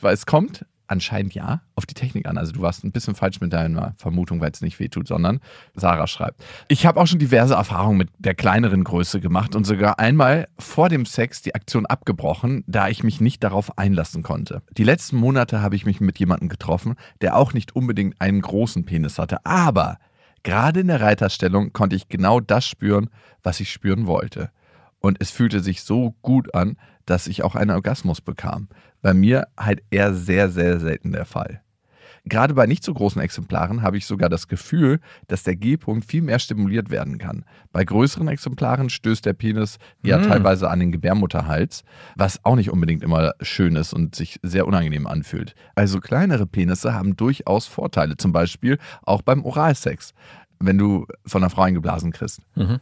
Weil 0.00 0.14
es 0.14 0.26
kommt 0.26 0.64
anscheinend 0.90 1.34
ja 1.34 1.62
auf 1.76 1.86
die 1.86 1.94
Technik 1.94 2.26
an. 2.26 2.36
Also 2.36 2.52
du 2.52 2.62
warst 2.62 2.84
ein 2.84 2.92
bisschen 2.92 3.14
falsch 3.14 3.40
mit 3.40 3.52
deiner 3.52 3.94
Vermutung, 3.96 4.40
weil 4.40 4.50
es 4.50 4.60
nicht 4.60 4.80
wehtut, 4.80 5.06
sondern 5.06 5.40
Sarah 5.74 6.06
schreibt. 6.06 6.42
Ich 6.68 6.84
habe 6.84 7.00
auch 7.00 7.06
schon 7.06 7.18
diverse 7.18 7.54
Erfahrungen 7.54 7.98
mit 7.98 8.08
der 8.18 8.34
kleineren 8.34 8.82
Größe 8.82 9.20
gemacht 9.20 9.54
und 9.54 9.64
sogar 9.64 9.98
einmal 9.98 10.48
vor 10.58 10.88
dem 10.88 11.06
Sex 11.06 11.42
die 11.42 11.54
Aktion 11.54 11.86
abgebrochen, 11.86 12.64
da 12.66 12.88
ich 12.88 13.04
mich 13.04 13.20
nicht 13.20 13.44
darauf 13.44 13.78
einlassen 13.78 14.22
konnte. 14.22 14.62
Die 14.76 14.84
letzten 14.84 15.16
Monate 15.16 15.62
habe 15.62 15.76
ich 15.76 15.86
mich 15.86 16.00
mit 16.00 16.18
jemandem 16.18 16.48
getroffen, 16.48 16.96
der 17.20 17.36
auch 17.36 17.54
nicht 17.54 17.76
unbedingt 17.76 18.20
einen 18.20 18.40
großen 18.40 18.84
Penis 18.84 19.18
hatte, 19.18 19.44
aber 19.46 19.98
gerade 20.42 20.80
in 20.80 20.88
der 20.88 21.00
Reiterstellung 21.00 21.72
konnte 21.72 21.96
ich 21.96 22.08
genau 22.08 22.40
das 22.40 22.66
spüren, 22.66 23.10
was 23.42 23.60
ich 23.60 23.72
spüren 23.72 24.06
wollte. 24.06 24.50
Und 25.00 25.18
es 25.20 25.30
fühlte 25.30 25.60
sich 25.60 25.82
so 25.82 26.14
gut 26.22 26.54
an, 26.54 26.76
dass 27.06 27.26
ich 27.26 27.42
auch 27.42 27.54
einen 27.54 27.70
Orgasmus 27.70 28.20
bekam. 28.20 28.68
Bei 29.02 29.14
mir 29.14 29.48
halt 29.58 29.82
eher 29.90 30.14
sehr, 30.14 30.50
sehr 30.50 30.78
selten 30.78 31.12
der 31.12 31.24
Fall. 31.24 31.62
Gerade 32.30 32.54
bei 32.54 32.66
nicht 32.66 32.82
so 32.82 32.94
großen 32.94 33.20
Exemplaren 33.20 33.82
habe 33.82 33.98
ich 33.98 34.06
sogar 34.06 34.30
das 34.30 34.48
Gefühl, 34.48 35.00
dass 35.28 35.42
der 35.42 35.56
G-Punkt 35.56 36.06
viel 36.06 36.22
mehr 36.22 36.38
stimuliert 36.38 36.88
werden 36.88 37.18
kann. 37.18 37.44
Bei 37.72 37.84
größeren 37.84 38.28
Exemplaren 38.28 38.88
stößt 38.88 39.26
der 39.26 39.34
Penis 39.34 39.76
ja 40.02 40.16
Mm. 40.18 40.22
teilweise 40.22 40.70
an 40.70 40.80
den 40.80 40.92
Gebärmutterhals, 40.92 41.82
was 42.16 42.42
auch 42.44 42.56
nicht 42.56 42.70
unbedingt 42.70 43.02
immer 43.02 43.32
schön 43.42 43.76
ist 43.76 43.92
und 43.92 44.14
sich 44.14 44.38
sehr 44.42 44.66
unangenehm 44.66 45.06
anfühlt. 45.06 45.54
Also 45.74 46.00
kleinere 46.00 46.46
Penisse 46.46 46.94
haben 46.94 47.16
durchaus 47.16 47.66
Vorteile, 47.66 48.16
zum 48.16 48.32
Beispiel 48.32 48.78
auch 49.02 49.20
beim 49.22 49.44
Oralsex, 49.44 50.14
wenn 50.60 50.78
du 50.78 51.06
von 51.26 51.42
einer 51.42 51.50
Frau 51.50 51.62
eingeblasen 51.62 52.12
kriegst. 52.12 52.40
Mhm. 52.54 52.78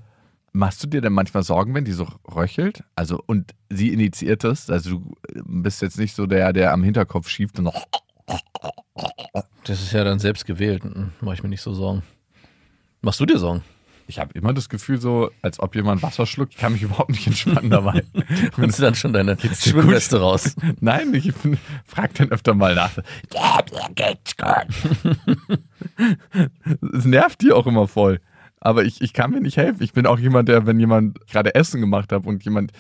Machst 0.53 0.83
du 0.83 0.87
dir 0.89 1.01
denn 1.01 1.13
manchmal 1.13 1.43
Sorgen, 1.43 1.75
wenn 1.75 1.85
die 1.85 1.93
so 1.93 2.07
röchelt? 2.35 2.83
Also, 2.97 3.23
und 3.27 3.53
sie 3.71 3.89
initiiert 3.93 4.45
es? 4.45 4.69
Also, 4.71 4.91
du 4.91 5.17
bist 5.47 5.83
jetzt 5.83 5.99
nicht 5.99 6.15
so 6.15 6.27
der, 6.27 6.53
der 6.53 6.73
am 6.73 6.83
Hinterkopf 6.83 7.29
schiebt 7.29 7.59
und 7.59 7.65
noch. 7.65 7.87
Das 9.65 9.83
ist 9.83 9.93
ja 9.93 10.05
dann 10.05 10.19
selbst 10.19 10.47
gewählt. 10.47 10.83
Mache 11.21 11.35
ich 11.35 11.43
mir 11.43 11.49
nicht 11.49 11.61
so 11.63 11.73
Sorgen. 11.75 12.03
Machst 13.03 13.21
du 13.21 13.27
dir 13.27 13.39
Sorgen? 13.39 13.63
Ich 14.11 14.19
habe 14.19 14.33
immer 14.33 14.55
das 14.55 14.71
Gefühl, 14.71 14.99
so, 14.99 15.31
als 15.43 15.61
ob 15.61 15.75
jemand 15.77 16.03
Wasser 16.03 16.25
schluckt, 16.25 16.55
ich 16.55 16.59
kann 16.59 16.73
mich 16.73 16.83
überhaupt 16.85 17.11
nicht 17.11 17.27
entspannen 17.27 17.69
dabei. 17.71 18.03
Holst 18.57 18.79
du 18.79 18.83
dann 18.83 18.95
schon 18.95 19.13
deine 19.13 19.37
Schwimmweste 19.39 20.19
raus? 20.21 20.57
Nein, 20.81 21.13
ich 21.13 21.35
bin- 21.35 21.59
frag 21.85 22.15
dann 22.15 22.31
öfter 22.31 22.55
mal 22.55 22.75
nach. 22.75 22.97
Ja, 23.35 23.59
mir 23.71 23.95
geht's 23.95 24.35
gut. 24.37 25.59
Es 26.95 27.05
nervt 27.05 27.41
die 27.43 27.53
auch 27.53 27.67
immer 27.67 27.87
voll. 27.89 28.21
Aber 28.61 28.85
ich, 28.85 29.01
ich 29.03 29.13
kann 29.13 29.31
mir 29.31 29.41
nicht 29.41 29.57
helfen. 29.57 29.83
Ich 29.83 29.93
bin 29.93 30.07
auch 30.07 30.19
jemand, 30.19 30.49
der, 30.49 30.67
wenn 30.67 30.81
jemand 30.81 31.27
gerade 31.29 31.55
Essen 31.55 31.81
gemacht 31.81 32.11
hat 32.13 32.27
und 32.27 32.45
jemand 32.45 32.73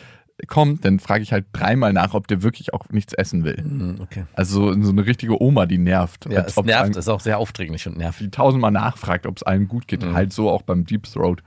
kommt, 0.46 0.84
dann 0.84 1.00
frage 1.00 1.22
ich 1.22 1.32
halt 1.32 1.46
dreimal 1.52 1.92
nach, 1.92 2.14
ob 2.14 2.28
der 2.28 2.42
wirklich 2.42 2.72
auch 2.72 2.88
nichts 2.90 3.12
essen 3.12 3.44
will. 3.44 3.56
Hm, 3.56 3.96
Okay. 4.00 4.24
Also 4.34 4.72
so 4.82 4.90
eine 4.90 5.04
richtige 5.06 5.42
Oma, 5.42 5.66
die 5.66 5.78
nervt. 5.78 6.26
Ja, 6.30 6.42
es 6.42 6.56
nervt, 6.56 6.84
einem- 6.84 6.94
ist 6.98 7.08
auch 7.08 7.20
sehr 7.20 7.38
aufdringlich 7.38 7.86
und 7.88 7.96
nervig. 7.98 8.26
die 8.26 8.30
tausendmal 8.30 8.70
nachfragt, 8.70 9.26
ob 9.26 9.36
es 9.36 9.42
allen 9.42 9.66
gut 9.68 9.88
geht. 9.88 10.04
Halt 10.04 10.32
so 10.32 10.48
auch 10.50 10.62
beim 10.62 10.84
Deep 10.84 11.04
Throat. 11.04 11.42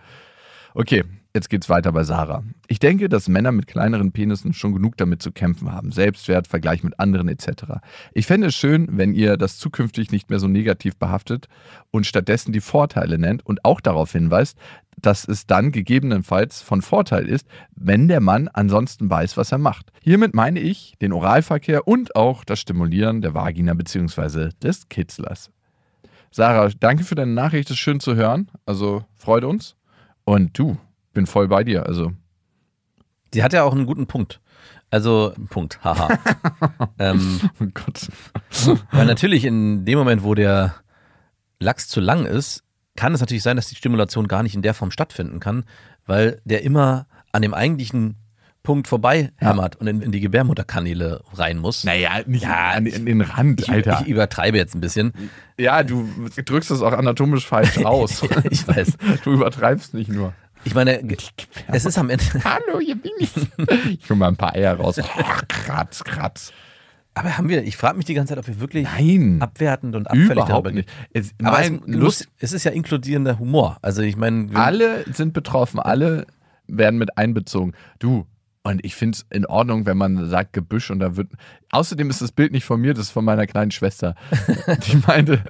Okay, 0.73 1.03
jetzt 1.33 1.49
geht's 1.49 1.69
weiter 1.69 1.91
bei 1.91 2.03
Sarah. 2.03 2.43
Ich 2.67 2.79
denke, 2.79 3.09
dass 3.09 3.27
Männer 3.27 3.51
mit 3.51 3.67
kleineren 3.67 4.11
Penissen 4.11 4.53
schon 4.53 4.73
genug 4.73 4.97
damit 4.97 5.21
zu 5.21 5.31
kämpfen 5.31 5.71
haben. 5.71 5.91
Selbstwert, 5.91 6.47
Vergleich 6.47 6.83
mit 6.83 6.99
anderen 6.99 7.27
etc. 7.27 7.81
Ich 8.13 8.25
fände 8.25 8.47
es 8.47 8.55
schön, 8.55 8.87
wenn 8.91 9.13
ihr 9.13 9.37
das 9.37 9.57
zukünftig 9.57 10.11
nicht 10.11 10.29
mehr 10.29 10.39
so 10.39 10.47
negativ 10.47 10.97
behaftet 10.97 11.47
und 11.91 12.05
stattdessen 12.05 12.51
die 12.51 12.61
Vorteile 12.61 13.17
nennt 13.17 13.45
und 13.45 13.65
auch 13.65 13.81
darauf 13.81 14.11
hinweist, 14.11 14.57
dass 15.01 15.27
es 15.27 15.47
dann 15.47 15.71
gegebenenfalls 15.71 16.61
von 16.61 16.81
Vorteil 16.81 17.27
ist, 17.27 17.47
wenn 17.75 18.07
der 18.07 18.19
Mann 18.19 18.47
ansonsten 18.47 19.09
weiß, 19.09 19.37
was 19.37 19.51
er 19.51 19.57
macht. 19.57 19.91
Hiermit 20.01 20.35
meine 20.35 20.59
ich 20.59 20.95
den 21.01 21.13
Oralverkehr 21.13 21.87
und 21.87 22.15
auch 22.15 22.43
das 22.43 22.59
Stimulieren 22.59 23.21
der 23.21 23.33
Vagina 23.33 23.73
bzw. 23.73 24.49
des 24.61 24.89
Kitzlers. 24.89 25.49
Sarah, 26.31 26.69
danke 26.79 27.03
für 27.03 27.15
deine 27.15 27.33
Nachricht, 27.33 27.69
ist 27.69 27.77
schön 27.77 27.99
zu 27.99 28.15
hören. 28.15 28.49
Also 28.65 29.03
freut 29.15 29.43
uns. 29.43 29.75
Und 30.23 30.57
du, 30.57 30.77
bin 31.13 31.25
voll 31.25 31.47
bei 31.47 31.63
dir. 31.63 31.85
Also 31.85 32.13
Sie 33.33 33.43
hat 33.43 33.53
ja 33.53 33.63
auch 33.63 33.73
einen 33.73 33.85
guten 33.85 34.07
Punkt. 34.07 34.41
Also, 34.89 35.33
Punkt, 35.49 35.81
haha. 35.83 36.09
ähm, 36.99 37.39
oh 37.61 37.67
Gott. 37.73 38.09
weil 38.91 39.05
natürlich 39.05 39.45
in 39.45 39.85
dem 39.85 39.97
Moment, 39.97 40.23
wo 40.23 40.35
der 40.35 40.75
Lachs 41.59 41.87
zu 41.87 42.01
lang 42.01 42.25
ist, 42.25 42.63
kann 42.97 43.13
es 43.13 43.21
natürlich 43.21 43.43
sein, 43.43 43.55
dass 43.55 43.67
die 43.67 43.75
Stimulation 43.75 44.27
gar 44.27 44.43
nicht 44.43 44.53
in 44.53 44.61
der 44.61 44.73
Form 44.73 44.91
stattfinden 44.91 45.39
kann, 45.39 45.63
weil 46.05 46.41
der 46.43 46.63
immer 46.63 47.07
an 47.31 47.41
dem 47.41 47.53
eigentlichen 47.53 48.17
Punkt 48.63 48.87
vorbei 48.87 49.31
hämmert 49.37 49.77
und 49.77 49.87
in, 49.87 50.01
in 50.01 50.11
die 50.11 50.19
Gebärmutterkanäle 50.19 51.21
rein 51.33 51.57
muss. 51.57 51.83
Naja, 51.85 52.21
nicht 52.27 52.45
an, 52.45 52.85
an 52.93 53.05
den 53.05 53.21
Rand, 53.21 53.61
ich, 53.61 53.71
Alter. 53.71 54.01
ich 54.01 54.07
übertreibe 54.07 54.57
jetzt 54.57 54.75
ein 54.75 54.81
bisschen. 54.81 55.13
ja, 55.57 55.83
du 55.83 56.07
drückst 56.35 56.69
es 56.69 56.81
auch 56.81 56.93
anatomisch 56.93 57.47
falsch 57.47 57.77
aus. 57.85 58.23
ich 58.49 58.67
weiß. 58.67 58.97
Du 59.23 59.31
übertreibst 59.31 59.93
nicht 59.93 60.09
nur. 60.09 60.33
Ich 60.63 60.75
meine, 60.75 61.01
es 61.67 61.85
ist 61.85 61.97
am 61.97 62.09
Ende. 62.09 62.23
Hallo, 62.43 62.79
hier 62.79 62.95
bin 62.95 63.11
ich. 63.19 63.31
Ich 64.01 64.09
hol 64.09 64.17
mal 64.17 64.27
ein 64.27 64.35
paar 64.37 64.53
Eier 64.55 64.75
raus. 64.75 64.99
kratz, 65.47 66.03
kratz. 66.03 66.51
Aber 67.13 67.37
haben 67.37 67.49
wir, 67.49 67.63
ich 67.63 67.75
frage 67.75 67.97
mich 67.97 68.05
die 68.05 68.13
ganze 68.13 68.31
Zeit, 68.33 68.39
ob 68.39 68.47
wir 68.47 68.59
wirklich 68.61 68.87
Nein. 68.97 69.41
abwertend 69.41 69.95
und 69.95 70.07
abfällig 70.07 70.31
Überhaupt 70.31 70.49
darüber 70.51 70.71
nicht. 70.71 70.87
gehen. 70.87 71.07
Es, 71.13 71.33
Aber 71.43 71.59
es, 71.61 71.71
Lust, 71.85 72.29
es 72.39 72.53
ist 72.53 72.63
ja 72.63 72.71
inkludierender 72.71 73.37
Humor. 73.37 73.77
Also 73.81 74.01
ich 74.01 74.15
meine, 74.15 74.49
alle 74.55 75.03
sind 75.11 75.33
betroffen, 75.33 75.79
alle 75.79 76.25
werden 76.67 76.97
mit 76.97 77.17
einbezogen. 77.17 77.73
Du, 77.99 78.25
und 78.63 78.85
ich 78.85 78.95
finde 78.95 79.15
es 79.15 79.25
in 79.31 79.47
Ordnung, 79.47 79.87
wenn 79.87 79.97
man 79.97 80.29
sagt 80.29 80.53
Gebüsch 80.53 80.91
und 80.91 80.99
da 80.99 81.15
wird. 81.15 81.31
Außerdem 81.71 82.09
ist 82.11 82.21
das 82.21 82.31
Bild 82.31 82.51
nicht 82.51 82.63
von 82.63 82.79
mir, 82.79 82.93
das 82.93 83.05
ist 83.05 83.11
von 83.11 83.25
meiner 83.25 83.47
kleinen 83.47 83.71
Schwester. 83.71 84.15
Die 84.87 84.97
meinte, 85.07 85.43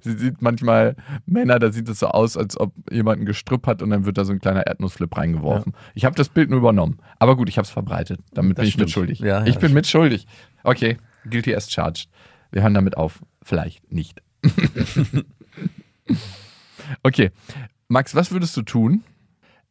sie 0.00 0.18
sieht 0.18 0.42
manchmal 0.42 0.96
Männer, 1.26 1.60
da 1.60 1.70
sieht 1.70 1.88
es 1.88 2.00
so 2.00 2.08
aus, 2.08 2.36
als 2.36 2.58
ob 2.58 2.72
jemand 2.90 3.20
ein 3.20 3.26
Gestrüpp 3.26 3.66
hat 3.68 3.82
und 3.82 3.90
dann 3.90 4.04
wird 4.04 4.18
da 4.18 4.24
so 4.24 4.32
ein 4.32 4.40
kleiner 4.40 4.66
Erdnussflip 4.66 5.16
reingeworfen. 5.16 5.74
Ich 5.94 6.04
habe 6.04 6.16
das 6.16 6.28
Bild 6.28 6.50
nur 6.50 6.58
übernommen. 6.58 6.98
Aber 7.20 7.36
gut, 7.36 7.48
ich 7.48 7.56
habe 7.56 7.66
es 7.66 7.70
verbreitet. 7.70 8.20
Damit 8.32 8.58
Das 8.58 8.62
bin 8.62 8.68
ich 8.68 8.72
stimmt. 8.74 8.86
mitschuldig. 8.86 9.20
Ja, 9.20 9.40
ja, 9.40 9.46
ich 9.46 9.58
bin 9.58 9.72
mitschuldig. 9.72 10.26
Okay, 10.64 10.96
guilty 11.30 11.54
as 11.54 11.70
charged. 11.70 12.08
Wir 12.50 12.62
hören 12.62 12.74
damit 12.74 12.96
auf. 12.96 13.22
Vielleicht 13.42 13.92
nicht. 13.92 14.22
okay. 17.02 17.30
Max, 17.88 18.14
was 18.16 18.32
würdest 18.32 18.56
du 18.56 18.62
tun, 18.62 19.04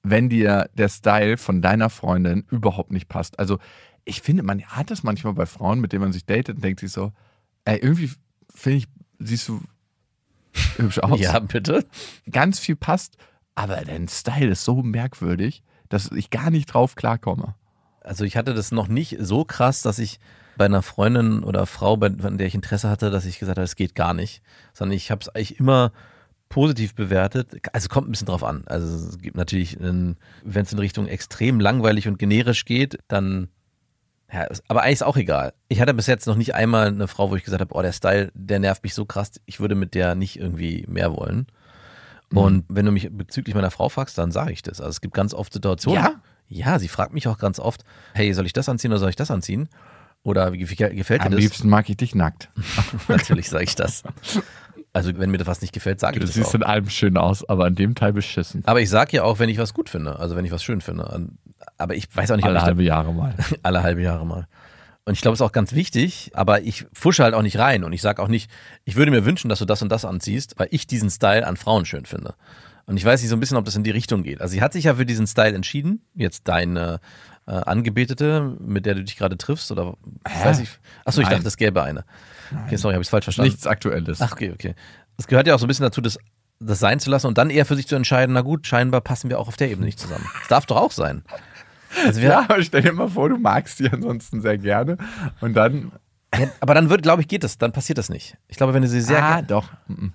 wenn 0.05 0.29
dir 0.29 0.69
der 0.73 0.89
Style 0.89 1.37
von 1.37 1.61
deiner 1.61 1.89
Freundin 1.89 2.45
überhaupt 2.49 2.91
nicht 2.91 3.07
passt? 3.07 3.39
Also, 3.39 3.59
ich 4.05 4.21
finde, 4.21 4.43
man 4.43 4.61
hat 4.63 4.91
das 4.91 5.03
manchmal 5.03 5.33
bei 5.33 5.45
Frauen, 5.45 5.79
mit 5.79 5.91
denen 5.91 6.03
man 6.03 6.13
sich 6.13 6.25
datet 6.25 6.57
und 6.57 6.63
denkt 6.63 6.79
sich 6.79 6.91
so, 6.91 7.11
ey, 7.65 7.77
irgendwie 7.77 8.11
finde 8.53 8.77
ich, 8.77 8.87
siehst 9.19 9.47
du 9.47 9.61
hübsch 10.77 10.99
aus. 10.99 11.19
Ja, 11.19 11.39
bitte. 11.39 11.85
Ganz 12.31 12.59
viel 12.59 12.75
passt, 12.75 13.17
aber 13.55 13.77
dein 13.77 14.07
Style 14.07 14.51
ist 14.51 14.63
so 14.63 14.83
merkwürdig, 14.83 15.63
dass 15.89 16.11
ich 16.11 16.29
gar 16.29 16.51
nicht 16.51 16.67
drauf 16.67 16.95
klarkomme. 16.95 17.55
Also 18.01 18.23
ich 18.23 18.37
hatte 18.37 18.53
das 18.53 18.71
noch 18.71 18.87
nicht 18.87 19.17
so 19.19 19.43
krass, 19.43 19.81
dass 19.81 19.97
ich 19.97 20.19
bei 20.57 20.65
einer 20.65 20.83
Freundin 20.83 21.43
oder 21.43 21.65
Frau, 21.65 21.97
bei, 21.97 22.07
an 22.07 22.37
der 22.37 22.47
ich 22.47 22.55
Interesse 22.55 22.89
hatte, 22.89 23.09
dass 23.09 23.25
ich 23.25 23.39
gesagt 23.39 23.57
habe, 23.57 23.65
es 23.65 23.75
geht 23.75 23.95
gar 23.95 24.13
nicht. 24.13 24.41
Sondern 24.73 24.95
ich 24.95 25.11
habe 25.11 25.21
es 25.21 25.29
eigentlich 25.29 25.59
immer 25.59 25.91
positiv 26.49 26.95
bewertet. 26.95 27.57
Also 27.73 27.89
kommt 27.89 28.07
ein 28.07 28.11
bisschen 28.11 28.27
drauf 28.27 28.43
an. 28.43 28.63
Also 28.67 29.07
es 29.09 29.19
gibt 29.19 29.35
natürlich, 29.35 29.77
wenn 29.79 30.15
es 30.43 30.71
in 30.71 30.79
Richtung 30.79 31.07
extrem 31.07 31.59
langweilig 31.59 32.07
und 32.07 32.19
generisch 32.19 32.65
geht, 32.65 32.99
dann 33.07 33.49
ja, 34.31 34.47
aber 34.67 34.81
eigentlich 34.81 34.93
ist 34.93 35.03
auch 35.03 35.17
egal. 35.17 35.53
Ich 35.67 35.79
hatte 35.79 35.93
bis 35.93 36.07
jetzt 36.07 36.25
noch 36.25 36.35
nicht 36.35 36.55
einmal 36.55 36.87
eine 36.87 37.07
Frau, 37.07 37.29
wo 37.29 37.35
ich 37.35 37.43
gesagt 37.43 37.61
habe, 37.61 37.73
oh, 37.75 37.81
der 37.81 37.93
Style, 37.93 38.31
der 38.33 38.59
nervt 38.59 38.83
mich 38.83 38.95
so 38.95 39.05
krass, 39.05 39.31
ich 39.45 39.59
würde 39.59 39.75
mit 39.75 39.93
der 39.93 40.15
nicht 40.15 40.39
irgendwie 40.39 40.83
mehr 40.87 41.15
wollen. 41.15 41.47
Und 42.33 42.65
wenn 42.67 42.85
du 42.85 42.91
mich 42.91 43.09
bezüglich 43.11 43.55
meiner 43.55 43.71
Frau 43.71 43.87
fragst, 43.87 44.17
dann 44.17 44.31
sage 44.31 44.51
ich 44.51 44.61
das. 44.61 44.81
Also 44.81 44.89
es 44.89 45.01
gibt 45.01 45.13
ganz 45.13 45.33
oft 45.33 45.53
Situationen. 45.53 46.03
Ja? 46.03 46.21
Ja, 46.47 46.79
sie 46.79 46.87
fragt 46.87 47.13
mich 47.13 47.27
auch 47.27 47.37
ganz 47.37 47.59
oft, 47.59 47.83
hey, 48.13 48.33
soll 48.33 48.45
ich 48.45 48.53
das 48.53 48.67
anziehen 48.67 48.91
oder 48.91 48.99
soll 48.99 49.09
ich 49.09 49.15
das 49.15 49.31
anziehen? 49.31 49.69
Oder 50.23 50.53
wie 50.53 50.57
gefällt 50.59 51.21
dir 51.21 51.25
Am 51.25 51.31
das? 51.31 51.39
liebsten 51.39 51.69
mag 51.69 51.87
ich 51.87 51.97
dich 51.97 52.15
nackt. 52.15 52.49
Natürlich 53.07 53.49
sage 53.49 53.63
ich 53.65 53.75
das. 53.75 54.03
Also 54.95 55.15
wenn 55.17 55.29
mir 55.29 55.37
das 55.37 55.47
was 55.47 55.61
nicht 55.61 55.73
gefällt, 55.73 55.99
sage 55.99 56.15
ich 56.15 56.21
Du 56.21 56.25
das 56.25 56.35
siehst 56.35 56.49
auch. 56.49 56.55
in 56.55 56.63
allem 56.63 56.89
schön 56.89 57.17
aus, 57.17 57.47
aber 57.47 57.65
an 57.65 57.75
dem 57.75 57.95
Teil 57.95 58.13
beschissen. 58.13 58.63
Aber 58.65 58.81
ich 58.81 58.89
sage 58.89 59.17
ja 59.17 59.23
auch, 59.23 59.39
wenn 59.39 59.49
ich 59.49 59.57
was 59.57 59.73
gut 59.73 59.89
finde, 59.89 60.17
also 60.19 60.35
wenn 60.35 60.45
ich 60.45 60.51
was 60.51 60.63
schön 60.63 60.81
finde. 60.81 61.27
Aber 61.77 61.95
ich 61.95 62.07
weiß 62.15 62.31
auch 62.31 62.35
nicht, 62.37 62.45
Alle 62.45 62.55
ich 62.55 62.61
da- 62.61 62.65
halbe 62.67 62.83
Jahre 62.83 63.13
mal. 63.13 63.33
alle 63.63 63.83
halbe 63.83 64.01
Jahre 64.01 64.25
mal. 64.25 64.47
Und 65.07 65.13
ich 65.13 65.21
glaube, 65.21 65.33
es 65.33 65.39
ist 65.39 65.45
auch 65.45 65.51
ganz 65.51 65.73
wichtig, 65.73 66.31
aber 66.33 66.61
ich 66.61 66.85
fusche 66.93 67.23
halt 67.23 67.35
auch 67.35 67.43
nicht 67.43 67.59
rein 67.59 67.83
und 67.83 67.93
ich 67.93 68.01
sage 68.01 68.21
auch 68.23 68.27
nicht, 68.27 68.49
ich 68.85 68.95
würde 68.95 69.11
mir 69.11 69.23
wünschen, 69.25 69.49
dass 69.49 69.59
du 69.59 69.65
das 69.65 69.81
und 69.83 69.89
das 69.89 70.03
anziehst, 70.03 70.55
weil 70.57 70.67
ich 70.71 70.87
diesen 70.87 71.11
Style 71.11 71.45
an 71.45 71.57
Frauen 71.57 71.85
schön 71.85 72.05
finde. 72.05 72.33
Und 72.87 72.97
ich 72.97 73.05
weiß 73.05 73.21
nicht 73.21 73.29
so 73.29 73.35
ein 73.35 73.39
bisschen, 73.39 73.57
ob 73.57 73.65
das 73.65 73.75
in 73.75 73.83
die 73.83 73.91
Richtung 73.91 74.23
geht. 74.23 74.41
Also 74.41 74.53
sie 74.53 74.61
hat 74.61 74.73
sich 74.73 74.85
ja 74.85 74.95
für 74.95 75.05
diesen 75.05 75.27
Style 75.27 75.53
entschieden, 75.55 76.01
jetzt 76.15 76.47
deine 76.47 76.99
äh, 77.47 77.51
Angebetete, 77.51 78.55
mit 78.59 78.85
der 78.85 78.95
du 78.95 79.03
dich 79.03 79.17
gerade 79.17 79.37
triffst, 79.37 79.71
oder 79.71 79.95
ich 80.27 80.33
Hä? 80.33 80.45
weiß 80.45 80.59
nicht. 80.59 80.79
Achso, 81.05 81.21
ich 81.21 81.27
Nein. 81.27 81.37
dachte, 81.37 81.47
es 81.47 81.57
gäbe 81.57 81.83
eine. 81.83 82.03
Okay, 82.65 82.75
sorry, 82.77 82.93
habe 82.93 83.01
ich 83.01 83.07
es 83.07 83.09
falsch 83.11 83.25
verstanden. 83.25 83.51
Nichts 83.51 83.67
Aktuelles. 83.67 84.21
Ach, 84.21 84.31
okay, 84.31 84.51
okay. 84.51 84.75
Es 85.17 85.27
gehört 85.27 85.47
ja 85.47 85.55
auch 85.55 85.59
so 85.59 85.65
ein 85.65 85.67
bisschen 85.67 85.83
dazu, 85.83 86.01
das, 86.01 86.17
das 86.59 86.79
sein 86.79 86.99
zu 86.99 87.09
lassen 87.09 87.27
und 87.27 87.37
dann 87.37 87.49
eher 87.49 87.65
für 87.65 87.75
sich 87.75 87.87
zu 87.87 87.95
entscheiden, 87.95 88.33
na 88.33 88.41
gut, 88.41 88.65
scheinbar 88.67 89.01
passen 89.01 89.29
wir 89.29 89.39
auch 89.39 89.47
auf 89.47 89.57
der 89.57 89.69
Ebene 89.69 89.85
nicht 89.85 89.99
zusammen. 89.99 90.25
Das 90.39 90.47
darf 90.49 90.65
doch 90.65 90.77
auch 90.77 90.91
sein. 90.91 91.23
Also 92.05 92.21
wir, 92.21 92.29
ja, 92.29 92.39
aber 92.41 92.61
stell 92.61 92.81
dir 92.81 92.91
mal 92.93 93.07
vor, 93.09 93.29
du 93.29 93.37
magst 93.37 93.79
die 93.79 93.89
ansonsten 93.89 94.41
sehr 94.41 94.57
gerne 94.57 94.97
und 95.41 95.53
dann. 95.53 95.91
Ja, 96.37 96.49
aber 96.59 96.73
dann 96.73 96.89
wird, 96.89 97.03
glaube 97.03 97.21
ich, 97.21 97.29
geht 97.29 97.45
das, 97.45 97.57
dann 97.57 97.71
passiert 97.71 97.97
das 97.97 98.09
nicht. 98.09 98.35
Ich 98.49 98.57
glaube, 98.57 98.73
wenn 98.73 98.81
du 98.81 98.89
sie 98.89 98.99
sehr 98.99 99.23
ah, 99.23 99.41
doch. 99.41 99.69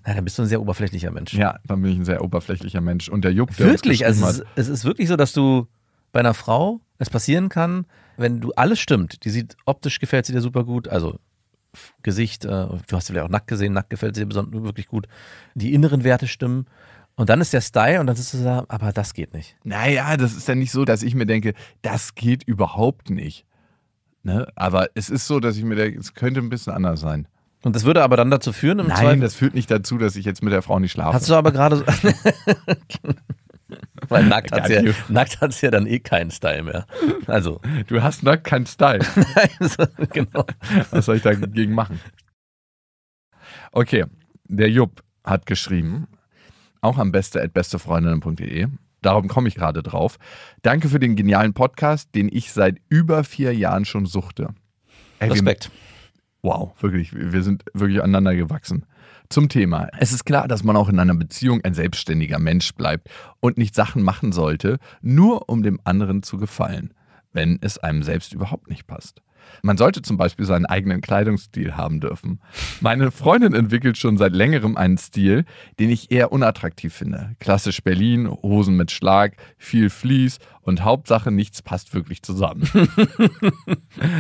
Ja, 0.07 0.15
dann 0.15 0.25
bist 0.25 0.37
du 0.37 0.43
ein 0.43 0.49
sehr 0.49 0.61
oberflächlicher 0.61 1.11
Mensch. 1.11 1.33
Ja, 1.33 1.59
dann 1.65 1.81
bin 1.81 1.93
ich 1.93 1.99
ein 1.99 2.05
sehr 2.05 2.23
oberflächlicher 2.23 2.83
Mensch. 2.83 3.09
Und 3.09 3.25
der 3.25 3.33
Jupp, 3.33 3.57
der 3.57 3.67
wirklich, 3.69 4.05
also 4.05 4.27
es, 4.27 4.39
ist- 4.41 4.47
es 4.57 4.69
ist 4.69 4.85
wirklich 4.85 5.09
so, 5.09 5.17
dass 5.17 5.33
du 5.33 5.67
bei 6.13 6.21
einer 6.21 6.35
Frau 6.35 6.81
es 7.01 7.11
passieren 7.11 7.49
kann, 7.49 7.87
wenn 8.17 8.41
du 8.41 8.53
alles 8.53 8.79
stimmt. 8.79 9.25
Die 9.25 9.31
sieht 9.31 9.57
optisch 9.65 9.99
gefällt 9.99 10.27
sie 10.27 10.33
dir 10.33 10.43
super 10.43 10.65
gut, 10.65 10.87
also 10.87 11.19
Gesicht, 12.03 12.45
äh, 12.45 12.49
du 12.49 12.79
hast 12.93 13.07
sie 13.07 13.13
vielleicht 13.13 13.27
auch 13.27 13.31
nackt 13.31 13.47
gesehen, 13.47 13.73
nackt 13.73 13.91
gefällt 13.91 14.15
sie 14.15 14.23
dir 14.23 14.27
besonders 14.27 14.63
wirklich 14.63 14.87
gut. 14.87 15.07
Die 15.55 15.73
inneren 15.73 16.05
Werte 16.05 16.29
stimmen. 16.29 16.67
Und 17.17 17.29
dann 17.29 17.41
ist 17.41 17.53
der 17.53 17.61
Style 17.61 18.01
und 18.01 18.07
dann 18.07 18.17
ist 18.17 18.35
du 18.35 18.43
da, 18.43 18.65
aber 18.69 18.93
das 18.93 19.15
geht 19.15 19.35
nicht. 19.35 19.57
Naja, 19.65 20.17
das 20.17 20.35
ist 20.37 20.47
ja 20.49 20.55
nicht 20.55 20.73
so, 20.73 20.85
dass 20.85 21.03
ich 21.03 21.15
mir 21.15 21.27
denke, 21.27 21.55
das 21.83 22.15
geht 22.15 22.43
überhaupt 22.45 23.11
nicht. 23.11 23.47
Ne? 24.23 24.47
Aber 24.55 24.89
es 24.95 25.11
ist 25.11 25.27
so, 25.27 25.41
dass 25.41 25.57
ich 25.57 25.65
mir 25.65 25.77
denke, 25.77 25.99
es 25.99 26.15
könnte 26.15 26.41
ein 26.41 26.51
bisschen 26.51 26.73
anders 26.73 27.01
sein. 27.01 27.29
Und 27.63 27.77
das 27.77 27.85
würde 27.85 28.03
aber 28.03 28.17
dann 28.17 28.31
dazu 28.31 28.53
führen, 28.53 28.79
im 28.79 28.87
Nein, 28.89 28.97
Zweifel. 28.97 29.21
das 29.21 29.35
führt 29.35 29.55
nicht 29.55 29.71
dazu, 29.71 29.99
dass 29.99 30.17
ich 30.17 30.25
jetzt 30.25 30.43
mit 30.43 30.53
der 30.53 30.63
Frau 30.63 30.79
nicht 30.79 30.93
schlafe. 30.93 31.15
Hast 31.15 31.29
du 31.29 31.35
aber 31.35 31.53
gerade 31.53 31.77
so. 31.77 31.85
Weil 34.11 34.25
nackt 34.25 34.53
hat, 34.53 34.67
sie 34.67 34.75
ja, 34.75 34.93
nackt 35.09 35.41
hat 35.41 35.53
sie 35.53 35.67
ja 35.67 35.71
dann 35.71 35.87
eh 35.87 36.01
keinen 36.01 36.31
Style 36.31 36.63
mehr. 36.65 36.87
Also, 37.27 37.61
du 37.87 38.03
hast 38.03 38.23
nackt 38.23 38.45
keinen 38.45 38.67
Style. 38.67 39.01
also 39.61 39.85
genau. 40.13 40.45
Was 40.91 41.07
soll 41.07 41.17
ich 41.17 41.23
dagegen 41.23 41.73
machen? 41.73 42.01
Okay, 43.73 44.05
der 44.45 44.69
Jupp 44.71 45.03
hat 45.25 45.47
geschrieben, 45.47 46.09
auch 46.81 46.99
am 46.99 47.13
beste 47.13 47.41
at 47.41 47.53
bestefreundinnen.de. 47.53 48.67
Darum 49.03 49.29
komme 49.29 49.49
ich 49.49 49.55
gerade 49.55 49.83
drauf. 49.83 50.19
Danke 50.63 50.89
für 50.89 50.99
den 50.99 51.17
genialen 51.17 51.55
Podcast, 51.55 52.15
den 52.15 52.29
ich 52.31 52.53
seit 52.53 52.79
über 52.89 53.25
vier 53.25 53.55
Jahren 53.55 53.85
schon 53.85 54.07
suchte. 54.07 54.49
Ey, 55.21 55.29
wir- 55.29 55.35
Respekt. 55.35 55.71
Wow, 56.43 56.73
wirklich, 56.83 57.13
wir 57.15 57.43
sind 57.43 57.65
wirklich 57.75 58.03
aneinander 58.03 58.35
gewachsen. 58.35 58.87
Zum 59.33 59.49
Thema. 59.49 59.87
Es 59.97 60.11
ist 60.11 60.25
klar, 60.25 60.49
dass 60.49 60.65
man 60.65 60.75
auch 60.75 60.89
in 60.89 60.99
einer 60.99 61.15
Beziehung 61.15 61.61
ein 61.63 61.73
selbstständiger 61.73 62.41
Mensch 62.41 62.75
bleibt 62.75 63.09
und 63.39 63.59
nicht 63.59 63.77
Sachen 63.77 64.03
machen 64.03 64.33
sollte, 64.33 64.79
nur 65.03 65.49
um 65.49 65.63
dem 65.63 65.79
anderen 65.85 66.25
zu 66.25 66.37
gefallen, 66.37 66.93
wenn 67.33 67.57
es 67.61 67.79
einem 67.79 68.03
selbst 68.03 68.33
überhaupt 68.33 68.69
nicht 68.69 68.89
passt. 68.89 69.23
Man 69.63 69.77
sollte 69.77 70.03
zum 70.03 70.17
Beispiel 70.17 70.47
seinen 70.47 70.67
eigenen 70.67 71.01
Kleidungsstil 71.01 71.77
haben 71.77 72.01
dürfen. 72.01 72.41
Meine 72.81 73.11
Freundin 73.11 73.55
entwickelt 73.55 73.99
schon 73.99 74.17
seit 74.17 74.33
längerem 74.33 74.77
einen 74.77 74.99
Stil, 74.99 75.45
den 75.79 75.91
ich 75.91 76.11
eher 76.11 76.33
unattraktiv 76.33 76.95
finde. 76.95 77.37
Klassisch 77.39 77.83
Berlin, 77.83 78.29
Hosen 78.31 78.77
mit 78.77 78.91
Schlag, 78.91 79.37
viel 79.59 79.91
Vlies 79.91 80.39
und 80.63 80.85
Hauptsache 80.85 81.31
nichts 81.31 81.63
passt 81.63 81.95
wirklich 81.95 82.23
zusammen. 82.23 82.69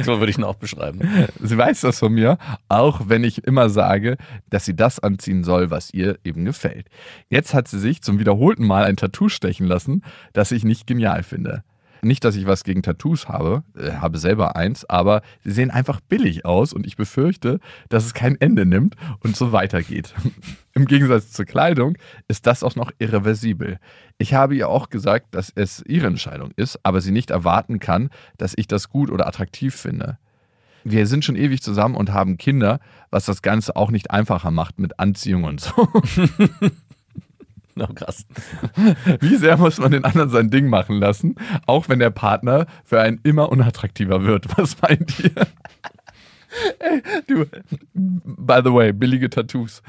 So 0.04 0.18
würde 0.18 0.30
ich 0.30 0.38
ihn 0.38 0.44
auch 0.44 0.56
beschreiben. 0.56 1.00
Sie 1.40 1.56
weiß 1.56 1.82
das 1.82 1.98
von 1.98 2.12
mir, 2.12 2.38
auch 2.68 3.02
wenn 3.06 3.24
ich 3.24 3.44
immer 3.44 3.70
sage, 3.70 4.16
dass 4.48 4.64
sie 4.64 4.74
das 4.74 4.98
anziehen 4.98 5.44
soll, 5.44 5.70
was 5.70 5.92
ihr 5.92 6.18
eben 6.24 6.44
gefällt. 6.44 6.88
Jetzt 7.28 7.54
hat 7.54 7.68
sie 7.68 7.78
sich 7.78 8.02
zum 8.02 8.18
wiederholten 8.18 8.66
Mal 8.66 8.84
ein 8.84 8.96
Tattoo 8.96 9.28
stechen 9.28 9.66
lassen, 9.66 10.02
das 10.32 10.52
ich 10.52 10.64
nicht 10.64 10.86
genial 10.86 11.22
finde. 11.22 11.62
Nicht, 12.02 12.24
dass 12.24 12.36
ich 12.36 12.46
was 12.46 12.64
gegen 12.64 12.82
Tattoos 12.82 13.28
habe, 13.28 13.62
äh, 13.76 13.92
habe 13.92 14.18
selber 14.18 14.56
eins, 14.56 14.84
aber 14.88 15.22
sie 15.44 15.52
sehen 15.52 15.70
einfach 15.70 16.00
billig 16.00 16.44
aus 16.44 16.72
und 16.72 16.86
ich 16.86 16.96
befürchte, 16.96 17.60
dass 17.88 18.04
es 18.04 18.14
kein 18.14 18.40
Ende 18.40 18.66
nimmt 18.66 18.96
und 19.20 19.36
so 19.36 19.52
weitergeht. 19.52 20.14
Im 20.72 20.86
Gegensatz 20.86 21.32
zur 21.32 21.44
Kleidung 21.44 21.96
ist 22.28 22.46
das 22.46 22.62
auch 22.62 22.76
noch 22.76 22.90
irreversibel. 22.98 23.78
Ich 24.18 24.34
habe 24.34 24.54
ihr 24.54 24.68
auch 24.68 24.88
gesagt, 24.88 25.34
dass 25.34 25.52
es 25.54 25.82
ihre 25.86 26.06
Entscheidung 26.06 26.52
ist, 26.56 26.78
aber 26.84 27.00
sie 27.00 27.12
nicht 27.12 27.30
erwarten 27.30 27.80
kann, 27.80 28.10
dass 28.38 28.54
ich 28.56 28.68
das 28.68 28.88
gut 28.88 29.10
oder 29.10 29.26
attraktiv 29.26 29.74
finde. 29.74 30.18
Wir 30.84 31.06
sind 31.06 31.24
schon 31.24 31.36
ewig 31.36 31.62
zusammen 31.62 31.94
und 31.94 32.12
haben 32.12 32.38
Kinder, 32.38 32.80
was 33.10 33.26
das 33.26 33.42
Ganze 33.42 33.76
auch 33.76 33.90
nicht 33.90 34.10
einfacher 34.10 34.50
macht 34.50 34.78
mit 34.78 34.98
Anziehung 34.98 35.44
und 35.44 35.60
so. 35.60 35.72
Oh, 37.80 37.92
krass. 37.94 38.26
Wie 39.20 39.36
sehr 39.36 39.56
muss 39.56 39.78
man 39.78 39.90
den 39.90 40.04
anderen 40.04 40.28
sein 40.30 40.50
Ding 40.50 40.68
machen 40.68 40.98
lassen, 40.98 41.36
auch 41.66 41.88
wenn 41.88 41.98
der 41.98 42.10
Partner 42.10 42.66
für 42.84 43.00
einen 43.00 43.20
immer 43.22 43.50
unattraktiver 43.50 44.24
wird? 44.24 44.46
Was 44.58 44.80
meint 44.82 45.18
ihr? 45.20 45.32
Ey, 46.80 47.02
du, 47.28 47.46
by 47.94 48.60
the 48.64 48.72
way, 48.72 48.92
billige 48.92 49.30
Tattoos. 49.30 49.82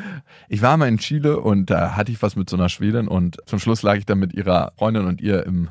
Ich 0.47 0.62
war 0.62 0.77
mal 0.77 0.88
in 0.88 0.99
Chile 0.99 1.39
und 1.39 1.69
da 1.71 1.95
hatte 1.95 2.12
ich 2.12 2.21
was 2.21 2.36
mit 2.36 2.51
so 2.51 2.56
einer 2.56 2.69
Schwedin 2.69 3.08
und 3.08 3.38
zum 3.47 3.58
Schluss 3.58 3.82
lag 3.82 3.95
ich 3.95 4.06
dann 4.06 4.19
mit 4.19 4.34
ihrer 4.34 4.71
Freundin 4.77 5.08
und 5.08 5.21
ihr 5.21 5.43
im 5.43 5.69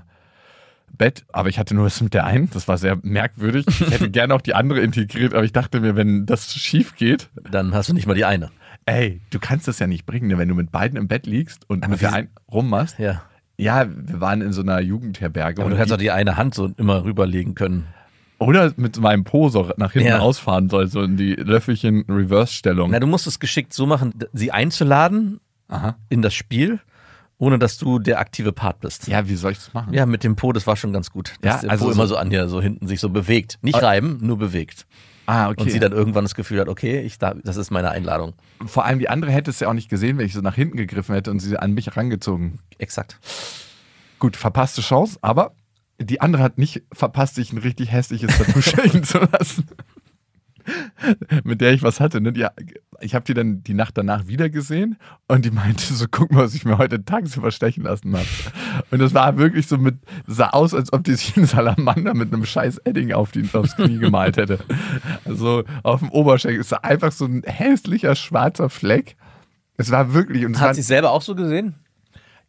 Bett, 0.99 1.25
aber 1.33 1.49
ich 1.49 1.59
hatte 1.61 1.75
nur 1.75 1.85
das 1.85 2.01
mit 2.01 2.13
der 2.13 2.27
einen. 2.27 2.51
Das 2.51 2.67
war 2.67 2.77
sehr 2.77 2.99
merkwürdig. 3.03 3.67
Ich 3.69 3.91
hätte 3.91 4.11
gerne 4.11 4.35
auch 4.35 4.41
die 4.41 4.55
andere 4.55 4.81
integriert, 4.81 5.33
aber 5.33 5.45
ich 5.45 5.53
dachte 5.53 5.81
mir, 5.81 5.95
wenn 5.95 6.27
das 6.27 6.53
schief 6.53 6.97
geht, 6.97 7.31
Dann 7.51 7.73
hast 7.73 7.89
du 7.89 7.95
nicht 7.95 8.07
mal 8.07 8.15
die 8.15 8.25
eine. 8.25 8.51
Ey, 8.91 9.21
du 9.31 9.39
kannst 9.39 9.69
das 9.69 9.79
ja 9.79 9.87
nicht 9.87 10.07
bringen, 10.07 10.29
ne, 10.29 10.39
wenn 10.39 10.49
du 10.49 10.55
mit 10.55 10.71
beiden 10.71 10.97
im 10.99 11.09
Bett 11.09 11.27
liegst 11.27 11.69
und 11.69 11.83
Aber 11.85 11.93
mit 11.93 12.01
der 12.03 12.13
einen 12.13 12.29
rummachst. 12.51 12.99
Ja. 12.99 13.23
Ja, 13.57 13.87
wir 13.91 14.21
waren 14.21 14.41
in 14.41 14.53
so 14.53 14.63
einer 14.63 14.81
Jugendherberge. 14.81 15.61
Aber 15.61 15.67
und 15.67 15.73
du 15.73 15.77
kannst 15.77 15.91
die- 15.91 15.95
doch 15.97 16.01
die 16.01 16.11
eine 16.11 16.37
Hand 16.37 16.55
so 16.55 16.71
immer 16.79 17.05
rüberlegen 17.05 17.55
können. 17.55 17.87
Oder 18.39 18.73
mit 18.77 18.99
meinem 18.99 19.25
Po 19.25 19.51
so 19.51 19.71
nach 19.77 19.93
hinten 19.93 20.09
Ja. 20.09 20.19
ausfahren 20.21 20.71
soll, 20.71 20.87
so 20.89 21.03
in 21.03 21.19
die 21.19 21.35
Löffelchen 21.35 22.05
Reverse-Stellung. 22.09 22.91
Na, 22.91 22.99
du 22.99 23.07
musst 23.07 23.27
es 23.27 23.39
geschickt 23.39 23.75
so 23.75 23.85
machen, 23.85 24.15
sie 24.33 24.51
einzuladen 24.51 25.41
Aha. 25.69 25.97
in 26.09 26.23
das 26.23 26.33
Spiel, 26.33 26.81
ohne 27.37 27.59
dass 27.59 27.77
du 27.77 27.99
der 27.99 28.19
aktive 28.19 28.53
Part 28.53 28.81
bist. 28.81 29.09
Ja, 29.09 29.29
wie 29.29 29.35
soll 29.37 29.53
ich 29.53 29.59
das 29.59 29.75
machen? 29.75 29.93
Ja, 29.93 30.07
mit 30.07 30.25
dem 30.25 30.37
Po, 30.37 30.53
das 30.55 30.67
war 30.67 30.77
schon 30.77 30.95
ganz 30.95 31.11
gut. 31.11 31.35
Ja, 31.45 31.53
Dass 31.53 31.61
der 31.61 31.71
also 31.71 31.85
Po 31.85 31.91
so- 31.93 31.95
immer 31.99 32.07
so 32.07 32.17
an 32.17 32.31
dir, 32.31 32.49
so 32.49 32.63
hinten 32.63 32.87
sich 32.87 32.99
so 33.01 33.11
bewegt. 33.11 33.59
Nicht 33.61 33.83
reiben, 33.83 34.19
nur 34.23 34.39
bewegt. 34.39 34.87
Ah, 35.31 35.49
okay. 35.49 35.63
Und 35.63 35.71
sie 35.71 35.79
dann 35.79 35.93
irgendwann 35.93 36.25
das 36.25 36.35
Gefühl 36.35 36.59
hat, 36.59 36.69
okay, 36.69 37.03
ich 37.03 37.17
darf, 37.19 37.37
das 37.45 37.57
ist 37.57 37.71
meine 37.71 37.91
Einladung. 37.91 38.33
Vor 38.67 38.85
allem 38.85 38.99
die 38.99 39.09
andere 39.09 39.31
hätte 39.31 39.53
es 39.53 39.61
ja 39.61 39.69
auch 39.69 39.75
nicht 39.75 39.89
gesehen, 39.89 40.19
wenn 40.19 40.27
ich 40.27 40.33
so 40.33 40.41
nach 40.41 40.57
hinten 40.57 40.77
gegriffen 40.77 41.15
hätte 41.15 41.31
und 41.31 41.39
sie 41.39 41.57
an 41.57 41.73
mich 41.73 41.97
rangezogen. 41.97 42.59
Exakt. 42.79 43.21
Gut, 44.19 44.37
verpasste 44.37 44.81
Chance, 44.81 45.19
aber 45.23 45.53
die 46.01 46.21
andere 46.21 46.43
hat 46.43 46.59
nicht 46.59 46.83
verpasst, 46.93 47.37
sich 47.37 47.53
ein 47.53 47.59
richtig 47.59 47.93
hässliches 47.93 48.39
Tattoo 48.39 48.61
stechen 48.61 49.05
zu 49.05 49.19
lassen. 49.19 49.69
mit 51.45 51.61
der 51.61 51.73
ich 51.73 51.83
was 51.83 52.01
hatte, 52.01 52.21
ne? 52.21 52.33
Die, 52.33 52.47
ich 53.01 53.15
habe 53.15 53.25
die 53.25 53.35
dann 53.35 53.63
die 53.63 53.75
Nacht 53.75 53.97
danach 53.97 54.27
wieder 54.27 54.51
gesehen 54.51 54.97
und 55.29 55.45
die 55.45 55.51
meinte 55.51 55.83
so, 55.95 56.07
guck 56.11 56.33
mal, 56.33 56.45
was 56.45 56.55
ich 56.55 56.65
mir 56.65 56.79
heute 56.79 57.05
tagsüber 57.05 57.51
stechen 57.51 57.85
lassen 57.85 58.15
habe. 58.15 58.27
Und 58.91 59.01
das 59.01 59.15
war 59.15 59.37
wirklich 59.37 59.67
so 59.67 59.79
mit, 59.79 59.99
sah 60.27 60.51
aus, 60.51 60.75
als 60.75 60.93
ob 60.93 61.05
die 61.05 61.15
sich 61.15 61.37
einen 61.37 61.47
Salamander 61.47 62.15
mit 62.15 62.33
einem 62.33 62.45
scheiß 62.45 62.79
Edding 62.79 63.13
auf 63.13 63.33
die, 63.33 63.49
aufs 63.53 63.77
Knie 63.77 63.99
gemalt 63.99 64.37
hätte. 64.37 64.59
Also 65.25 65.65
auf 65.83 66.01
dem 66.01 66.11
Oberschenkel. 66.11 66.61
Es 66.61 66.71
war 66.71 66.85
einfach 66.85 67.13
so 67.13 67.25
ein 67.25 67.43
hässlicher 67.45 68.15
schwarzer 68.15 68.69
Fleck. 68.69 69.17
Es 69.77 69.91
war 69.91 70.13
wirklich. 70.13 70.45
Und 70.45 70.61
Hat 70.61 70.77
sie 70.77 70.83
selber 70.83 71.11
auch 71.11 71.23
so 71.23 71.35
gesehen? 71.35 71.75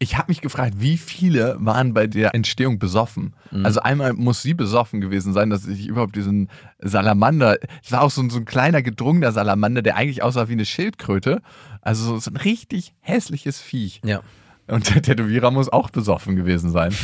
Ich 0.02 0.18
habe 0.18 0.32
mich 0.32 0.42
gefragt, 0.42 0.74
wie 0.78 0.98
viele 0.98 1.56
waren 1.60 1.94
bei 1.94 2.08
der 2.08 2.34
Entstehung 2.34 2.80
besoffen? 2.80 3.36
Also 3.64 3.82
einmal 3.82 4.14
muss 4.14 4.42
sie 4.42 4.56
besoffen 4.56 5.00
gewesen 5.00 5.32
sein, 5.32 5.52
dass 5.52 5.68
ich 5.68 5.86
überhaupt 5.86 6.16
diesen 6.16 6.50
Salamander, 6.80 7.60
es 7.84 7.92
war 7.92 8.02
auch 8.02 8.10
so 8.10 8.22
ein, 8.24 8.32
so 8.32 8.40
ein 8.40 8.46
kleiner 8.46 8.82
gedrungener 8.82 9.32
Salamander, 9.32 9.84
der 9.84 9.98
eigentlich 9.98 10.24
aussah 10.24 10.48
wie 10.50 10.54
eine 10.54 10.66
Schildkröte. 10.66 11.44
Also 11.82 12.18
so, 12.18 12.32
ein 12.32 12.38
richtig 12.38 12.96
hässliches 13.02 13.60
Viech. 13.60 14.02
Ja. 14.04 14.22
Und 14.66 14.94
der 14.94 15.04
Tätowierer 15.04 15.52
muss 15.52 15.70
auch 15.70 15.92
besoffen 15.92 16.36
gewesen 16.36 16.72
sein. 16.72 16.96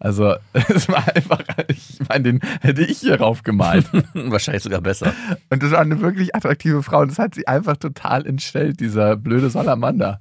Also 0.00 0.34
es 0.52 0.88
war 0.88 1.04
einfach, 1.14 1.42
ich 1.68 2.00
meine, 2.08 2.24
den 2.24 2.40
hätte 2.60 2.82
ich 2.82 2.98
hier 2.98 3.20
raufgemalt. 3.20 3.86
Wahrscheinlich 4.14 4.64
sogar 4.64 4.80
besser. 4.80 5.14
Und 5.50 5.62
das 5.62 5.70
war 5.70 5.78
eine 5.78 6.00
wirklich 6.00 6.34
attraktive 6.34 6.82
Frau. 6.82 7.02
Und 7.02 7.12
das 7.12 7.20
hat 7.20 7.36
sie 7.36 7.46
einfach 7.46 7.76
total 7.76 8.26
entstellt, 8.26 8.80
dieser 8.80 9.14
blöde 9.14 9.48
Salamander. 9.48 10.20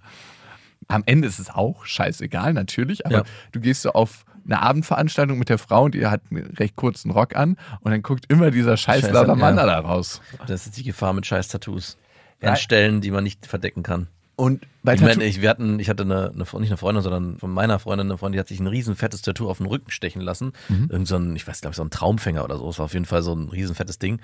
Am 0.91 1.03
Ende 1.05 1.27
ist 1.27 1.39
es 1.39 1.49
auch 1.49 1.85
scheißegal, 1.85 2.53
natürlich, 2.53 3.05
aber 3.05 3.17
Ja. 3.17 3.23
du 3.51 3.59
gehst 3.59 3.83
so 3.83 3.91
auf 3.91 4.25
eine 4.45 4.61
Abendveranstaltung 4.61 5.37
mit 5.37 5.49
der 5.49 5.57
Frau 5.57 5.83
und 5.85 5.93
die 5.93 6.05
hat 6.07 6.21
einen 6.31 6.47
recht 6.57 6.75
kurzen 6.75 7.11
Rock 7.11 7.35
an 7.35 7.57
und 7.81 7.91
dann 7.91 8.01
guckt 8.01 8.25
immer 8.29 8.51
dieser 8.51 8.75
scheiß 8.77 9.01
Salamander 9.07 9.67
ja. 9.67 9.81
da 9.81 9.87
raus. 9.87 10.21
Das 10.47 10.65
ist 10.65 10.77
die 10.77 10.83
Gefahr 10.83 11.13
mit 11.13 11.25
scheiß 11.25 11.47
Tattoos. 11.49 11.97
An 12.41 12.55
Stellen, 12.55 13.01
die 13.01 13.11
man 13.11 13.23
nicht 13.23 13.45
verdecken 13.45 13.83
kann. 13.83 14.07
Und 14.35 14.65
bei 14.81 14.95
Ich 14.95 15.01
meine, 15.01 15.23
ich, 15.23 15.41
wir 15.43 15.49
hatten, 15.51 15.79
ich 15.79 15.89
hatte 15.89 16.01
eine, 16.01 16.31
eine, 16.31 16.37
nicht 16.37 16.71
eine 16.71 16.77
Freundin, 16.77 17.03
sondern 17.03 17.37
von 17.37 17.51
meiner 17.51 17.77
Freundin 17.77 18.07
eine 18.07 18.17
Freundin, 18.17 18.37
die 18.37 18.39
hat 18.39 18.47
sich 18.47 18.59
ein 18.59 18.65
riesen 18.65 18.95
fettes 18.95 19.21
Tattoo 19.21 19.47
auf 19.47 19.57
den 19.57 19.67
Rücken 19.67 19.91
stechen 19.91 20.21
lassen. 20.21 20.53
Mhm. 20.67 20.87
Irgend 20.89 21.07
so 21.07 21.17
ein, 21.17 21.35
ich 21.35 21.47
weiß, 21.47 21.61
glaube 21.61 21.73
ich, 21.73 21.77
so 21.77 21.83
ein 21.83 21.91
Traumfänger 21.91 22.43
oder 22.43 22.57
so. 22.57 22.67
Es 22.67 22.79
war 22.79 22.85
auf 22.85 22.93
jeden 22.93 23.05
Fall 23.05 23.21
so 23.21 23.33
ein 23.35 23.49
riesen 23.49 23.75
fettes 23.75 23.99
Ding. 23.99 24.19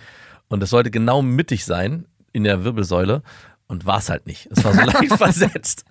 Und 0.47 0.63
es 0.63 0.71
sollte 0.71 0.89
genau 0.89 1.21
mittig 1.21 1.65
sein 1.65 2.05
in 2.33 2.43
der 2.43 2.63
Wirbelsäule. 2.63 3.21
Und 3.69 3.85
war 3.85 3.97
es 3.97 4.09
halt 4.09 4.27
nicht. 4.27 4.47
Es 4.49 4.63
war 4.63 4.73
so 4.73 4.81
leicht 4.85 5.13
versetzt. 5.17 5.83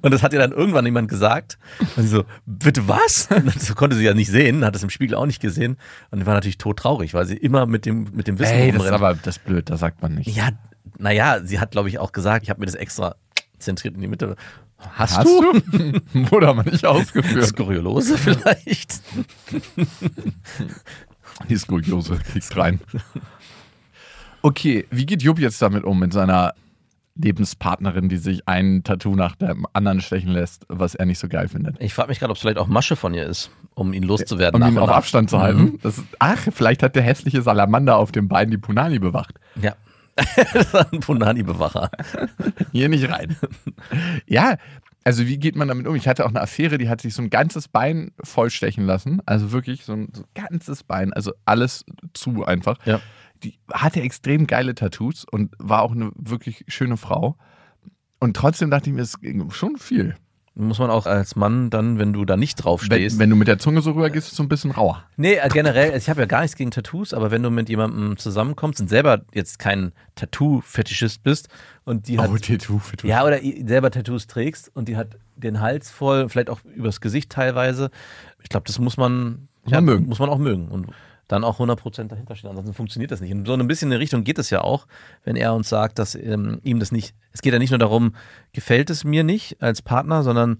Und 0.00 0.12
das 0.12 0.22
hat 0.22 0.32
ihr 0.32 0.38
dann 0.38 0.52
irgendwann 0.52 0.84
jemand 0.84 1.08
gesagt. 1.08 1.58
Und 1.96 2.04
sie 2.04 2.08
so, 2.08 2.24
bitte 2.46 2.86
was? 2.86 3.28
Und 3.30 3.46
das 3.46 3.74
konnte 3.74 3.96
sie 3.96 4.04
ja 4.04 4.14
nicht 4.14 4.30
sehen, 4.30 4.64
hat 4.64 4.76
es 4.76 4.82
im 4.84 4.90
Spiegel 4.90 5.16
auch 5.16 5.26
nicht 5.26 5.40
gesehen. 5.40 5.76
Und 6.10 6.20
die 6.20 6.26
war 6.26 6.34
natürlich 6.34 6.58
todtraurig, 6.58 7.12
weil 7.14 7.26
sie 7.26 7.36
immer 7.36 7.66
mit 7.66 7.84
dem, 7.84 8.08
mit 8.12 8.28
dem 8.28 8.38
Wissen 8.38 8.52
Ey, 8.52 8.70
das 8.70 8.84
ist 8.84 8.92
aber 8.92 9.14
das 9.14 9.38
ist 9.38 9.44
blöd, 9.44 9.68
das 9.70 9.80
sagt 9.80 10.02
man 10.02 10.14
nicht. 10.14 10.28
Ja, 10.34 10.50
naja, 10.98 11.40
sie 11.42 11.58
hat, 11.58 11.72
glaube 11.72 11.88
ich, 11.88 11.98
auch 11.98 12.12
gesagt, 12.12 12.44
ich 12.44 12.50
habe 12.50 12.60
mir 12.60 12.66
das 12.66 12.76
extra 12.76 13.16
zentriert 13.58 13.94
in 13.94 14.00
die 14.00 14.08
Mitte. 14.08 14.36
Hast, 14.78 15.18
Hast 15.18 15.26
du? 15.26 15.52
du? 15.52 16.00
Wurde 16.30 16.48
aber 16.48 16.62
nicht 16.64 16.86
ausgeführt. 16.86 17.46
Skuriolose 17.46 18.16
vielleicht. 18.16 19.00
Die 21.48 21.56
Skoliose 21.56 22.18
kriegst 22.18 22.56
rein. 22.56 22.80
Okay, 24.42 24.86
wie 24.90 25.06
geht 25.06 25.22
Jupp 25.22 25.38
jetzt 25.38 25.60
damit 25.60 25.84
um 25.84 25.98
mit 25.98 26.12
seiner 26.12 26.54
Lebenspartnerin, 27.22 28.08
die 28.08 28.16
sich 28.16 28.48
ein 28.48 28.82
Tattoo 28.84 29.14
nach 29.14 29.36
dem 29.36 29.66
anderen 29.72 30.00
stechen 30.00 30.30
lässt, 30.30 30.64
was 30.68 30.94
er 30.94 31.06
nicht 31.06 31.18
so 31.18 31.28
geil 31.28 31.48
findet? 31.48 31.76
Ich 31.80 31.94
frage 31.94 32.08
mich 32.08 32.18
gerade, 32.18 32.30
ob 32.30 32.36
es 32.36 32.40
vielleicht 32.40 32.58
auch 32.58 32.66
Masche 32.66 32.96
von 32.96 33.14
ihr 33.14 33.26
ist, 33.26 33.50
um 33.74 33.92
ihn 33.92 34.02
loszuwerden. 34.02 34.54
Um 34.54 34.60
nach 34.60 34.72
ihn 34.72 34.78
auf 34.78 34.88
nach. 34.88 34.96
Abstand 34.96 35.30
zu 35.30 35.40
halten. 35.40 35.78
Das 35.82 35.98
ist, 35.98 36.06
ach, 36.18 36.48
vielleicht 36.52 36.82
hat 36.82 36.96
der 36.96 37.02
hässliche 37.02 37.42
Salamander 37.42 37.96
auf 37.96 38.12
dem 38.12 38.28
Bein 38.28 38.50
die 38.50 38.58
Punani 38.58 38.98
bewacht. 38.98 39.34
Ja. 39.60 39.74
das 40.52 40.72
war 40.74 40.86
ein 40.92 41.00
Punani-Bewacher. 41.00 41.90
Hier 42.72 42.88
nicht 42.88 43.10
rein. 43.10 43.36
ja, 44.26 44.56
also 45.04 45.26
wie 45.26 45.38
geht 45.38 45.56
man 45.56 45.68
damit 45.68 45.86
um? 45.86 45.94
Ich 45.94 46.06
hatte 46.08 46.24
auch 46.24 46.30
eine 46.30 46.40
Affäre, 46.40 46.78
die 46.78 46.88
hat 46.88 47.00
sich 47.00 47.14
so 47.14 47.22
ein 47.22 47.30
ganzes 47.30 47.68
Bein 47.68 48.12
vollstechen 48.22 48.84
lassen. 48.84 49.22
Also 49.24 49.52
wirklich 49.52 49.84
so 49.84 49.94
ein, 49.94 50.08
so 50.12 50.22
ein 50.22 50.46
ganzes 50.48 50.84
Bein, 50.84 51.12
also 51.12 51.32
alles 51.44 51.84
zu 52.12 52.44
einfach. 52.44 52.76
Ja. 52.84 53.00
Die 53.42 53.58
hatte 53.72 54.00
extrem 54.00 54.46
geile 54.46 54.74
Tattoos 54.74 55.24
und 55.24 55.54
war 55.58 55.82
auch 55.82 55.92
eine 55.92 56.10
wirklich 56.14 56.64
schöne 56.68 56.96
Frau. 56.96 57.36
Und 58.18 58.36
trotzdem 58.36 58.70
dachte 58.70 58.90
ich 58.90 58.96
mir, 58.96 59.02
es 59.02 59.20
ging 59.20 59.50
schon 59.50 59.76
viel. 59.76 60.14
Muss 60.54 60.78
man 60.78 60.90
auch 60.90 61.06
als 61.06 61.36
Mann 61.36 61.70
dann, 61.70 61.98
wenn 61.98 62.12
du 62.12 62.24
da 62.24 62.36
nicht 62.36 62.56
drauf 62.56 62.82
stehst. 62.82 63.16
Wenn, 63.16 63.24
wenn 63.24 63.30
du 63.30 63.36
mit 63.36 63.48
der 63.48 63.58
Zunge 63.58 63.80
so 63.82 63.92
rüber 63.92 64.10
gehst, 64.10 64.26
ist 64.26 64.32
es 64.32 64.36
so 64.36 64.42
ein 64.42 64.48
bisschen 64.48 64.72
rauer. 64.72 65.04
Nee, 65.16 65.34
äh, 65.34 65.48
generell, 65.48 65.96
ich 65.96 66.10
habe 66.10 66.20
ja 66.20 66.26
gar 66.26 66.42
nichts 66.42 66.56
gegen 66.56 66.70
Tattoos, 66.72 67.14
aber 67.14 67.30
wenn 67.30 67.42
du 67.42 67.50
mit 67.50 67.68
jemandem 67.68 68.18
zusammenkommst 68.18 68.80
und 68.80 68.88
selber 68.88 69.22
jetzt 69.32 69.58
kein 69.58 69.92
Tattoo-Fetischist 70.16 71.22
bist 71.22 71.48
und 71.84 72.08
die 72.08 72.18
hat. 72.18 72.28
Oh, 72.30 72.36
Tattoo 72.36 72.78
für 72.78 72.96
Ja, 73.06 73.24
oder 73.24 73.38
selber 73.38 73.90
Tattoos 73.90 74.26
trägst 74.26 74.70
und 74.74 74.88
die 74.88 74.96
hat 74.96 75.18
den 75.36 75.60
Hals 75.60 75.90
voll, 75.90 76.28
vielleicht 76.28 76.50
auch 76.50 76.60
übers 76.64 77.00
Gesicht 77.00 77.30
teilweise. 77.30 77.90
Ich 78.42 78.48
glaube, 78.48 78.64
das 78.66 78.78
muss 78.80 78.96
man, 78.96 79.48
Muss 79.62 79.72
man 79.72 79.84
mögen. 79.84 80.06
Muss 80.06 80.18
man 80.18 80.28
auch 80.28 80.38
mögen 80.38 80.68
und 80.68 80.88
dann 81.30 81.44
auch 81.44 81.58
100% 81.60 82.08
dahinter 82.08 82.34
stehen. 82.36 82.50
Ansonsten 82.50 82.74
funktioniert 82.74 83.10
das 83.10 83.20
nicht. 83.20 83.32
Und 83.32 83.46
so 83.46 83.52
ein 83.54 83.66
bisschen 83.68 83.86
in 83.86 83.96
die 83.98 84.02
Richtung 84.02 84.24
geht 84.24 84.38
es 84.38 84.50
ja 84.50 84.62
auch, 84.62 84.86
wenn 85.24 85.36
er 85.36 85.54
uns 85.54 85.68
sagt, 85.68 85.98
dass 85.98 86.14
ähm, 86.14 86.60
ihm 86.62 86.80
das 86.80 86.92
nicht, 86.92 87.14
es 87.32 87.40
geht 87.42 87.52
ja 87.52 87.58
nicht 87.58 87.70
nur 87.70 87.78
darum, 87.78 88.14
gefällt 88.52 88.90
es 88.90 89.04
mir 89.04 89.22
nicht 89.24 89.62
als 89.62 89.82
Partner, 89.82 90.22
sondern 90.22 90.58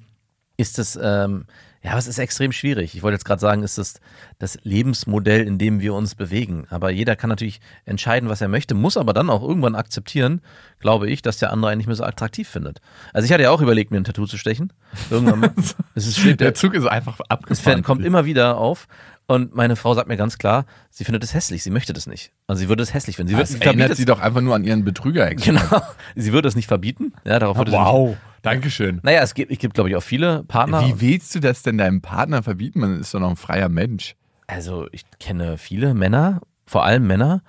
ist 0.56 0.78
es, 0.78 0.98
ähm, 1.02 1.46
ja, 1.82 1.96
es 1.96 2.06
ist 2.06 2.18
extrem 2.18 2.52
schwierig. 2.52 2.94
Ich 2.94 3.02
wollte 3.02 3.14
jetzt 3.14 3.24
gerade 3.24 3.40
sagen, 3.40 3.62
ist 3.62 3.78
es 3.78 4.00
das 4.38 4.58
Lebensmodell, 4.64 5.46
in 5.46 5.56
dem 5.56 5.80
wir 5.80 5.94
uns 5.94 6.14
bewegen. 6.14 6.66
Aber 6.68 6.90
jeder 6.90 7.16
kann 7.16 7.30
natürlich 7.30 7.62
entscheiden, 7.86 8.28
was 8.28 8.42
er 8.42 8.48
möchte, 8.48 8.74
muss 8.74 8.98
aber 8.98 9.14
dann 9.14 9.30
auch 9.30 9.42
irgendwann 9.42 9.74
akzeptieren, 9.74 10.42
glaube 10.78 11.08
ich, 11.08 11.22
dass 11.22 11.38
der 11.38 11.50
andere 11.50 11.70
einen 11.70 11.78
nicht 11.78 11.86
mehr 11.86 11.96
so 11.96 12.04
attraktiv 12.04 12.46
findet. 12.46 12.82
Also 13.14 13.24
ich 13.24 13.32
hatte 13.32 13.44
ja 13.44 13.50
auch 13.50 13.62
überlegt, 13.62 13.90
mir 13.90 13.96
ein 13.96 14.04
Tattoo 14.04 14.26
zu 14.26 14.36
stechen. 14.36 14.74
Irgendwann 15.10 15.50
es 15.94 16.06
ist 16.06 16.18
schwierig. 16.18 16.36
Der 16.36 16.52
Zug 16.52 16.74
ist 16.74 16.84
einfach 16.86 17.18
Es 17.20 17.30
abgefahren. 17.30 17.76
fällt- 17.76 17.84
kommt 17.86 18.04
immer 18.04 18.26
wieder 18.26 18.58
auf. 18.58 18.86
Und 19.31 19.55
meine 19.55 19.76
Frau 19.76 19.95
sagt 19.95 20.09
mir 20.09 20.16
ganz 20.16 20.39
klar, 20.39 20.66
sie 20.91 21.05
findet 21.05 21.22
es 21.22 21.35
hässlich, 21.35 21.62
sie 21.62 21.70
möchte 21.70 21.93
das 21.93 22.09
nicht. 22.09 22.33
Also 22.49 22.62
sie 22.62 22.68
würde 22.68 22.83
es 22.83 22.93
hässlich 22.93 23.14
finden. 23.14 23.28
Sie, 23.28 23.37
wird, 23.37 23.49
Das 23.49 23.53
sie 23.53 23.62
erinnert 23.62 23.95
sie 23.95 24.05
doch 24.05 24.18
einfach 24.18 24.41
nur 24.41 24.57
an 24.57 24.64
ihren 24.64 24.83
betrüger 24.83 25.33
Genau. 25.37 25.61
Sie 26.16 26.33
würde 26.33 26.49
es 26.49 26.57
nicht 26.57 26.66
verbieten. 26.66 27.12
Ja, 27.24 27.39
darauf 27.39 27.57
würde 27.57 27.70
nicht. 27.70 27.81
Wow, 27.81 28.16
Dankeschön. 28.43 28.99
Naja, 29.05 29.22
es 29.22 29.35
gibt, 29.35 29.53
es 29.53 29.59
gibt, 29.59 29.74
glaube 29.74 29.89
ich, 29.89 29.95
auch 29.95 30.03
viele 30.03 30.43
Partner. 30.43 30.85
Wie 30.85 31.01
willst 31.01 31.33
du 31.33 31.39
das 31.39 31.62
denn 31.62 31.78
deinem 31.78 32.03
Partner 32.03 32.43
verbieten? 32.43 32.81
Man 32.81 32.99
ist 32.99 33.14
doch 33.14 33.20
noch 33.20 33.31
ein 33.31 33.37
freier 33.37 33.68
Mensch. 33.68 34.16
Also 34.49 34.89
ich 34.91 35.05
kenne 35.20 35.59
viele 35.59 35.95
Männer, 35.95 36.41
vor 36.66 36.85
allem 36.85 37.07
Männer, 37.07 37.45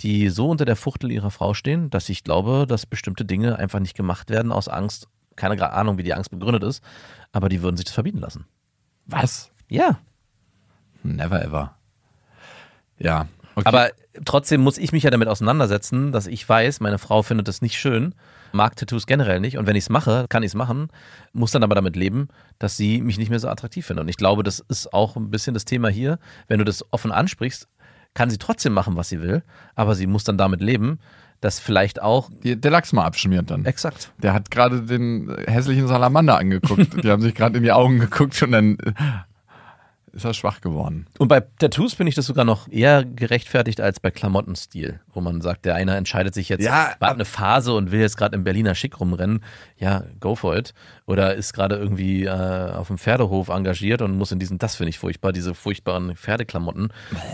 die 0.00 0.30
so 0.30 0.48
unter 0.48 0.64
der 0.64 0.76
Fuchtel 0.76 1.12
ihrer 1.12 1.30
Frau 1.30 1.52
stehen, 1.52 1.90
dass 1.90 2.08
ich 2.08 2.24
glaube, 2.24 2.64
dass 2.66 2.86
bestimmte 2.86 3.26
Dinge 3.26 3.58
einfach 3.58 3.80
nicht 3.80 3.94
gemacht 3.94 4.30
werden 4.30 4.52
aus 4.52 4.68
Angst. 4.68 5.06
Keine 5.36 5.70
Ahnung, 5.70 5.98
wie 5.98 6.02
die 6.02 6.14
Angst 6.14 6.30
begründet 6.30 6.62
ist, 6.62 6.82
aber 7.32 7.50
die 7.50 7.60
würden 7.60 7.76
sich 7.76 7.84
das 7.84 7.92
verbieten 7.92 8.20
lassen. 8.20 8.46
Was? 9.04 9.50
Ja. 9.68 9.98
Never 11.14 11.42
ever. 11.42 11.76
Ja. 12.98 13.28
Okay. 13.54 13.66
Aber 13.66 13.90
trotzdem 14.24 14.60
muss 14.60 14.78
ich 14.78 14.92
mich 14.92 15.02
ja 15.02 15.10
damit 15.10 15.28
auseinandersetzen, 15.28 16.12
dass 16.12 16.26
ich 16.26 16.46
weiß, 16.46 16.80
meine 16.80 16.98
Frau 16.98 17.22
findet 17.22 17.48
das 17.48 17.62
nicht 17.62 17.78
schön, 17.78 18.14
mag 18.52 18.76
Tattoos 18.76 19.06
generell 19.06 19.40
nicht 19.40 19.56
und 19.56 19.66
wenn 19.66 19.76
ich 19.76 19.84
es 19.84 19.90
mache, 19.90 20.26
kann 20.28 20.42
ich 20.42 20.48
es 20.48 20.54
machen, 20.54 20.88
muss 21.32 21.52
dann 21.52 21.62
aber 21.62 21.74
damit 21.74 21.96
leben, 21.96 22.28
dass 22.58 22.76
sie 22.76 23.00
mich 23.00 23.18
nicht 23.18 23.30
mehr 23.30 23.38
so 23.38 23.48
attraktiv 23.48 23.86
findet. 23.86 24.04
Und 24.04 24.08
ich 24.08 24.16
glaube, 24.16 24.42
das 24.42 24.60
ist 24.68 24.92
auch 24.92 25.16
ein 25.16 25.30
bisschen 25.30 25.54
das 25.54 25.64
Thema 25.64 25.88
hier. 25.88 26.18
Wenn 26.48 26.58
du 26.58 26.64
das 26.64 26.84
offen 26.92 27.12
ansprichst, 27.12 27.68
kann 28.14 28.30
sie 28.30 28.38
trotzdem 28.38 28.72
machen, 28.72 28.96
was 28.96 29.08
sie 29.08 29.22
will, 29.22 29.42
aber 29.74 29.94
sie 29.94 30.06
muss 30.06 30.24
dann 30.24 30.38
damit 30.38 30.60
leben, 30.60 30.98
dass 31.40 31.60
vielleicht 31.60 32.00
auch 32.00 32.30
der 32.42 32.70
Lachs 32.70 32.92
mal 32.92 33.04
abschmiert 33.04 33.50
dann. 33.50 33.64
exakt. 33.66 34.10
Der 34.22 34.32
hat 34.32 34.50
gerade 34.50 34.82
den 34.82 35.34
hässlichen 35.46 35.86
Salamander 35.86 36.38
angeguckt. 36.38 37.02
Die 37.04 37.10
haben 37.10 37.20
sich 37.20 37.34
gerade 37.34 37.58
in 37.58 37.62
die 37.62 37.72
Augen 37.72 37.98
geguckt 37.98 38.42
und 38.42 38.52
dann 38.52 38.78
ist 40.16 40.24
er 40.24 40.34
schwach 40.34 40.60
geworden. 40.60 41.06
Und 41.18 41.28
bei 41.28 41.40
Tattoos 41.40 41.94
finde 41.94 42.08
ich 42.08 42.14
das 42.14 42.26
sogar 42.26 42.44
noch 42.44 42.68
eher 42.68 43.04
gerechtfertigt 43.04 43.80
als 43.80 44.00
bei 44.00 44.10
Klamottenstil, 44.10 45.00
wo 45.12 45.20
man 45.20 45.42
sagt, 45.42 45.66
der 45.66 45.74
eine 45.74 45.94
entscheidet 45.96 46.34
sich 46.34 46.48
jetzt, 46.48 46.64
Ja, 46.64 46.94
war 46.98 47.12
eine 47.12 47.24
Phase 47.24 47.74
und 47.74 47.92
will 47.92 48.00
jetzt 48.00 48.16
gerade 48.16 48.34
im 48.34 48.42
Berliner 48.42 48.74
Schick 48.74 48.98
rumrennen. 48.98 49.44
Ja, 49.78 50.04
go 50.18 50.34
for 50.34 50.56
it. 50.56 50.72
Oder 51.06 51.34
ist 51.34 51.52
gerade 51.52 51.76
irgendwie 51.76 52.24
äh, 52.24 52.30
auf 52.30 52.88
dem 52.88 52.98
Pferdehof 52.98 53.48
engagiert 53.48 54.00
und 54.02 54.16
muss 54.16 54.32
in 54.32 54.38
diesen, 54.38 54.58
das 54.58 54.76
finde 54.76 54.90
ich 54.90 54.98
furchtbar, 54.98 55.32
diese 55.32 55.54
furchtbaren 55.54 56.16
Pferdeklamotten. 56.16 56.88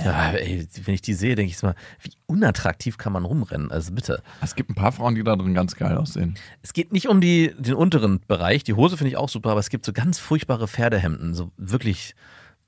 Ja, 0.04 0.32
ey, 0.32 0.66
wenn 0.84 0.94
ich 0.94 1.02
die 1.02 1.14
sehe, 1.14 1.36
denke 1.36 1.52
ich 1.52 1.62
mal, 1.62 1.74
wie 2.00 2.10
unattraktiv 2.26 2.98
kann 2.98 3.12
man 3.12 3.24
rumrennen? 3.24 3.70
Also 3.70 3.92
bitte. 3.92 4.22
Es 4.40 4.56
gibt 4.56 4.70
ein 4.70 4.74
paar 4.74 4.92
Frauen, 4.92 5.14
die 5.14 5.22
da 5.22 5.36
drin 5.36 5.54
ganz 5.54 5.76
geil 5.76 5.96
aussehen. 5.96 6.34
Es 6.62 6.72
geht 6.72 6.92
nicht 6.92 7.08
um 7.08 7.20
die, 7.20 7.54
den 7.56 7.74
unteren 7.74 8.20
Bereich. 8.26 8.64
Die 8.64 8.74
Hose 8.74 8.96
finde 8.96 9.10
ich 9.10 9.16
auch 9.16 9.28
super, 9.28 9.50
aber 9.50 9.60
es 9.60 9.70
gibt 9.70 9.86
so 9.86 9.92
ganz 9.92 10.18
furchtbare 10.18 10.66
Pferdehemden. 10.66 11.34
So 11.34 11.52
wirklich, 11.56 12.14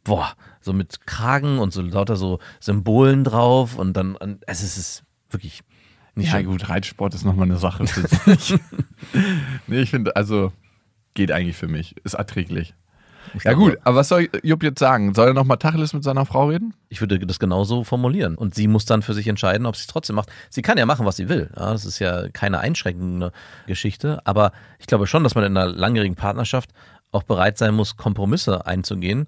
boah, 0.05 0.32
so 0.61 0.72
mit 0.72 1.07
Kragen 1.07 1.59
und 1.59 1.72
so 1.72 1.82
lauter 1.82 2.16
so 2.16 2.38
Symbolen 2.61 3.24
drauf 3.24 3.76
und 3.76 3.94
dann, 3.94 4.16
an- 4.18 4.40
also 4.46 4.64
es 4.64 4.76
ist 4.78 5.02
wirklich 5.30 5.62
nicht 6.14 6.26
ja 6.32 6.38
schön. 6.38 6.46
gut, 6.46 6.68
Reitsport 6.68 7.14
ist 7.14 7.24
nochmal 7.24 7.46
eine 7.46 7.57
Sache 7.57 7.84
nee, 9.66 9.80
ich 9.80 9.90
finde, 9.90 10.14
also 10.16 10.52
geht 11.14 11.32
eigentlich 11.32 11.57
für 11.57 11.68
mich. 11.68 11.96
Ist 12.05 12.14
erträglich. 12.14 12.74
Ich 13.34 13.42
Ja 13.44 13.52
glaube, 13.55 13.70
gut, 13.70 13.78
aber 13.84 13.96
was 13.96 14.09
soll 14.09 14.28
Jupp 14.42 14.62
jetzt 14.62 14.78
sagen? 14.78 15.14
Soll 15.14 15.28
er 15.28 15.34
nochmal 15.34 15.57
Tacheles 15.57 15.92
mit 15.92 16.05
seiner 16.05 16.26
Frau 16.26 16.48
reden? 16.48 16.74
Ich 16.88 17.00
würde 17.00 17.18
das 17.18 17.38
genauso 17.38 17.82
formulieren. 17.82 18.34
Und 18.36 18.55
sie 18.55 18.68
muss 18.68 18.84
dann 18.84 19.02
für 19.02 19.14
sich 19.14 19.26
entscheiden, 19.26 19.66
ob 19.66 19.76
sie 19.76 19.80
es 19.82 19.86
trotzdem 19.86 20.16
macht. 20.16 20.30
Sie 20.50 20.62
kann 20.62 20.76
ja 20.78 20.86
machen, 20.86 21.07
was 21.07 21.16
sie 21.16 21.28
will. 21.28 21.50
Ja, 21.57 21.72
das 21.72 21.84
ist 21.84 21.98
ja 22.00 22.28
keine 22.28 22.61
einschränkende 22.61 23.32
Geschichte. 23.66 24.20
Aber 24.24 24.52
ich 24.78 24.86
glaube 24.86 25.07
schon, 25.07 25.24
dass 25.24 25.34
man 25.34 25.44
in 25.44 25.57
einer 25.57 25.70
langjährigen 25.72 26.16
Partnerschaft 26.16 26.70
auch 27.12 27.22
bereit 27.22 27.59
sein 27.59 27.74
muss, 27.74 27.96
Kompromisse 27.96 28.66
einzugehen 28.66 29.26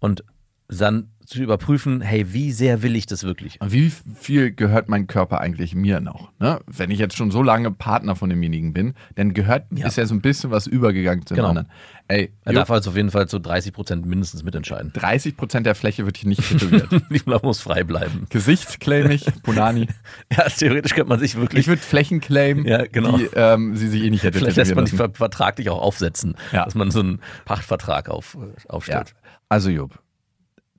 und 0.00 0.24
dann 0.70 1.08
zu 1.24 1.42
überprüfen, 1.42 2.00
hey, 2.00 2.32
wie 2.32 2.52
sehr 2.52 2.82
will 2.82 2.94
ich 2.96 3.04
das 3.06 3.22
wirklich? 3.22 3.60
Und 3.60 3.70
wie 3.72 3.90
viel 4.18 4.50
gehört 4.50 4.88
mein 4.88 5.06
Körper 5.06 5.40
eigentlich 5.40 5.74
mir 5.74 6.00
noch? 6.00 6.30
Ne? 6.38 6.60
Wenn 6.66 6.90
ich 6.90 6.98
jetzt 6.98 7.16
schon 7.18 7.30
so 7.30 7.42
lange 7.42 7.70
Partner 7.70 8.16
von 8.16 8.30
demjenigen 8.30 8.72
bin, 8.72 8.94
dann 9.14 9.34
gehört, 9.34 9.66
Ja. 9.74 9.86
ist 9.86 9.96
ja 9.96 10.06
so 10.06 10.14
ein 10.14 10.22
bisschen 10.22 10.50
was 10.50 10.66
übergegangen 10.66 11.26
zu 11.26 11.34
Genau. 11.34 11.48
anderen. 11.48 11.68
Ey, 12.06 12.32
Er 12.44 12.54
darf 12.54 12.70
also 12.70 12.90
auf 12.90 12.96
jeden 12.96 13.10
Fall 13.10 13.28
zu 13.28 13.38
30 13.38 13.74
Prozent 13.74 14.06
mindestens 14.06 14.42
mitentscheiden. 14.42 14.90
30 14.94 15.36
Prozent 15.36 15.66
der 15.66 15.74
Fläche 15.74 16.06
wird 16.06 16.16
hier 16.16 16.28
nicht 16.30 16.46
tätowiert. 16.48 16.88
Nicola 17.10 17.40
muss 17.42 17.60
frei 17.60 17.84
bleiben. 17.84 18.26
Gesicht 18.30 18.80
claim 18.80 19.10
ich, 19.10 19.26
Punani. 19.42 19.86
Ja, 20.34 20.48
theoretisch 20.48 20.94
könnte 20.94 21.10
man 21.10 21.18
sich 21.18 21.36
wirklich 21.36 21.60
Ich 21.60 21.66
würde 21.68 21.82
Flächen 21.82 22.20
claimen, 22.20 22.64
Ja, 22.66 22.84
genau. 22.86 23.18
die 23.18 23.28
ähm, 23.34 23.76
sie 23.76 23.88
sich 23.88 24.02
eh 24.02 24.10
nicht 24.10 24.22
hätte 24.22 24.38
Vielleicht 24.38 24.56
lässt 24.56 24.74
man 24.74 24.86
ver 24.86 25.10
vertraglich 25.12 25.68
auch 25.68 25.80
aufsetzen, 25.82 26.36
Ja. 26.52 26.64
dass 26.64 26.74
man 26.74 26.90
so 26.90 27.00
einen 27.00 27.20
Pachtvertrag 27.44 28.08
auf, 28.08 28.36
äh, 28.36 28.90
Ja. 28.90 29.04
Also 29.48 29.70
Jupp, 29.70 30.02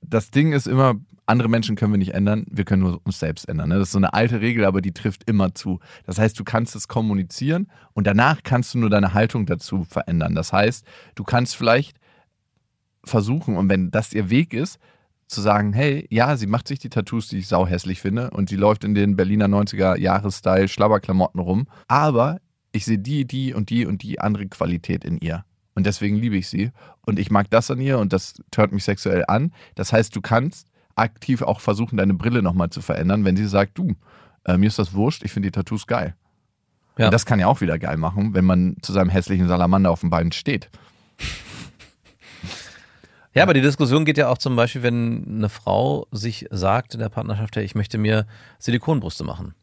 das 0.02 0.30
Ding 0.30 0.52
ist 0.52 0.66
immer, 0.66 0.94
andere 1.26 1.48
Menschen 1.48 1.76
können 1.76 1.92
wir 1.92 1.98
nicht 1.98 2.14
ändern, 2.14 2.44
wir 2.50 2.64
können 2.64 2.82
nur 2.82 3.00
uns 3.04 3.18
selbst 3.18 3.48
ändern. 3.48 3.68
Ne? 3.68 3.78
Das 3.78 3.88
ist 3.88 3.92
so 3.92 3.98
eine 3.98 4.12
alte 4.12 4.40
Regel, 4.40 4.64
aber 4.64 4.80
die 4.80 4.92
trifft 4.92 5.28
immer 5.28 5.54
zu. 5.54 5.78
Das 6.04 6.18
heißt, 6.18 6.38
du 6.38 6.44
kannst 6.44 6.74
es 6.74 6.88
kommunizieren 6.88 7.68
und 7.92 8.06
danach 8.06 8.42
kannst 8.42 8.74
du 8.74 8.78
nur 8.78 8.90
deine 8.90 9.14
Haltung 9.14 9.46
dazu 9.46 9.84
verändern. 9.84 10.34
Das 10.34 10.52
heißt, 10.52 10.84
du 11.14 11.24
kannst 11.24 11.56
vielleicht 11.56 11.98
versuchen, 13.04 13.56
und 13.56 13.68
wenn 13.68 13.90
das 13.90 14.12
ihr 14.12 14.28
Weg 14.28 14.52
ist, 14.52 14.78
zu 15.28 15.40
sagen, 15.40 15.72
hey, 15.72 16.06
ja, 16.10 16.36
sie 16.36 16.48
macht 16.48 16.66
sich 16.66 16.80
die 16.80 16.90
Tattoos, 16.90 17.28
die 17.28 17.38
ich 17.38 17.46
sau 17.46 17.66
hässlich 17.66 18.00
finde, 18.00 18.30
und 18.30 18.48
sie 18.48 18.56
läuft 18.56 18.82
in 18.82 18.94
den 18.94 19.14
Berliner 19.14 19.46
90er-Jahres-Style 19.46 20.66
Schlabberklamotten 20.66 21.40
rum, 21.40 21.68
aber 21.86 22.40
ich 22.72 22.84
sehe 22.84 22.98
die, 22.98 23.24
die 23.24 23.54
und 23.54 23.70
die 23.70 23.86
und 23.86 24.02
die 24.02 24.20
andere 24.20 24.48
Qualität 24.48 25.04
in 25.04 25.18
ihr. 25.18 25.44
Und 25.80 25.84
deswegen 25.84 26.16
liebe 26.16 26.36
ich 26.36 26.46
sie. 26.46 26.72
Und 27.00 27.18
ich 27.18 27.30
mag 27.30 27.48
das 27.48 27.70
an 27.70 27.80
ihr 27.80 27.98
und 27.98 28.12
das 28.12 28.34
tört 28.50 28.70
mich 28.70 28.84
sexuell 28.84 29.24
an. 29.26 29.54
Das 29.76 29.94
heißt, 29.94 30.14
du 30.14 30.20
kannst 30.20 30.68
aktiv 30.94 31.40
auch 31.40 31.60
versuchen, 31.60 31.96
deine 31.96 32.12
Brille 32.12 32.42
nochmal 32.42 32.68
zu 32.68 32.82
verändern, 32.82 33.24
wenn 33.24 33.34
sie 33.34 33.46
sagt, 33.46 33.78
du, 33.78 33.96
äh, 34.44 34.58
mir 34.58 34.66
ist 34.66 34.78
das 34.78 34.92
wurscht, 34.92 35.24
ich 35.24 35.32
finde 35.32 35.46
die 35.46 35.52
Tattoos 35.52 35.86
geil. 35.86 36.14
Ja. 36.98 37.06
Und 37.06 37.14
das 37.14 37.24
kann 37.24 37.40
ja 37.40 37.46
auch 37.46 37.62
wieder 37.62 37.78
geil 37.78 37.96
machen, 37.96 38.34
wenn 38.34 38.44
man 38.44 38.76
zu 38.82 38.92
seinem 38.92 39.08
hässlichen 39.08 39.48
Salamander 39.48 39.90
auf 39.90 40.00
dem 40.00 40.10
Bein 40.10 40.32
steht. 40.32 40.68
Ja, 43.32 43.44
aber 43.44 43.54
die 43.54 43.62
Diskussion 43.62 44.04
geht 44.04 44.18
ja 44.18 44.28
auch 44.28 44.36
zum 44.36 44.54
Beispiel, 44.54 44.82
wenn 44.82 45.24
eine 45.26 45.48
Frau 45.48 46.08
sich 46.10 46.46
sagt 46.50 46.92
in 46.92 47.00
der 47.00 47.08
Partnerschaft, 47.08 47.56
hey, 47.56 47.64
ich 47.64 47.74
möchte 47.74 47.96
mir 47.96 48.26
Silikonbrüste 48.58 49.24
machen. 49.24 49.54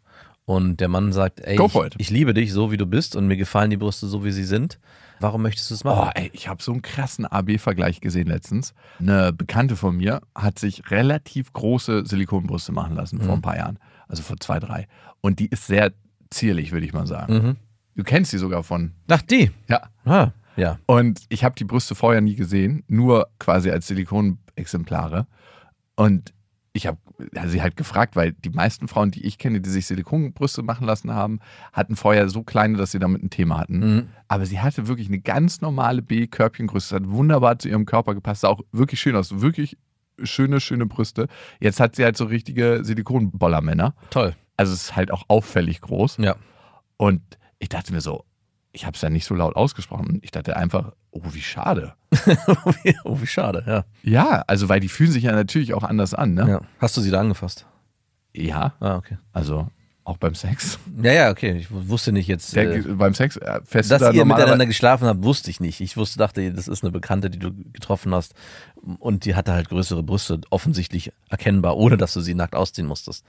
Und 0.47 0.77
der 0.79 0.87
Mann 0.87 1.11
sagt, 1.11 1.41
ey, 1.41 1.59
ich, 1.61 1.75
ich 1.97 2.09
liebe 2.09 2.33
dich 2.33 2.53
so, 2.53 2.71
wie 2.71 2.77
du 2.77 2.85
bist 2.85 3.17
und 3.17 3.27
mir 3.27 3.35
gefallen 3.35 3.69
die 3.69 3.75
Brüste 3.75 4.07
so, 4.07 4.23
wie 4.23 4.31
sie 4.31 4.45
sind. 4.45 4.79
Warum 5.19 5.41
möchtest 5.41 5.69
du 5.69 5.73
es 5.73 5.83
Oh, 5.83 5.89
machen? 5.89 6.11
ey, 6.15 6.29
ich 6.31 6.47
habe 6.47 6.63
so 6.63 6.71
einen 6.71 6.81
krassen 6.81 7.25
AB-Vergleich 7.25 7.99
gesehen 7.99 8.27
letztens. 8.27 8.73
Eine 8.97 9.33
Bekannte 9.33 9.75
von 9.75 9.97
mir 9.97 10.21
hat 10.33 10.57
sich 10.57 10.89
relativ 10.89 11.51
große 11.51 12.05
Silikonbrüste 12.05 12.71
machen 12.71 12.95
lassen 12.95 13.19
vor 13.21 13.33
ein 13.33 13.41
paar 13.41 13.57
Jahren. 13.57 13.77
Also 14.07 14.23
vor 14.23 14.37
zwei, 14.39 14.59
drei. 14.61 14.87
Und 15.19 15.39
die 15.39 15.47
ist 15.47 15.67
sehr 15.67 15.91
zierlich, 16.29 16.71
würde 16.71 16.85
ich 16.85 16.93
mal 16.93 17.07
sagen. 17.07 17.33
Mhm. 17.33 17.55
Du 17.97 18.03
kennst 18.05 18.31
sie 18.31 18.37
sogar 18.37 18.63
von. 18.63 18.93
Ach, 19.09 19.21
die. 19.23 19.51
Ja. 19.67 19.81
Ah, 20.05 20.29
ja. 20.55 20.79
Und 20.85 21.23
ich 21.27 21.43
habe 21.43 21.55
die 21.55 21.65
Brüste 21.65 21.93
vorher 21.93 22.21
nie 22.21 22.35
gesehen, 22.35 22.85
nur 22.87 23.27
quasi 23.37 23.69
als 23.69 23.87
Silikonexemplare. 23.87 25.27
Und 25.97 26.31
ich 26.77 26.87
habe 26.87 26.99
sie 27.47 27.61
halt 27.61 27.75
gefragt, 27.75 28.15
weil 28.15 28.31
die 28.31 28.49
meisten 28.49 28.87
Frauen, 28.87 29.11
die 29.11 29.25
ich 29.25 29.37
kenne, 29.37 29.59
die 29.59 29.69
sich 29.69 29.87
Silikonbrüste 29.87 30.61
machen 30.61 30.85
lassen 30.85 31.13
haben, 31.13 31.39
hatten 31.73 31.95
vorher 31.95 32.29
so 32.29 32.43
kleine, 32.43 32.77
dass 32.77 32.91
sie 32.91 32.99
damit 32.99 33.23
ein 33.23 33.29
Thema 33.29 33.57
hatten. 33.57 33.79
Mhm. 33.79 34.07
Aber 34.27 34.45
sie 34.45 34.59
hatte 34.59 34.87
wirklich 34.87 35.07
eine 35.07 35.19
ganz 35.19 35.61
normale 35.61 36.01
B-Körbchengröße. 36.01 36.95
Das 36.95 37.01
hat 37.01 37.11
wunderbar 37.11 37.59
zu 37.59 37.67
ihrem 37.67 37.85
Körper 37.85 38.13
gepasst. 38.13 38.41
Sah 38.41 38.49
auch 38.49 38.61
wirklich 38.71 38.99
schön 38.99 39.15
aus. 39.15 39.41
Wirklich 39.41 39.77
schöne, 40.23 40.59
schöne 40.59 40.85
Brüste. 40.85 41.27
Jetzt 41.59 41.79
hat 41.79 41.95
sie 41.95 42.03
halt 42.03 42.15
so 42.15 42.25
richtige 42.25 42.79
Silikonbollermänner. 42.83 43.95
Toll. 44.09 44.35
Also 44.55 44.73
es 44.73 44.83
ist 44.83 44.95
halt 44.95 45.11
auch 45.11 45.23
auffällig 45.27 45.81
groß. 45.81 46.17
Ja. 46.17 46.35
Und 46.97 47.21
ich 47.59 47.69
dachte 47.69 47.91
mir 47.91 48.01
so, 48.01 48.23
ich 48.77 48.85
habe 48.85 48.93
es 48.95 49.01
ja 49.01 49.09
nicht 49.09 49.25
so 49.25 49.33
laut 49.33 49.55
ausgesprochen. 49.55 50.19
Ich 50.21 50.29
dachte 50.29 50.55
einfach, 50.55 50.91
oh, 51.09 51.23
wie 51.31 51.41
schade. 51.41 51.95
oh, 53.03 53.19
wie 53.19 53.25
schade, 53.25 53.63
ja. 53.65 53.85
Ja, 54.03 54.43
also 54.45 54.69
weil 54.69 54.79
die 54.79 54.87
fühlen 54.87 55.11
sich 55.11 55.23
ja 55.23 55.31
natürlich 55.31 55.73
auch 55.73 55.83
anders 55.83 56.13
an, 56.13 56.35
ne? 56.35 56.47
ja. 56.47 56.61
Hast 56.77 56.95
du 56.95 57.01
sie 57.01 57.09
da 57.09 57.19
angefasst? 57.19 57.65
Ja, 58.33 58.75
Ah, 58.79 58.97
okay. 58.97 59.17
also 59.33 59.67
auch 60.03 60.17
beim 60.17 60.35
Sex. 60.35 60.77
Ja, 61.01 61.11
ja, 61.11 61.31
okay. 61.31 61.57
Ich 61.57 61.69
wusste 61.71 62.11
nicht 62.11 62.27
jetzt. 62.27 62.55
Der, 62.55 62.75
äh, 62.75 62.81
beim 62.81 63.15
Sex 63.15 63.35
äh, 63.37 63.61
fest 63.65 63.89
Dass 63.89 63.99
da 63.99 64.11
ihr 64.11 64.25
miteinander 64.25 64.67
geschlafen 64.67 65.07
habt, 65.07 65.23
wusste 65.23 65.49
ich 65.49 65.59
nicht. 65.59 65.81
Ich 65.81 65.97
wusste, 65.97 66.19
dachte, 66.19 66.53
das 66.53 66.67
ist 66.67 66.83
eine 66.83 66.91
Bekannte, 66.91 67.31
die 67.31 67.39
du 67.39 67.51
getroffen 67.73 68.13
hast. 68.13 68.35
Und 68.99 69.25
die 69.25 69.33
hatte 69.33 69.53
halt 69.53 69.69
größere 69.69 70.03
Brüste, 70.03 70.39
offensichtlich 70.51 71.11
erkennbar, 71.29 71.77
ohne 71.77 71.97
dass 71.97 72.13
du 72.13 72.21
sie 72.21 72.35
nackt 72.35 72.55
ausziehen 72.55 72.87
musstest. 72.87 73.25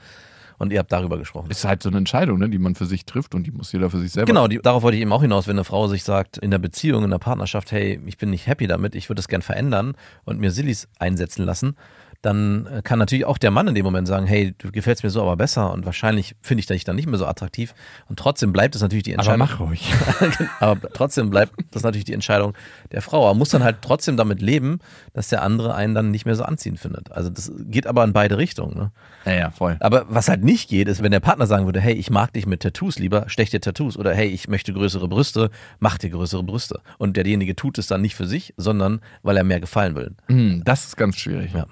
Und 0.59 0.73
ihr 0.73 0.81
habt 0.81 0.91
darüber 0.91 1.19
gesprochen. 1.19 1.51
ist 1.51 1.65
halt 1.65 1.83
so 1.83 1.89
eine 1.89 1.99
Entscheidung, 1.99 2.39
ne, 2.39 2.49
die 2.49 2.59
man 2.59 2.75
für 2.75 2.87
sich 2.87 3.07
trifft 3.07 3.35
und 3.35 3.47
die 3.47 3.53
muss 3.53 3.73
jeder 3.73 3.91
für 3.91 4.01
sich 4.01 4.13
selber. 4.13 4.27
Genau, 4.27 4.49
die, 4.49 4.59
darauf 4.59 4.83
wollte 4.83 4.97
ich 4.97 5.03
eben 5.03 5.13
auch 5.13 5.23
hinaus, 5.23 5.47
wenn 5.47 5.57
eine 5.57 5.65
Frau 5.65 5.87
sich 5.87 6.03
sagt, 6.03 6.37
in 6.37 6.51
der 6.51 6.59
Beziehung, 6.59 7.05
in 7.05 7.11
der 7.11 7.19
Partnerschaft, 7.19 7.71
hey, 7.71 8.01
ich 8.07 8.19
bin 8.19 8.31
nicht 8.31 8.47
happy 8.49 8.67
damit, 8.67 8.95
ich 8.97 9.09
würde 9.09 9.21
es 9.21 9.29
gern 9.29 9.43
verändern 9.43 9.95
und 10.25 10.41
mir 10.41 10.51
Sillis 10.51 10.89
einsetzen 10.99 11.45
lassen, 11.45 11.77
dann 12.23 12.67
äh, 12.67 12.83
kann 12.83 12.99
natürlich 12.99 13.25
auch 13.25 13.39
der 13.39 13.53
Mann 13.53 13.69
in 13.69 13.75
dem 13.77 13.85
Moment 13.85 14.09
sagen, 14.09 14.27
hey, 14.27 14.53
du 14.59 14.73
gefällst 14.73 15.05
mir 15.05 15.11
so 15.11 15.23
aber 15.23 15.37
besser 15.37 15.73
und 15.73 15.87
wahrscheinlich 15.87 16.35
finde 16.43 16.61
ich 16.61 16.67
dich 16.67 16.83
dann 16.83 16.97
nicht 16.97 17.09
mehr 17.09 17.19
so 17.19 17.27
attraktiv. 17.27 17.75
Und 18.09 18.19
trotzdem 18.19 18.53
bleibt 18.53 18.75
es 18.75 18.83
natürlich 18.83 19.05
die 19.05 19.17
Aber 19.17 19.33
Entscheidung. 19.33 19.39
mach 19.39 19.61
ruhig. 19.61 19.93
aber 20.61 20.81
trotzdem 20.93 21.31
bleibt 21.31 21.53
das 21.71 21.85
natürlich 21.85 22.05
die 22.07 22.15
Entscheidung 22.15 22.55
der 22.91 23.03
Frau. 23.03 23.29
Man 23.29 23.39
muss 23.39 23.51
dann 23.51 23.63
halt 23.63 23.79
trotzdem 23.83 24.17
damit 24.17 24.43
leben, 24.43 24.81
dass 25.13 25.29
der 25.29 25.43
andere 25.43 25.77
einen 25.77 25.95
dann 25.95 26.11
nicht 26.11 26.27
mehr 26.27 26.35
so 26.35 26.43
anziehend 26.43 26.81
findet. 26.81 27.13
Also 27.13 27.31
das 27.31 27.53
geht 27.61 27.87
aber 27.87 28.03
in 28.03 28.13
beide 28.13 28.37
Richtungen. 28.37 28.77
Ne? 28.77 28.91
ja, 29.25 29.33
ja, 29.33 29.51
voll. 29.53 29.77
Aber 29.79 30.07
was 30.09 30.29
halt 30.29 30.43
nicht 30.43 30.69
geht, 30.69 30.89
ist, 30.89 31.03
wenn 31.03 31.13
der 31.13 31.21
Partner 31.21 31.47
sagen 31.47 31.67
würde, 31.67 31.81
hey, 31.81 31.95
ich 31.95 32.11
mag 32.11 32.33
dich 32.33 32.47
mit 32.47 32.63
Tattoos 32.63 32.99
lieber, 32.99 33.29
stech 33.29 33.51
dir 33.51 33.61
Tattoos. 33.61 33.97
Oder 33.97 34.13
hey, 34.13 34.27
ich 34.27 34.49
möchte 34.49 34.73
größere 34.73 35.07
Brüste, 35.07 35.51
mach 35.79 35.99
dir 35.99 36.11
größere 36.11 36.43
Brüste. 36.43 36.81
Und 36.99 37.17
derjenige 37.17 37.55
tut 37.55 37.79
es 37.79 37.87
dann 37.87 38.01
nicht 38.01 38.17
für 38.17 38.27
sich, 38.27 38.55
sondern 38.57 39.01
weil 39.23 39.37
er 39.37 39.45
mehr 39.45 39.61
gefallen 39.61 39.95
will. 39.95 40.17
Hm, 40.27 40.63
das 40.65 40.87
ist 40.87 40.97
ganz 40.97 41.17
schwierig. 41.17 41.53
Ja. 41.55 41.67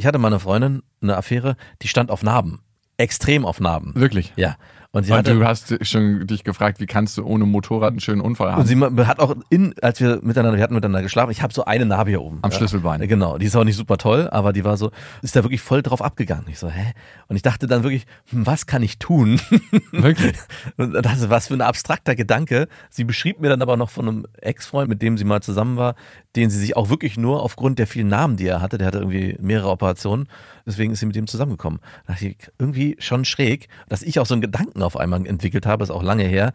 Ich 0.00 0.06
hatte 0.06 0.16
mal 0.16 0.28
eine 0.28 0.40
Freundin, 0.40 0.82
eine 1.02 1.14
Affäre, 1.18 1.58
die 1.82 1.88
stand 1.88 2.10
auf 2.10 2.22
Narben. 2.22 2.62
Extrem 2.96 3.44
auf 3.44 3.60
Narben. 3.60 3.94
Wirklich. 3.94 4.32
Ja. 4.34 4.56
Und 4.92 5.04
sie 5.04 5.12
Und 5.12 5.18
hatte, 5.18 5.34
du 5.34 5.46
hast 5.46 5.86
schon 5.86 6.26
dich 6.26 6.42
gefragt, 6.42 6.80
wie 6.80 6.86
kannst 6.86 7.16
du 7.16 7.24
ohne 7.24 7.46
Motorrad 7.46 7.90
einen 7.90 8.00
schönen 8.00 8.20
Unfall 8.20 8.50
haben? 8.50 8.60
Und 8.60 8.66
sie 8.66 9.06
hat 9.06 9.20
auch 9.20 9.36
in, 9.48 9.72
als 9.82 10.00
wir 10.00 10.18
miteinander, 10.22 10.56
wir 10.56 10.64
hatten 10.64 10.74
miteinander 10.74 11.02
geschlafen, 11.02 11.30
ich 11.30 11.42
habe 11.42 11.54
so 11.54 11.64
eine 11.64 11.86
Narbe 11.86 12.10
hier 12.10 12.20
oben. 12.20 12.40
Am 12.42 12.50
ja. 12.50 12.56
Schlüsselbein. 12.56 13.06
Genau, 13.06 13.38
die 13.38 13.46
ist 13.46 13.54
auch 13.54 13.62
nicht 13.62 13.76
super 13.76 13.98
toll, 13.98 14.28
aber 14.32 14.52
die 14.52 14.64
war 14.64 14.76
so, 14.76 14.90
ist 15.22 15.36
da 15.36 15.44
wirklich 15.44 15.60
voll 15.60 15.82
drauf 15.82 16.02
abgegangen. 16.02 16.46
Ich 16.48 16.58
so, 16.58 16.68
hä? 16.68 16.92
Und 17.28 17.36
ich 17.36 17.42
dachte 17.42 17.68
dann 17.68 17.84
wirklich, 17.84 18.04
hm, 18.30 18.46
was 18.46 18.66
kann 18.66 18.82
ich 18.82 18.98
tun? 18.98 19.40
Wirklich? 19.92 20.34
Und 20.76 20.92
das 20.92 21.30
was 21.30 21.46
für 21.46 21.54
ein 21.54 21.60
abstrakter 21.60 22.16
Gedanke. 22.16 22.66
Sie 22.88 23.04
beschrieb 23.04 23.40
mir 23.40 23.48
dann 23.48 23.62
aber 23.62 23.76
noch 23.76 23.90
von 23.90 24.08
einem 24.08 24.26
Ex-Freund, 24.40 24.88
mit 24.88 25.02
dem 25.02 25.16
sie 25.16 25.24
mal 25.24 25.40
zusammen 25.40 25.76
war, 25.76 25.94
den 26.34 26.50
sie 26.50 26.58
sich 26.58 26.76
auch 26.76 26.88
wirklich 26.88 27.16
nur 27.16 27.42
aufgrund 27.42 27.78
der 27.78 27.86
vielen 27.86 28.08
Namen, 28.08 28.36
die 28.36 28.46
er 28.46 28.60
hatte, 28.60 28.78
der 28.78 28.88
hatte 28.88 28.98
irgendwie 28.98 29.36
mehrere 29.40 29.70
Operationen, 29.70 30.26
deswegen 30.70 30.92
ist 30.92 31.00
sie 31.00 31.06
mit 31.06 31.16
dem 31.16 31.26
zusammengekommen. 31.26 31.80
Da 32.06 32.14
dachte 32.14 32.28
ich, 32.28 32.36
irgendwie 32.58 32.96
schon 32.98 33.24
schräg, 33.24 33.68
dass 33.88 34.02
ich 34.02 34.18
auch 34.18 34.26
so 34.26 34.34
einen 34.34 34.40
Gedanken 34.40 34.82
auf 34.82 34.96
einmal 34.96 35.26
entwickelt 35.26 35.66
habe, 35.66 35.84
ist 35.84 35.90
auch 35.90 36.02
lange 36.02 36.24
her. 36.24 36.52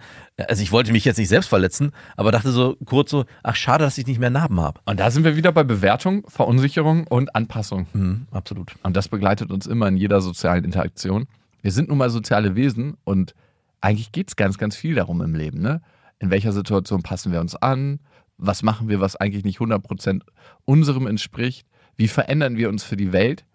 Also 0.47 0.63
ich 0.63 0.72
wollte 0.72 0.91
mich 0.91 1.05
jetzt 1.05 1.18
nicht 1.18 1.30
selbst 1.30 1.47
verletzen, 1.47 1.91
aber 2.18 2.32
dachte 2.32 2.51
so 2.51 2.78
kurz 2.86 3.11
so, 3.11 3.26
ach 3.43 3.55
schade, 3.55 3.84
dass 3.84 3.97
ich 3.97 4.07
nicht 4.07 4.20
mehr 4.20 4.30
Narben 4.30 4.59
habe. 4.59 4.80
Und 4.86 4.99
da 4.99 5.11
sind 5.11 5.24
wir 5.24 5.36
wieder 5.36 5.51
bei 5.51 5.63
Bewertung, 5.63 6.26
Verunsicherung 6.28 7.05
und 7.07 7.36
Anpassung. 7.36 7.88
Mhm, 7.93 8.28
absolut. 8.32 8.76
Und 8.84 8.95
das 8.95 9.07
begleitet 9.09 9.51
uns 9.51 9.68
immer 9.68 9.88
in 9.88 9.97
jeder 9.97 10.22
sozialen 10.22 10.63
Interaktion. 10.63 11.28
Wir 11.61 11.72
sind 11.72 11.89
nun 11.89 11.97
mal 11.97 12.09
soziale 12.09 12.55
Wesen 12.55 12.97
und 13.03 13.34
eigentlich 13.82 14.11
geht 14.11 14.30
es 14.30 14.36
ganz, 14.36 14.57
ganz 14.57 14.76
viel 14.76 14.95
darum 14.95 15.22
im 15.22 15.36
Leben. 15.36 15.61
Ne? 15.61 15.82
In 16.20 16.32
welcher 16.32 16.53
Situation 16.53 17.03
passen 17.03 17.32
wir 17.32 17.41
uns 17.41 17.55
an? 17.55 17.99
Was 18.38 18.63
machen 18.63 18.89
wir, 18.89 18.99
was 18.99 19.16
eigentlich 19.16 19.43
nicht 19.43 19.59
100% 19.59 20.22
unserem 20.66 21.07
entspricht? 21.07 21.68
Wie 21.95 22.07
verändern 22.07 22.57
wir 22.57 22.70
uns 22.70 22.84
für 22.84 22.97
die 22.97 23.13
Welt? 23.13 23.45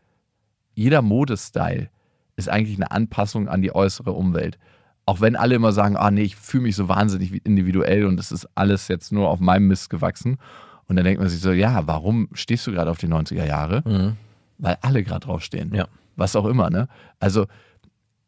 Jeder 0.81 1.03
Modestyle 1.03 1.91
ist 2.37 2.49
eigentlich 2.49 2.79
eine 2.79 2.91
Anpassung 2.91 3.51
an 3.51 3.61
die 3.61 3.75
äußere 3.75 4.13
Umwelt. 4.13 4.59
Auch 5.05 5.21
wenn 5.21 5.37
alle 5.37 5.55
immer 5.55 5.73
sagen, 5.73 5.99
ah 5.99 6.11
nee, 6.11 6.23
ich 6.23 6.37
fühle 6.37 6.63
mich 6.63 6.75
so 6.75 6.89
wahnsinnig 6.89 7.45
individuell 7.45 8.07
und 8.07 8.19
es 8.19 8.33
ist 8.33 8.49
alles 8.55 8.89
jetzt 8.89 9.13
nur 9.13 9.29
auf 9.29 9.41
meinem 9.41 9.69
Mist 9.69 9.91
gewachsen. 9.91 10.39
Und 10.87 10.97
dann 10.97 11.05
denkt 11.05 11.21
man 11.21 11.29
sich 11.29 11.43
so, 11.43 11.53
ja, 11.53 11.87
warum 11.87 12.31
stehst 12.33 12.67
du 12.67 12.73
gerade 12.73 12.91
auf 12.91 12.97
die 12.97 13.09
90er 13.09 13.45
Jahre? 13.45 13.83
Mhm. 13.87 14.17
Weil 14.57 14.79
alle 14.81 15.05
gerade 15.05 15.27
draufstehen. 15.27 15.75
Ja. 15.75 15.87
Was 16.17 16.35
auch 16.35 16.47
immer, 16.47 16.71
ne? 16.71 16.89
Also, 17.19 17.47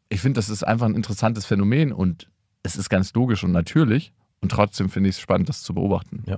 ich 0.09 0.21
finde, 0.21 0.37
das 0.37 0.49
ist 0.49 0.61
einfach 0.61 0.85
ein 0.85 0.93
interessantes 0.93 1.47
Phänomen 1.47 1.91
und 1.91 2.29
es 2.61 2.75
ist 2.75 2.87
ganz 2.87 3.15
logisch 3.15 3.43
und 3.43 3.51
natürlich. 3.51 4.13
Und 4.41 4.51
trotzdem 4.51 4.91
finde 4.91 5.09
ich 5.09 5.15
es 5.15 5.21
spannend, 5.21 5.49
das 5.49 5.63
zu 5.63 5.73
beobachten. 5.73 6.21
Ja. 6.27 6.37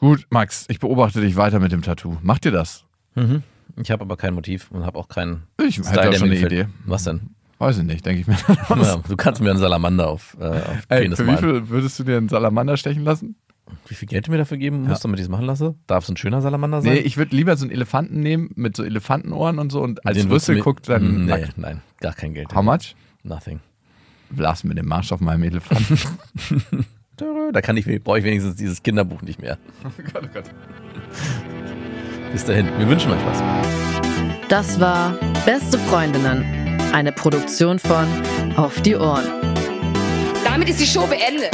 Gut, 0.00 0.26
Max, 0.30 0.64
ich 0.68 0.80
beobachte 0.80 1.20
dich 1.20 1.36
weiter 1.36 1.60
mit 1.60 1.70
dem 1.70 1.82
Tattoo. 1.82 2.18
Macht 2.20 2.44
dir 2.44 2.50
das? 2.50 2.84
Mhm. 3.14 3.44
Ich 3.82 3.90
habe 3.90 4.02
aber 4.02 4.16
kein 4.16 4.34
Motiv 4.34 4.70
und 4.70 4.84
habe 4.84 4.98
auch 4.98 5.08
keinen 5.08 5.44
Ich 5.64 5.76
Style, 5.76 5.90
hätte 5.90 6.10
der 6.10 6.12
schon 6.18 6.26
eine 6.28 6.34
gefällt. 6.34 6.52
Idee. 6.52 6.66
Was 6.86 7.04
denn? 7.04 7.20
Weiß 7.58 7.76
ich 7.78 7.84
nicht, 7.84 8.04
denke 8.06 8.20
ich 8.22 8.26
mir. 8.26 8.36
Ja, 8.82 8.96
du 8.96 9.16
kannst 9.16 9.40
mir 9.42 9.50
einen 9.50 9.58
Salamander 9.58 10.08
auf, 10.08 10.36
äh, 10.40 10.44
auf 10.46 10.78
Ey, 10.88 11.02
Penis 11.02 11.18
für 11.18 11.26
wie 11.26 11.30
malen. 11.32 11.38
viel 11.40 11.68
würdest 11.68 11.98
du 11.98 12.04
dir 12.04 12.16
einen 12.16 12.28
Salamander 12.28 12.76
stechen 12.76 13.04
lassen? 13.04 13.36
Wie 13.86 13.94
viel 13.94 14.08
Geld 14.08 14.26
du 14.26 14.30
mir 14.32 14.38
dafür 14.38 14.56
geben 14.56 14.82
musst, 14.84 15.04
damit 15.04 15.20
ich 15.20 15.24
es 15.24 15.28
machen 15.28 15.44
lasse? 15.44 15.74
Darf 15.86 16.04
es 16.04 16.10
ein 16.10 16.16
schöner 16.16 16.40
Salamander 16.40 16.82
sein? 16.82 16.94
Nee, 16.94 16.98
ich 17.00 17.16
würde 17.18 17.36
lieber 17.36 17.56
so 17.56 17.64
einen 17.64 17.70
Elefanten 17.72 18.20
nehmen 18.20 18.50
mit 18.56 18.76
so 18.76 18.82
Elefantenohren 18.82 19.58
und 19.58 19.70
so 19.70 19.82
und 19.82 20.04
als 20.06 20.16
Den 20.18 20.28
Rüssel 20.30 20.60
guckt 20.60 20.88
dann 20.88 21.26
Nee, 21.26 21.30
nackt. 21.30 21.58
nein, 21.58 21.82
gar 22.00 22.14
kein 22.14 22.34
Geld. 22.34 22.54
How 22.54 22.62
much? 22.64 22.96
Nothing. 23.22 23.60
Lass 24.36 24.64
mir 24.64 24.74
den 24.74 24.86
Marsch 24.86 25.12
auf 25.12 25.20
meinem 25.20 25.42
Elefanten. 25.44 25.98
Da 27.52 27.60
kann 27.60 27.76
ich, 27.76 27.84
brauche 28.02 28.18
ich 28.20 28.24
wenigstens 28.24 28.56
dieses 28.56 28.82
Kinderbuch 28.82 29.20
nicht 29.20 29.42
mehr. 29.42 29.58
Gott, 30.14 30.22
oh 30.24 30.28
Gott. 30.32 30.44
Bis 32.32 32.44
dahin. 32.44 32.66
Wir 32.78 32.88
wünschen 32.88 33.10
euch 33.10 33.20
was. 33.26 33.42
Das 34.48 34.80
war 34.80 35.18
Beste 35.46 35.78
Freundinnen, 35.78 36.44
eine 36.92 37.12
Produktion 37.12 37.78
von 37.78 38.06
Auf 38.56 38.80
die 38.82 38.94
Ohren. 38.94 39.24
Damit 40.44 40.68
ist 40.68 40.80
die 40.80 40.86
Show 40.86 41.06
beendet. 41.06 41.50